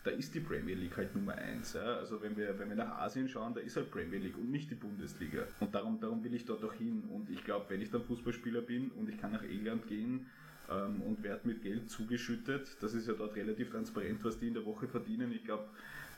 da 0.03 0.11
ist 0.11 0.35
die 0.35 0.39
Premier 0.39 0.75
League 0.75 0.97
halt 0.97 1.15
Nummer 1.15 1.35
eins. 1.35 1.73
Ja. 1.73 1.97
Also 1.97 2.21
wenn 2.21 2.35
wir, 2.35 2.57
wenn 2.59 2.69
wir 2.69 2.75
nach 2.75 2.99
Asien 2.99 3.27
schauen, 3.27 3.53
da 3.53 3.61
ist 3.61 3.75
halt 3.77 3.89
Premier 3.89 4.19
League 4.19 4.37
und 4.37 4.51
nicht 4.51 4.69
die 4.69 4.75
Bundesliga. 4.75 5.43
Und 5.59 5.73
darum, 5.73 5.99
darum 5.99 6.23
will 6.23 6.33
ich 6.33 6.45
dort 6.45 6.63
auch 6.63 6.73
hin. 6.73 7.03
Und 7.09 7.29
ich 7.29 7.43
glaube, 7.43 7.65
wenn 7.69 7.81
ich 7.81 7.89
dann 7.89 8.03
Fußballspieler 8.03 8.61
bin 8.61 8.91
und 8.91 9.09
ich 9.09 9.19
kann 9.19 9.31
nach 9.31 9.43
England 9.43 9.87
gehen, 9.87 10.27
ähm, 10.69 11.01
und 11.01 11.23
werde 11.23 11.47
mit 11.47 11.61
Geld 11.61 11.89
zugeschüttet. 11.89 12.77
Das 12.81 12.93
ist 12.93 13.07
ja 13.07 13.13
dort 13.13 13.35
relativ 13.35 13.71
transparent, 13.71 14.23
was 14.23 14.39
die 14.39 14.47
in 14.47 14.53
der 14.53 14.65
Woche 14.65 14.87
verdienen. 14.87 15.31
Ich 15.33 15.43
glaube, 15.43 15.65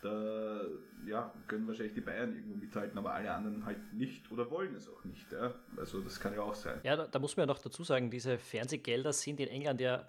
da 0.02 0.62
ja, 1.08 1.34
können 1.48 1.68
wahrscheinlich 1.68 1.96
die 1.96 2.02
Bayern 2.02 2.36
irgendwo 2.36 2.56
mithalten, 2.56 2.98
aber 2.98 3.14
alle 3.14 3.32
anderen 3.32 3.66
halt 3.66 3.94
nicht 3.94 4.32
oder 4.32 4.50
wollen 4.52 4.76
es 4.76 4.88
auch 4.88 5.04
nicht. 5.04 5.32
Ja? 5.32 5.54
Also 5.78 6.00
das 6.02 6.20
kann 6.20 6.34
ja 6.34 6.42
auch 6.42 6.54
sein. 6.54 6.80
Ja, 6.84 6.96
da, 6.96 7.08
da 7.08 7.20
muss 7.20 7.36
man 7.36 7.48
ja 7.48 7.54
noch 7.54 7.62
dazu 7.62 7.84
sagen, 7.84 8.12
diese 8.12 8.38
Fernsehgelder 8.38 9.14
sind 9.14 9.40
in 9.40 9.48
England 9.48 9.82
ja 9.82 10.08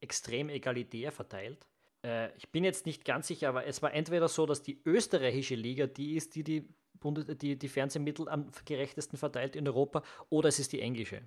extrem 0.00 0.48
egalitär 0.50 1.12
verteilt. 1.12 1.66
Äh, 2.02 2.34
ich 2.36 2.50
bin 2.50 2.64
jetzt 2.64 2.86
nicht 2.86 3.04
ganz 3.04 3.26
sicher, 3.26 3.48
aber 3.48 3.66
es 3.66 3.82
war 3.82 3.92
entweder 3.92 4.28
so, 4.28 4.46
dass 4.46 4.62
die 4.62 4.80
österreichische 4.84 5.54
Liga 5.54 5.86
die 5.86 6.16
ist, 6.16 6.34
die 6.34 6.44
die, 6.44 6.68
Bundes 6.98 7.26
die, 7.38 7.58
die 7.58 7.68
Fernsehmittel 7.68 8.28
am 8.28 8.50
gerechtesten 8.64 9.16
verteilt 9.16 9.56
in 9.56 9.66
Europa, 9.66 10.02
oder 10.28 10.48
es 10.48 10.58
ist 10.58 10.72
die 10.72 10.80
englische. 10.80 11.22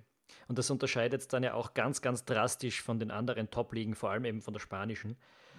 Und 0.48 0.58
das 0.58 0.70
unterscheidet 0.70 1.32
dann 1.32 1.42
ja 1.42 1.54
auch 1.54 1.74
ganz, 1.74 2.00
ganz 2.00 2.24
drastisch 2.24 2.82
von 2.82 2.98
den 2.98 3.10
anderen 3.10 3.50
Top-Ligen, 3.50 3.94
vor 3.94 4.10
allem 4.10 4.24
eben 4.24 4.40
von 4.40 4.54
der 4.54 4.60
spanischen, 4.60 5.16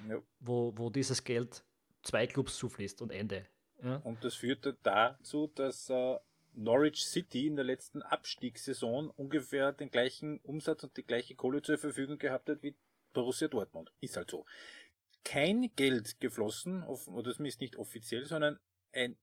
ja. 0.09 0.21
wo, 0.39 0.73
wo 0.77 0.89
dieses 0.89 1.23
Geld 1.23 1.63
zwei 2.01 2.27
Clubs 2.27 2.57
zufließt 2.57 3.01
und 3.01 3.11
Ende. 3.11 3.45
Ja? 3.83 3.97
Und 3.97 4.23
das 4.23 4.35
führte 4.35 4.77
dazu, 4.83 5.47
dass 5.47 5.89
äh, 5.89 6.17
Norwich 6.53 7.05
City 7.05 7.47
in 7.47 7.55
der 7.55 7.65
letzten 7.65 8.01
Abstiegssaison 8.01 9.09
ungefähr 9.09 9.73
den 9.73 9.91
gleichen 9.91 10.39
Umsatz 10.39 10.83
und 10.83 10.95
die 10.97 11.03
gleiche 11.03 11.35
Kohle 11.35 11.61
zur 11.61 11.77
Verfügung 11.77 12.17
gehabt 12.17 12.49
hat 12.49 12.63
wie 12.63 12.75
Borussia 13.13 13.47
Dortmund. 13.47 13.91
Ist 14.01 14.17
halt 14.17 14.29
so. 14.31 14.45
Kein 15.25 15.69
Geld 15.75 16.21
geflossen, 16.21 16.83
oder 16.83 17.33
zumindest 17.33 17.59
nicht 17.59 17.75
offiziell, 17.75 18.25
sondern 18.25 18.59
ein 18.93 19.17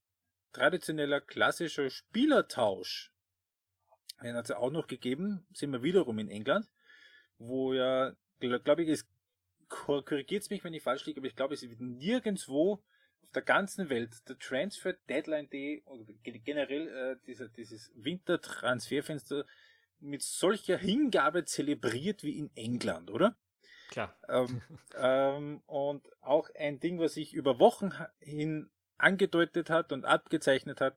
traditioneller 0.52 1.20
klassischer 1.20 1.88
Spielertausch. 1.88 3.10
Den 4.22 4.36
hat 4.36 4.44
es 4.44 4.50
auch 4.50 4.70
noch 4.70 4.86
gegeben, 4.86 5.46
sind 5.54 5.70
wir 5.70 5.82
wiederum 5.82 6.18
in 6.18 6.28
England, 6.28 6.68
wo 7.38 7.72
ja, 7.72 8.14
glaube 8.38 8.82
ich, 8.82 8.88
es 8.90 9.08
korrigiert 9.68 10.48
mich, 10.50 10.62
wenn 10.64 10.74
ich 10.74 10.82
falsch 10.82 11.06
liege, 11.06 11.20
aber 11.20 11.26
ich 11.26 11.36
glaube, 11.36 11.54
es 11.54 11.62
wird 11.62 11.80
nirgendwo 11.80 12.84
auf 13.22 13.30
der 13.30 13.42
ganzen 13.42 13.88
Welt 13.88 14.28
der 14.28 14.38
Transfer 14.38 14.92
Deadline 15.08 15.48
Day 15.48 15.82
oder 15.86 16.04
generell 16.22 16.88
äh, 16.88 17.16
dieser, 17.26 17.48
dieses 17.48 17.90
Wintertransferfenster 17.94 19.46
mit 20.00 20.22
solcher 20.22 20.76
Hingabe 20.76 21.44
zelebriert 21.44 22.22
wie 22.22 22.38
in 22.38 22.50
England, 22.54 23.10
oder? 23.10 23.36
Klar. 23.92 24.16
Ähm, 24.26 24.62
ähm, 24.96 25.62
und 25.66 26.08
auch 26.22 26.48
ein 26.58 26.80
Ding, 26.80 26.98
was 26.98 27.12
sich 27.12 27.34
über 27.34 27.58
Wochen 27.58 27.92
hin 28.20 28.70
angedeutet 28.96 29.68
hat 29.68 29.92
und 29.92 30.06
abgezeichnet 30.06 30.80
hat, 30.80 30.96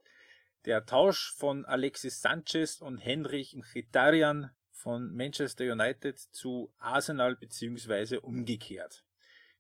der 0.64 0.86
Tausch 0.86 1.34
von 1.36 1.66
Alexis 1.66 2.22
Sanchez 2.22 2.82
und 2.82 2.98
Henrich 2.98 3.54
Mkhitaryan 3.54 4.50
von 4.72 5.14
Manchester 5.14 5.70
United 5.70 6.18
zu 6.18 6.72
Arsenal 6.78 7.36
beziehungsweise 7.36 8.22
umgekehrt. 8.22 9.04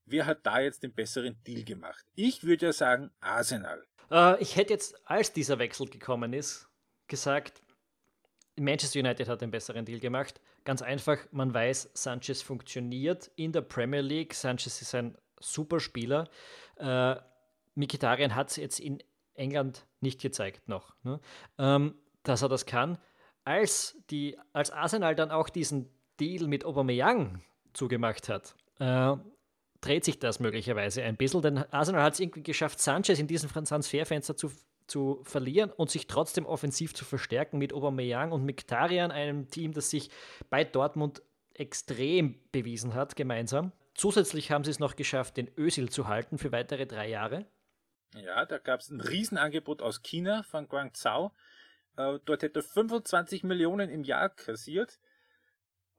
Wer 0.05 0.27
hat 0.27 0.45
da 0.45 0.61
jetzt 0.61 0.83
den 0.83 0.93
besseren 0.93 1.35
Deal 1.43 1.65
gemacht? 1.65 2.05
Ich 2.15 2.45
würde 2.45 2.67
ja 2.67 2.73
sagen 2.73 3.11
Arsenal. 3.19 3.85
Äh, 4.11 4.41
ich 4.41 4.55
hätte 4.55 4.71
jetzt, 4.71 4.95
als 5.05 5.33
dieser 5.33 5.59
Wechsel 5.59 5.89
gekommen 5.89 6.31
ist, 6.31 6.69
gesagt, 7.07 7.61
Manchester 8.55 8.99
United 8.99 9.27
hat 9.27 9.41
den 9.41 9.51
besseren 9.51 9.83
Deal 9.83 9.99
gemacht. 9.99 10.39
Ganz 10.65 10.81
einfach, 10.81 11.19
man 11.31 11.53
weiß, 11.53 11.91
Sanchez 11.93 12.41
funktioniert 12.41 13.31
in 13.35 13.53
der 13.53 13.61
Premier 13.61 14.01
League. 14.01 14.33
Sanchez 14.33 14.81
ist 14.81 14.93
ein 14.93 15.17
super 15.39 15.79
Spieler. 15.79 16.27
Äh, 16.77 17.15
Mikitarian 17.75 18.35
hat 18.35 18.49
es 18.49 18.57
jetzt 18.57 18.79
in 18.79 19.01
England 19.35 19.85
nicht 20.01 20.19
gezeigt 20.21 20.67
noch, 20.67 20.93
ne? 21.03 21.19
ähm, 21.57 21.95
dass 22.23 22.41
er 22.41 22.49
das 22.49 22.65
kann 22.65 22.97
als, 23.45 23.95
die, 24.09 24.37
als 24.51 24.71
Arsenal 24.71 25.15
dann 25.15 25.31
auch 25.31 25.49
diesen 25.49 25.89
Deal 26.19 26.47
mit 26.47 26.65
Aubameyang 26.65 27.41
zugemacht 27.73 28.27
hat, 28.27 28.55
äh, 28.79 29.15
dreht 29.81 30.03
sich 30.03 30.19
das 30.19 30.39
möglicherweise 30.39 31.03
ein 31.03 31.15
bisschen, 31.15 31.41
denn 31.41 31.57
Arsenal 31.71 32.01
hat 32.01 32.13
es 32.13 32.19
irgendwie 32.19 32.43
geschafft, 32.43 32.79
Sanchez 32.79 33.19
in 33.19 33.27
diesem 33.27 33.49
Transferfenster 33.49 34.35
zu, 34.35 34.51
zu 34.87 35.21
verlieren 35.23 35.71
und 35.71 35.89
sich 35.89 36.07
trotzdem 36.07 36.45
offensiv 36.45 36.93
zu 36.93 37.05
verstärken 37.05 37.57
mit 37.57 37.73
Aubameyang 37.73 38.31
und 38.31 38.45
Mkhitaryan, 38.45 39.11
einem 39.11 39.49
Team, 39.49 39.73
das 39.73 39.89
sich 39.89 40.09
bei 40.49 40.63
Dortmund 40.63 41.21
extrem 41.53 42.39
bewiesen 42.51 42.93
hat, 42.93 43.15
gemeinsam. 43.15 43.71
Zusätzlich 43.93 44.51
haben 44.51 44.63
sie 44.63 44.71
es 44.71 44.79
noch 44.79 44.95
geschafft, 44.95 45.37
den 45.37 45.49
Özil 45.57 45.89
zu 45.89 46.07
halten 46.07 46.37
für 46.37 46.51
weitere 46.51 46.85
drei 46.85 47.07
Jahre. 47.09 47.45
Ja, 48.13 48.45
da 48.45 48.57
gab 48.57 48.81
es 48.81 48.89
ein 48.89 49.01
Riesenangebot 49.01 49.81
aus 49.81 50.01
China 50.03 50.43
von 50.43 50.67
Guangzhou. 50.67 51.31
Äh, 51.97 52.19
dort 52.25 52.43
hätte 52.43 52.59
er 52.59 52.63
25 52.63 53.43
Millionen 53.43 53.89
im 53.89 54.03
Jahr 54.03 54.29
kassiert. 54.29 54.99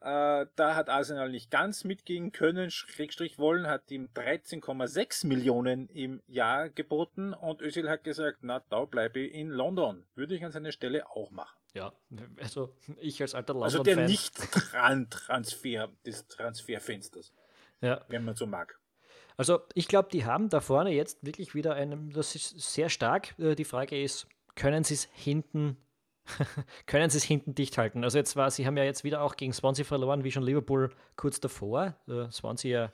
Äh, 0.07 0.47
da 0.55 0.77
hat 0.77 0.89
Arsenal 0.89 1.31
nicht 1.31 1.51
ganz 1.51 1.83
mitgehen 1.83 2.31
können, 2.31 2.71
Schrägstrich 2.71 3.41
wollen, 3.41 3.67
hat 3.67 3.91
ihm 3.91 4.09
13,6 4.15 5.27
Millionen 5.27 5.89
im 5.89 6.23
Jahr 6.29 6.69
geboten 6.69 7.35
und 7.35 7.61
Özil 7.61 7.91
hat 7.91 8.05
gesagt, 8.05 8.39
na, 8.43 8.63
da 8.71 8.85
bleibe 8.85 9.19
ich 9.19 9.35
in 9.35 9.49
London. 9.49 10.07
Würde 10.15 10.37
ich 10.37 10.45
an 10.45 10.53
seiner 10.53 10.71
Stelle 10.71 11.11
auch 11.11 11.33
machen. 11.33 11.59
Ja, 11.75 11.93
also 12.41 12.73
ich 13.01 13.21
als 13.21 13.35
alter 13.35 13.55
London-Fan. 13.55 13.81
Also 13.81 13.83
der 13.83 14.07
Nicht-Transfer 14.07 15.89
des 16.07 16.29
Transferfensters. 16.29 17.33
Ja. 17.81 18.05
Wenn 18.07 18.25
man 18.25 18.37
so 18.37 18.47
mag. 18.47 18.79
Also 19.37 19.59
ich 19.75 19.89
glaube, 19.89 20.09
die 20.13 20.25
haben 20.25 20.51
da 20.51 20.61
vorne 20.61 20.91
jetzt 20.91 21.27
wirklich 21.27 21.57
wieder 21.57 21.75
einen, 21.75 22.13
das 22.13 22.37
ist 22.37 22.61
sehr 22.61 22.91
stark. 22.91 23.37
Äh, 23.41 23.57
die 23.57 23.65
Frage 23.65 24.01
ist, 24.01 24.29
können 24.55 24.85
sie 24.85 24.95
es 24.95 25.09
hinten 25.13 25.77
können 26.87 27.11
sie 27.11 27.19
es 27.19 27.25
hinten 27.25 27.55
dicht 27.55 27.79
halten. 27.79 28.05
Also 28.05 28.19
jetzt 28.19 28.37
war, 28.37 28.51
sie 28.51 28.67
haben 28.67 28.77
ja 28.77 28.85
jetzt 28.85 29.05
wieder 29.05 29.23
auch 29.23 29.37
gegen 29.37 29.53
Swansea 29.53 29.85
verloren, 29.85 30.25
wie 30.25 30.33
schon 30.33 30.43
Liverpool 30.43 30.91
kurz 31.17 31.41
davor. 31.41 31.95
Äh, 32.09 32.31
Swansea 32.31 32.83
ja 32.83 32.93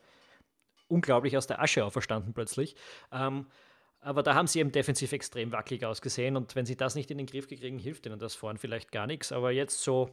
unglaublich 0.89 1.37
aus 1.37 1.47
der 1.47 1.61
Asche 1.61 1.85
auferstanden 1.85 2.35
plötzlich. 2.35 2.77
Ähm, 3.11 3.47
aber 4.01 4.23
da 4.23 4.35
haben 4.35 4.47
sie 4.47 4.61
eben 4.61 4.73
defensiv 4.73 5.13
extrem 5.13 5.53
wackelig 5.53 5.85
ausgesehen 5.85 6.37
und 6.37 6.57
wenn 6.57 6.67
sie 6.67 6.77
das 6.77 6.95
nicht 6.95 7.11
in 7.11 7.19
den 7.19 7.27
Griff 7.27 7.47
kriegen, 7.47 7.79
hilft 7.79 8.05
ihnen 8.05 8.19
das 8.19 8.35
vorn 8.35 8.59
vielleicht 8.59 8.93
gar 8.93 9.07
nichts. 9.07 9.33
Aber 9.33 9.53
jetzt 9.53 9.83
so 9.83 10.11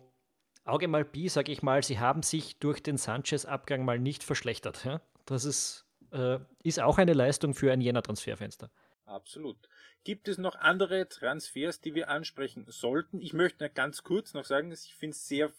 Auge 0.63 0.88
mal 0.88 1.03
Bi, 1.03 1.28
sage 1.28 1.51
ich 1.51 1.63
mal, 1.63 1.84
sie 1.84 1.99
haben 1.99 2.22
sich 2.22 2.59
durch 2.59 2.84
den 2.84 2.97
Sanchez-Abgang 2.97 3.84
mal 3.84 3.99
nicht 3.99 4.24
verschlechtert. 4.24 4.86
Ja? 4.86 5.01
Das 5.26 5.43
ist, 5.43 5.86
äh, 6.11 6.38
ist 6.63 6.80
auch 6.80 6.99
eine 6.99 7.13
Leistung 7.13 7.55
für 7.55 7.72
ein 7.72 7.82
Jänner-Transferfenster. 7.82 8.70
Absolut. 9.05 9.57
Gibt 10.03 10.27
es 10.27 10.37
noch 10.37 10.55
andere 10.55 11.07
Transfers, 11.09 11.81
die 11.81 11.93
wir 11.93 12.09
ansprechen 12.09 12.65
sollten? 12.67 13.21
Ich 13.21 13.33
möchte 13.33 13.69
ganz 13.69 14.03
kurz 14.03 14.33
noch 14.33 14.45
sagen, 14.45 14.71
ich 14.71 14.95
finde 14.95 15.15
es 15.15 15.27
sehr 15.27 15.51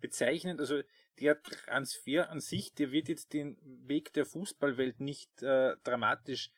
bezeichnend. 0.00 0.60
Also 0.60 0.82
der 1.18 1.42
Transfer 1.42 2.30
an 2.30 2.40
sich, 2.40 2.74
der 2.74 2.92
wird 2.92 3.08
jetzt 3.08 3.32
den 3.32 3.58
Weg 3.62 4.12
der 4.12 4.26
Fußballwelt 4.26 5.00
nicht 5.00 5.42
äh, 5.42 5.76
dramatisch 5.84 6.50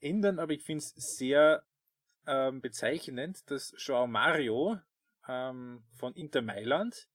ändern, 0.00 0.38
aber 0.38 0.52
ich 0.52 0.62
finde 0.62 0.84
es 0.84 0.94
sehr 1.16 1.64
ähm, 2.26 2.60
bezeichnend, 2.60 3.50
dass 3.50 3.74
Joao 3.78 4.06
Mario 4.06 4.78
ähm, 5.28 5.82
von 5.92 6.14
Inter 6.14 6.42
Mailand, 6.42 7.08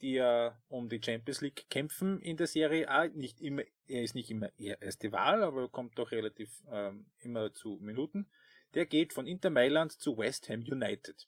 die 0.00 0.14
ja 0.14 0.60
um 0.68 0.88
die 0.88 1.00
Champions 1.02 1.40
League 1.40 1.66
kämpfen 1.70 2.20
in 2.20 2.36
der 2.36 2.46
Serie 2.46 2.88
A. 2.88 3.08
Nicht 3.08 3.40
immer, 3.40 3.62
er 3.86 4.02
ist 4.02 4.14
nicht 4.14 4.30
immer 4.30 4.50
erste 4.56 5.10
Wahl, 5.12 5.42
aber 5.42 5.68
kommt 5.68 5.98
doch 5.98 6.12
relativ 6.12 6.62
ähm, 6.70 7.06
immer 7.18 7.52
zu 7.52 7.78
Minuten. 7.80 8.28
Der 8.74 8.86
geht 8.86 9.12
von 9.12 9.26
Inter 9.26 9.50
Mailand 9.50 9.92
zu 9.92 10.18
West 10.18 10.48
Ham 10.48 10.60
United 10.60 11.26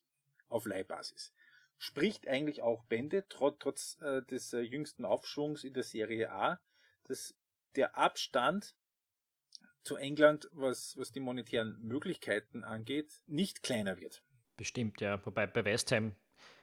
auf 0.48 0.66
Leihbasis. 0.66 1.32
Spricht 1.78 2.28
eigentlich 2.28 2.60
auch 2.62 2.84
Bände, 2.84 3.24
trotz, 3.28 3.58
trotz 3.58 3.98
äh, 4.02 4.22
des 4.22 4.52
äh, 4.52 4.60
jüngsten 4.60 5.04
Aufschwungs 5.04 5.64
in 5.64 5.72
der 5.72 5.82
Serie 5.82 6.30
A, 6.30 6.60
dass 7.04 7.34
der 7.76 7.96
Abstand 7.96 8.74
zu 9.82 9.96
England, 9.96 10.48
was, 10.52 10.96
was 10.98 11.12
die 11.12 11.20
monetären 11.20 11.78
Möglichkeiten 11.80 12.64
angeht, 12.64 13.22
nicht 13.26 13.62
kleiner 13.62 13.98
wird. 13.98 14.22
Bestimmt, 14.56 15.00
ja. 15.00 15.24
Wobei 15.24 15.46
bei 15.46 15.64
West 15.64 15.90
Ham 15.92 16.14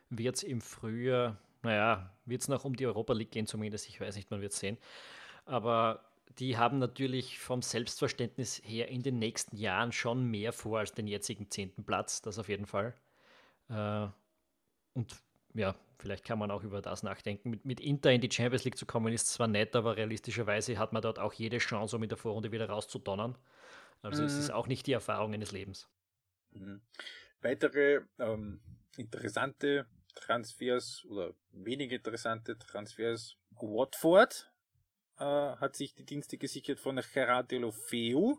wird 0.10 0.36
es 0.36 0.44
im 0.44 0.62
Frühjahr, 0.62 1.42
naja, 1.64 2.16
wird 2.26 2.42
es 2.42 2.48
noch 2.48 2.64
um 2.64 2.76
die 2.76 2.86
Europa 2.86 3.14
League 3.14 3.32
gehen 3.32 3.48
zumindest, 3.48 3.90
ich 3.90 4.00
weiß 4.00 4.16
nicht, 4.16 4.30
man 4.30 4.42
wird 4.42 4.54
sehen. 4.54 4.78
Aber 5.46 6.07
die 6.40 6.58
haben 6.58 6.78
natürlich 6.78 7.40
vom 7.40 7.62
Selbstverständnis 7.62 8.62
her 8.64 8.90
in 8.90 9.02
den 9.02 9.18
nächsten 9.18 9.56
Jahren 9.58 9.92
schon 9.92 10.24
mehr 10.26 10.54
vor 10.54 10.80
als 10.80 10.94
den 10.94 11.08
jetzigen 11.08 11.50
zehnten 11.50 11.84
Platz, 11.84 12.22
das 12.22 12.38
auf 12.38 12.48
jeden 12.48 12.66
Fall. 12.66 12.94
Äh, 13.70 14.08
und 14.94 15.16
ja, 15.54 15.76
vielleicht 15.98 16.24
kann 16.24 16.38
man 16.38 16.52
auch 16.52 16.64
über 16.64 16.82
das 16.82 17.02
nachdenken. 17.02 17.50
Mit, 17.50 17.66
mit 17.66 17.80
Inter 17.80 18.12
in 18.12 18.22
die 18.22 18.32
Champions 18.32 18.64
League 18.66 18.78
zu 18.78 18.86
kommen, 18.86 19.14
ist 19.14 19.28
zwar 19.28 19.48
nett, 19.48 19.76
aber 19.76 19.98
realistischerweise 19.98 20.78
hat 20.78 20.94
man 20.94 21.02
dort 21.02 21.18
auch 21.18 21.34
jede 21.34 21.58
Chance, 21.58 21.96
um 21.96 22.04
in 22.04 22.10
der 22.10 22.18
Vorrunde 22.18 22.52
wieder 22.52 22.70
rauszudonnern. 22.70 23.36
Also 24.04 24.22
mhm. 24.22 24.28
es 24.28 24.36
ist 24.36 24.52
auch 24.52 24.68
nicht 24.68 24.86
die 24.86 24.94
Erfahrung 24.94 25.34
eines 25.34 25.52
Lebens. 25.52 25.90
Mhm. 26.52 26.82
Weitere 27.42 28.02
ähm, 28.20 28.62
interessante 28.96 29.88
Transfers 30.14 31.06
oder 31.06 31.34
wenig 31.52 31.92
interessante 31.92 32.58
Transfers. 32.58 33.38
Watford 33.52 34.52
äh, 35.20 35.24
hat 35.24 35.76
sich 35.76 35.94
die 35.94 36.06
Dienste 36.06 36.38
gesichert 36.38 36.80
von 36.80 37.02
Gerard 37.14 37.52
Deulofeu, 37.52 38.36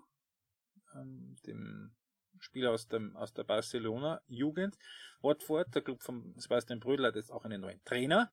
ähm, 0.94 1.36
dem 1.46 1.94
Spieler 2.38 2.70
aus, 2.70 2.88
dem, 2.88 3.16
aus 3.16 3.32
der 3.32 3.44
Barcelona-Jugend. 3.44 4.78
Watford, 5.20 5.74
der 5.74 5.82
Club 5.82 6.02
von 6.02 6.34
Sebastian 6.36 6.80
Brödel, 6.80 7.06
hat 7.06 7.16
jetzt 7.16 7.32
auch 7.32 7.44
einen 7.44 7.60
neuen 7.60 7.82
Trainer. 7.84 8.32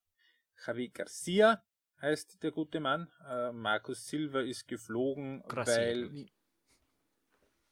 Javi 0.64 0.88
Garcia 0.88 1.62
heißt 2.00 2.42
der 2.42 2.52
gute 2.52 2.80
Mann. 2.80 3.10
Äh, 3.28 3.52
Markus 3.52 4.06
Silva 4.06 4.40
ist 4.40 4.68
geflogen, 4.68 5.42
Gracias. 5.48 5.76
weil 5.76 6.28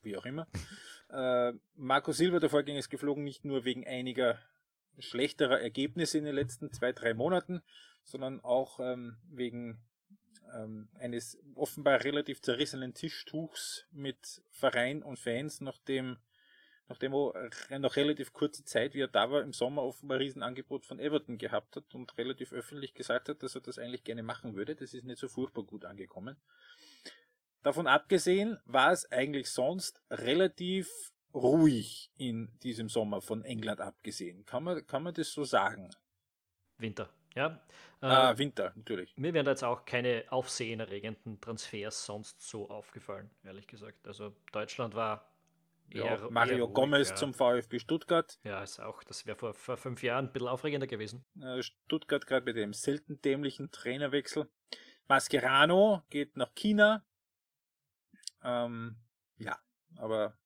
wie 0.04 0.16
auch 0.16 0.26
immer. 0.26 0.46
äh, 1.10 1.52
Marco 1.74 2.12
Silva, 2.12 2.38
der 2.38 2.50
Vorgänger, 2.50 2.78
ist 2.78 2.90
geflogen 2.90 3.24
nicht 3.24 3.44
nur 3.44 3.64
wegen 3.64 3.86
einiger 3.86 4.38
schlechterer 4.98 5.60
Ergebnisse 5.60 6.18
in 6.18 6.24
den 6.24 6.34
letzten 6.34 6.72
zwei, 6.72 6.92
drei 6.92 7.14
Monaten, 7.14 7.62
sondern 8.04 8.40
auch 8.40 8.78
ähm, 8.80 9.16
wegen 9.28 9.82
ähm, 10.54 10.88
eines 10.94 11.38
offenbar 11.54 12.04
relativ 12.04 12.40
zerrissenen 12.40 12.94
Tischtuchs 12.94 13.86
mit 13.90 14.42
Verein 14.50 15.02
und 15.02 15.18
Fans, 15.18 15.60
nachdem 15.60 16.18
nachdem 16.88 17.14
er 17.14 17.78
noch 17.78 17.96
relativ 17.96 18.32
kurze 18.32 18.64
Zeit, 18.64 18.94
wie 18.94 19.00
er 19.00 19.08
da 19.08 19.30
war, 19.30 19.42
im 19.42 19.52
Sommer 19.52 19.82
offenbar 19.82 20.18
ein 20.18 20.22
Riesenangebot 20.22 20.84
von 20.84 20.98
Everton 20.98 21.38
gehabt 21.38 21.76
hat 21.76 21.94
und 21.94 22.16
relativ 22.18 22.52
öffentlich 22.52 22.94
gesagt 22.94 23.28
hat, 23.28 23.42
dass 23.42 23.54
er 23.54 23.62
das 23.62 23.78
eigentlich 23.78 24.04
gerne 24.04 24.22
machen 24.22 24.54
würde. 24.54 24.74
Das 24.74 24.92
ist 24.92 25.04
nicht 25.04 25.18
so 25.18 25.28
furchtbar 25.28 25.64
gut 25.64 25.84
angekommen. 25.84 26.36
Davon 27.62 27.86
abgesehen 27.86 28.58
war 28.66 28.92
es 28.92 29.10
eigentlich 29.10 29.50
sonst 29.50 30.02
relativ 30.10 30.90
ruhig 31.32 32.10
in 32.16 32.56
diesem 32.62 32.88
Sommer 32.88 33.22
von 33.22 33.42
England 33.44 33.80
abgesehen. 33.80 34.44
Kann 34.44 34.64
man, 34.64 34.86
kann 34.86 35.02
man 35.02 35.14
das 35.14 35.32
so 35.32 35.44
sagen? 35.44 35.90
Winter, 36.76 37.08
ja. 37.34 37.60
Ah, 38.00 38.32
äh, 38.32 38.38
Winter, 38.38 38.72
natürlich. 38.76 39.16
Mir 39.16 39.32
wären 39.32 39.46
jetzt 39.46 39.64
auch 39.64 39.84
keine 39.84 40.24
aufsehenerregenden 40.28 41.40
Transfers 41.40 42.04
sonst 42.04 42.42
so 42.42 42.68
aufgefallen, 42.68 43.30
ehrlich 43.44 43.66
gesagt. 43.66 44.06
Also 44.06 44.34
Deutschland 44.52 44.94
war 44.94 45.30
ja, 45.92 46.04
eher, 46.04 46.30
Mario 46.30 46.66
eher 46.66 46.72
Gomez 46.72 47.10
ja. 47.10 47.16
zum 47.16 47.34
VfB 47.34 47.78
Stuttgart. 47.78 48.38
Ja, 48.44 48.62
ist 48.62 48.80
auch, 48.80 49.02
das 49.04 49.26
wäre 49.26 49.36
vor, 49.36 49.54
vor 49.54 49.76
fünf 49.76 50.02
Jahren 50.02 50.26
ein 50.26 50.32
bisschen 50.32 50.48
aufregender 50.48 50.86
gewesen. 50.86 51.24
Äh, 51.40 51.62
Stuttgart 51.62 52.26
gerade 52.26 52.44
mit 52.44 52.56
dem 52.56 52.72
selten 52.72 53.20
dämlichen 53.22 53.70
Trainerwechsel. 53.70 54.48
Mascherano 55.08 56.02
geht 56.10 56.36
nach 56.36 56.54
China. 56.54 57.04
Ähm, 58.42 58.96
ja, 59.38 59.58
aber 59.96 60.36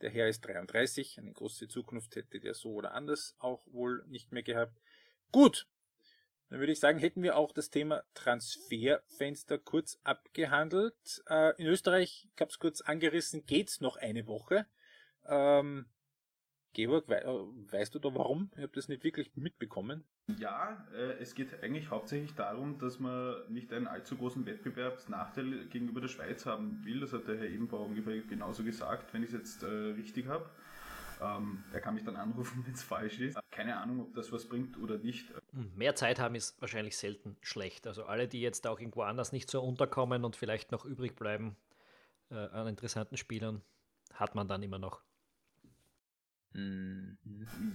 der 0.00 0.10
Herr 0.10 0.28
ist 0.28 0.42
33, 0.42 1.18
eine 1.18 1.32
große 1.32 1.68
Zukunft 1.68 2.16
hätte 2.16 2.40
der 2.40 2.54
so 2.54 2.74
oder 2.74 2.92
anders 2.92 3.36
auch 3.38 3.66
wohl 3.66 4.04
nicht 4.06 4.32
mehr 4.32 4.42
gehabt. 4.42 4.78
Gut, 5.32 5.66
dann 6.50 6.58
würde 6.58 6.72
ich 6.72 6.80
sagen, 6.80 6.98
hätten 6.98 7.22
wir 7.22 7.36
auch 7.36 7.52
das 7.52 7.70
Thema 7.70 8.02
Transferfenster 8.14 9.58
kurz 9.58 9.98
abgehandelt. 10.04 11.22
Äh, 11.28 11.60
in 11.60 11.66
Österreich, 11.66 12.28
ich 12.34 12.40
habe 12.40 12.50
es 12.50 12.58
kurz 12.58 12.80
angerissen, 12.80 13.46
geht's 13.46 13.80
noch 13.80 13.96
eine 13.96 14.26
Woche. 14.26 14.66
Ähm, 15.26 15.86
Georg, 16.74 17.08
we 17.08 17.22
äh, 17.22 17.72
weißt 17.72 17.94
du 17.94 17.98
da 17.98 18.14
warum? 18.14 18.50
Ich 18.56 18.62
habe 18.62 18.72
das 18.74 18.88
nicht 18.88 19.04
wirklich 19.04 19.34
mitbekommen. 19.36 20.04
Ja, 20.38 20.86
äh, 20.94 21.20
es 21.20 21.34
geht 21.34 21.62
eigentlich 21.62 21.90
hauptsächlich 21.90 22.34
darum, 22.34 22.78
dass 22.78 22.98
man 22.98 23.36
nicht 23.48 23.72
einen 23.72 23.86
allzu 23.86 24.16
großen 24.16 24.44
Wettbewerbsnachteil 24.44 25.66
gegenüber 25.66 26.00
der 26.00 26.08
Schweiz 26.08 26.46
haben 26.46 26.84
will. 26.84 27.00
Das 27.00 27.12
hat 27.12 27.28
der 27.28 27.36
Herr 27.36 27.46
Ebenbauer 27.46 27.86
ungefähr 27.86 28.20
genauso 28.22 28.64
gesagt, 28.64 29.14
wenn 29.14 29.22
ich 29.22 29.32
es 29.32 29.34
jetzt 29.34 29.62
äh, 29.62 29.66
richtig 29.66 30.26
habe. 30.26 30.50
Ähm, 31.20 31.64
er 31.72 31.80
kann 31.80 31.94
mich 31.94 32.04
dann 32.04 32.16
anrufen, 32.16 32.62
wenn 32.66 32.74
es 32.74 32.82
falsch 32.82 33.20
ist. 33.20 33.38
Keine 33.50 33.76
Ahnung, 33.76 34.00
ob 34.00 34.14
das 34.14 34.32
was 34.32 34.48
bringt 34.48 34.78
oder 34.78 34.98
nicht. 34.98 35.28
Hm, 35.52 35.72
mehr 35.74 35.94
Zeit 35.94 36.18
haben 36.18 36.34
ist 36.34 36.60
wahrscheinlich 36.60 36.96
selten 36.96 37.36
schlecht. 37.40 37.86
Also 37.86 38.04
alle, 38.04 38.28
die 38.28 38.40
jetzt 38.40 38.66
auch 38.66 38.80
irgendwo 38.80 39.02
anders 39.02 39.32
nicht 39.32 39.50
so 39.50 39.62
unterkommen 39.62 40.24
und 40.24 40.36
vielleicht 40.36 40.72
noch 40.72 40.84
übrig 40.84 41.16
bleiben 41.16 41.56
äh, 42.30 42.34
an 42.34 42.66
interessanten 42.66 43.16
Spielern, 43.16 43.62
hat 44.12 44.34
man 44.34 44.48
dann 44.48 44.62
immer 44.62 44.78
noch. 44.78 45.02
Mhm. 46.54 47.18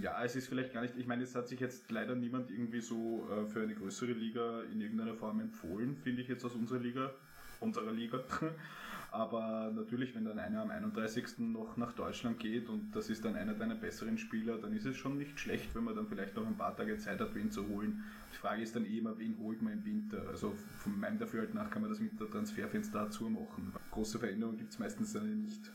Ja, 0.02 0.24
es 0.24 0.38
ist 0.38 0.48
vielleicht 0.48 0.74
gar 0.74 0.82
nicht, 0.82 0.96
ich 0.96 1.06
meine, 1.06 1.24
es 1.24 1.36
hat 1.36 1.50
sich 1.50 1.60
jetzt 1.60 1.92
leider 1.92 2.16
niemand 2.16 2.50
irgendwie 2.50 2.80
so 2.80 3.28
äh, 3.30 3.46
für 3.46 3.62
eine 3.62 3.76
größere 3.76 4.14
Liga 4.14 4.62
in 4.64 4.80
irgendeiner 4.80 5.16
Form 5.16 5.42
empfohlen, 5.42 5.98
finde 5.98 6.22
ich 6.22 6.30
jetzt 6.30 6.46
aus 6.46 6.56
unserer 6.56 6.80
Liga, 6.80 7.14
unserer 7.60 7.92
Liga. 7.92 8.20
Aber 9.12 9.72
natürlich, 9.74 10.14
wenn 10.14 10.26
dann 10.26 10.38
einer 10.38 10.62
am 10.62 10.70
31. 10.70 11.40
noch 11.40 11.78
nach 11.78 11.94
Deutschland 11.94 12.38
geht 12.40 12.70
und 12.70 12.92
das 12.96 13.10
ist 13.10 13.26
dann 13.26 13.36
einer 13.36 13.56
deiner 13.56 13.74
besseren 13.74 14.20
Spieler, 14.20 14.58
dann 14.58 14.72
ist 14.74 14.86
es 14.86 14.98
schon 14.98 15.18
nicht 15.18 15.40
schlecht, 15.40 15.74
wenn 15.74 15.84
man 15.84 15.96
dann 15.96 16.08
vielleicht 16.08 16.36
noch 16.36 16.46
ein 16.46 16.58
paar 16.58 16.78
Tage 16.78 16.96
Zeit 17.00 17.20
hat, 17.20 17.34
wen 17.34 17.50
zu 17.50 17.68
holen. 17.68 18.04
Die 18.32 18.38
Frage 18.38 18.62
ist 18.62 18.76
dann 18.76 18.86
eh 18.86 19.00
immer, 19.00 19.18
wen 19.18 19.36
holt 19.40 19.64
man 19.64 19.74
im 19.74 19.84
Winter? 19.86 20.28
Also 20.28 20.56
von 20.78 21.00
meinem 21.00 21.18
Dafürhalten 21.18 21.56
nach 21.56 21.72
kann 21.72 21.82
man 21.82 21.90
das 21.90 22.00
mit 22.00 22.20
der 22.20 22.30
Transferfenster 22.30 23.06
dazu 23.06 23.28
machen. 23.30 23.74
Große 23.90 24.20
Veränderungen 24.20 24.58
gibt 24.58 24.74
es 24.74 24.80
meistens 24.80 25.14
dann 25.14 25.42
nicht 25.42 25.72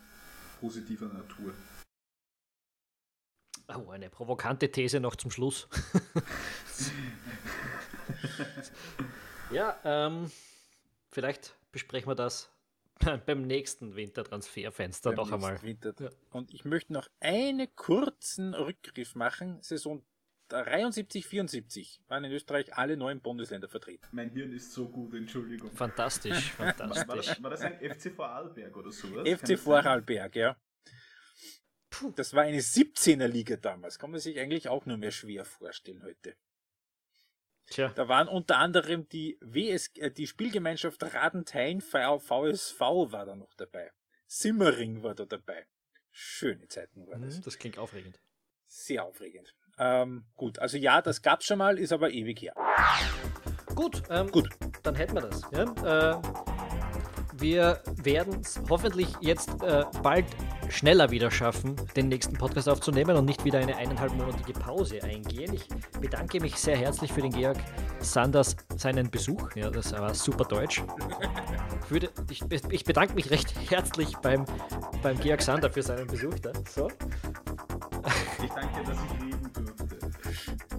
positiver 0.60 1.06
Natur. 1.06 1.52
Oh, 3.74 3.90
eine 3.90 4.10
provokante 4.10 4.70
These 4.70 5.00
noch 5.00 5.16
zum 5.16 5.32
Schluss. 5.32 5.68
ja, 9.50 9.76
ähm, 9.84 10.30
vielleicht 11.10 11.56
besprechen 11.74 12.08
wir 12.08 12.14
das 12.14 12.50
beim 13.26 13.42
nächsten 13.42 13.96
Wintertransferfenster 13.96 15.10
beim 15.10 15.16
noch 15.16 15.32
einmal. 15.32 15.60
Winter. 15.62 15.92
Ja. 15.98 16.08
Und 16.30 16.54
ich 16.54 16.64
möchte 16.64 16.92
noch 16.92 17.08
einen 17.20 17.74
kurzen 17.74 18.54
Rückgriff 18.54 19.16
machen. 19.16 19.60
Saison 19.60 20.02
73, 20.48 21.26
74 21.26 22.00
waren 22.06 22.24
in 22.24 22.32
Österreich 22.32 22.74
alle 22.74 22.96
neuen 22.96 23.20
Bundesländer 23.20 23.68
vertreten. 23.68 24.06
Mein 24.12 24.30
Hirn 24.30 24.52
ist 24.52 24.72
so 24.72 24.88
gut, 24.88 25.14
Entschuldigung. 25.14 25.72
Fantastisch, 25.72 26.52
fantastisch. 26.56 27.08
War, 27.08 27.16
das, 27.16 27.42
war 27.42 27.50
das 27.50 27.60
ein 27.62 27.78
FC 27.78 28.12
Vorarlberg 28.14 28.76
oder 28.76 28.92
sowas? 28.92 29.28
FC 29.28 29.58
Vorarlberg, 29.58 30.36
ja. 30.36 30.56
Puh, 31.90 32.12
das 32.12 32.34
war 32.34 32.44
eine 32.44 32.60
17er 32.60 33.26
Liga 33.26 33.56
damals. 33.56 33.98
Kann 33.98 34.12
man 34.12 34.20
sich 34.20 34.38
eigentlich 34.38 34.68
auch 34.68 34.86
nur 34.86 34.96
mehr 34.96 35.10
schwer 35.10 35.44
vorstellen 35.44 36.04
heute. 36.04 36.36
Tja. 37.70 37.88
Da 37.94 38.08
waren 38.08 38.28
unter 38.28 38.58
anderem 38.58 39.08
die 39.08 39.38
WS, 39.40 39.90
äh, 39.96 40.10
die 40.10 40.26
Spielgemeinschaft 40.26 41.02
Radenthein 41.02 41.80
VSV 41.80 42.80
war 42.80 43.26
da 43.26 43.34
noch 43.34 43.54
dabei. 43.54 43.90
Simmering 44.26 45.02
war 45.02 45.14
da 45.14 45.24
dabei. 45.24 45.66
Schöne 46.10 46.68
Zeiten 46.68 47.06
waren 47.06 47.22
das. 47.22 47.38
Mhm, 47.38 47.42
das 47.42 47.58
klingt 47.58 47.78
aufregend. 47.78 48.20
Sehr 48.66 49.04
aufregend. 49.04 49.54
Ähm, 49.78 50.26
gut, 50.36 50.58
also 50.58 50.76
ja, 50.76 51.02
das 51.02 51.22
gab's 51.22 51.46
schon 51.46 51.58
mal, 51.58 51.78
ist 51.78 51.92
aber 51.92 52.10
ewig 52.10 52.40
her. 52.42 52.54
Gut, 53.74 54.02
ähm, 54.08 54.30
gut. 54.30 54.48
Dann 54.82 54.94
hätten 54.94 55.14
wir 55.14 55.22
das. 55.22 55.42
Ja? 55.50 56.12
Äh, 56.12 56.53
wir 57.44 57.78
werden 58.02 58.40
es 58.40 58.58
hoffentlich 58.70 59.08
jetzt 59.20 59.62
äh, 59.62 59.84
bald 60.02 60.24
schneller 60.70 61.10
wieder 61.10 61.30
schaffen, 61.30 61.76
den 61.94 62.08
nächsten 62.08 62.38
Podcast 62.38 62.70
aufzunehmen 62.70 63.18
und 63.18 63.26
nicht 63.26 63.44
wieder 63.44 63.58
eine 63.58 63.76
eineinhalbmonatige 63.76 64.54
Pause 64.54 65.02
eingehen. 65.02 65.52
Ich 65.52 65.68
bedanke 66.00 66.40
mich 66.40 66.56
sehr 66.56 66.78
herzlich 66.78 67.12
für 67.12 67.20
den 67.20 67.32
Georg 67.32 67.58
Sanders 68.00 68.56
seinen 68.78 69.10
Besuch. 69.10 69.54
Ja, 69.56 69.68
das 69.68 69.92
war 69.92 70.14
super 70.14 70.46
deutsch. 70.46 70.82
Ich, 72.70 72.84
bedanke 72.84 73.12
mich 73.12 73.30
recht 73.30 73.54
herzlich 73.70 74.16
beim, 74.22 74.46
beim 75.02 75.20
Georg 75.20 75.42
Sander 75.42 75.70
für 75.70 75.82
seinen 75.82 76.06
Besuch. 76.06 76.38
Da. 76.40 76.50
So. 76.74 76.88
Ich 78.42 78.50
danke, 78.52 78.84
dass 78.86 78.98
ich 79.04 79.22
reden 79.22 79.52
durfte. 79.52 80.73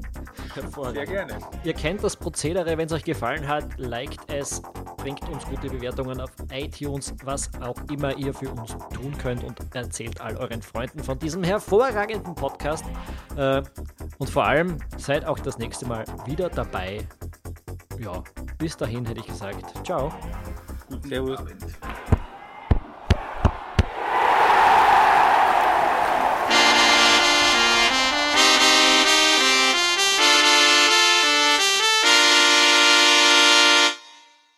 Sehr 0.93 1.05
gerne. 1.05 1.37
Ihr 1.63 1.73
kennt 1.73 2.03
das 2.03 2.15
Prozedere, 2.15 2.77
wenn 2.77 2.85
es 2.87 2.91
euch 2.93 3.03
gefallen 3.03 3.47
hat, 3.47 3.77
liked 3.77 4.19
es, 4.31 4.61
bringt 4.97 5.27
uns 5.29 5.45
gute 5.45 5.69
Bewertungen 5.69 6.19
auf 6.21 6.31
iTunes, 6.51 7.13
was 7.23 7.49
auch 7.61 7.75
immer 7.91 8.15
ihr 8.17 8.33
für 8.33 8.49
uns 8.49 8.75
tun 8.93 9.15
könnt 9.17 9.43
und 9.43 9.59
erzählt 9.75 10.21
all 10.21 10.35
euren 10.37 10.61
Freunden 10.61 11.03
von 11.03 11.19
diesem 11.19 11.43
hervorragenden 11.43 12.35
Podcast. 12.35 12.85
Äh, 13.35 13.61
und 14.17 14.29
vor 14.29 14.45
allem 14.45 14.77
seid 14.97 15.25
auch 15.25 15.39
das 15.39 15.57
nächste 15.57 15.85
Mal 15.85 16.05
wieder 16.25 16.49
dabei. 16.49 17.07
Ja, 17.99 18.23
bis 18.57 18.75
dahin 18.77 19.05
hätte 19.05 19.19
ich 19.19 19.27
gesagt. 19.27 19.85
Ciao. 19.85 20.11
Guten 20.89 21.07
Servus. 21.07 21.39
Abend. 21.39 22.24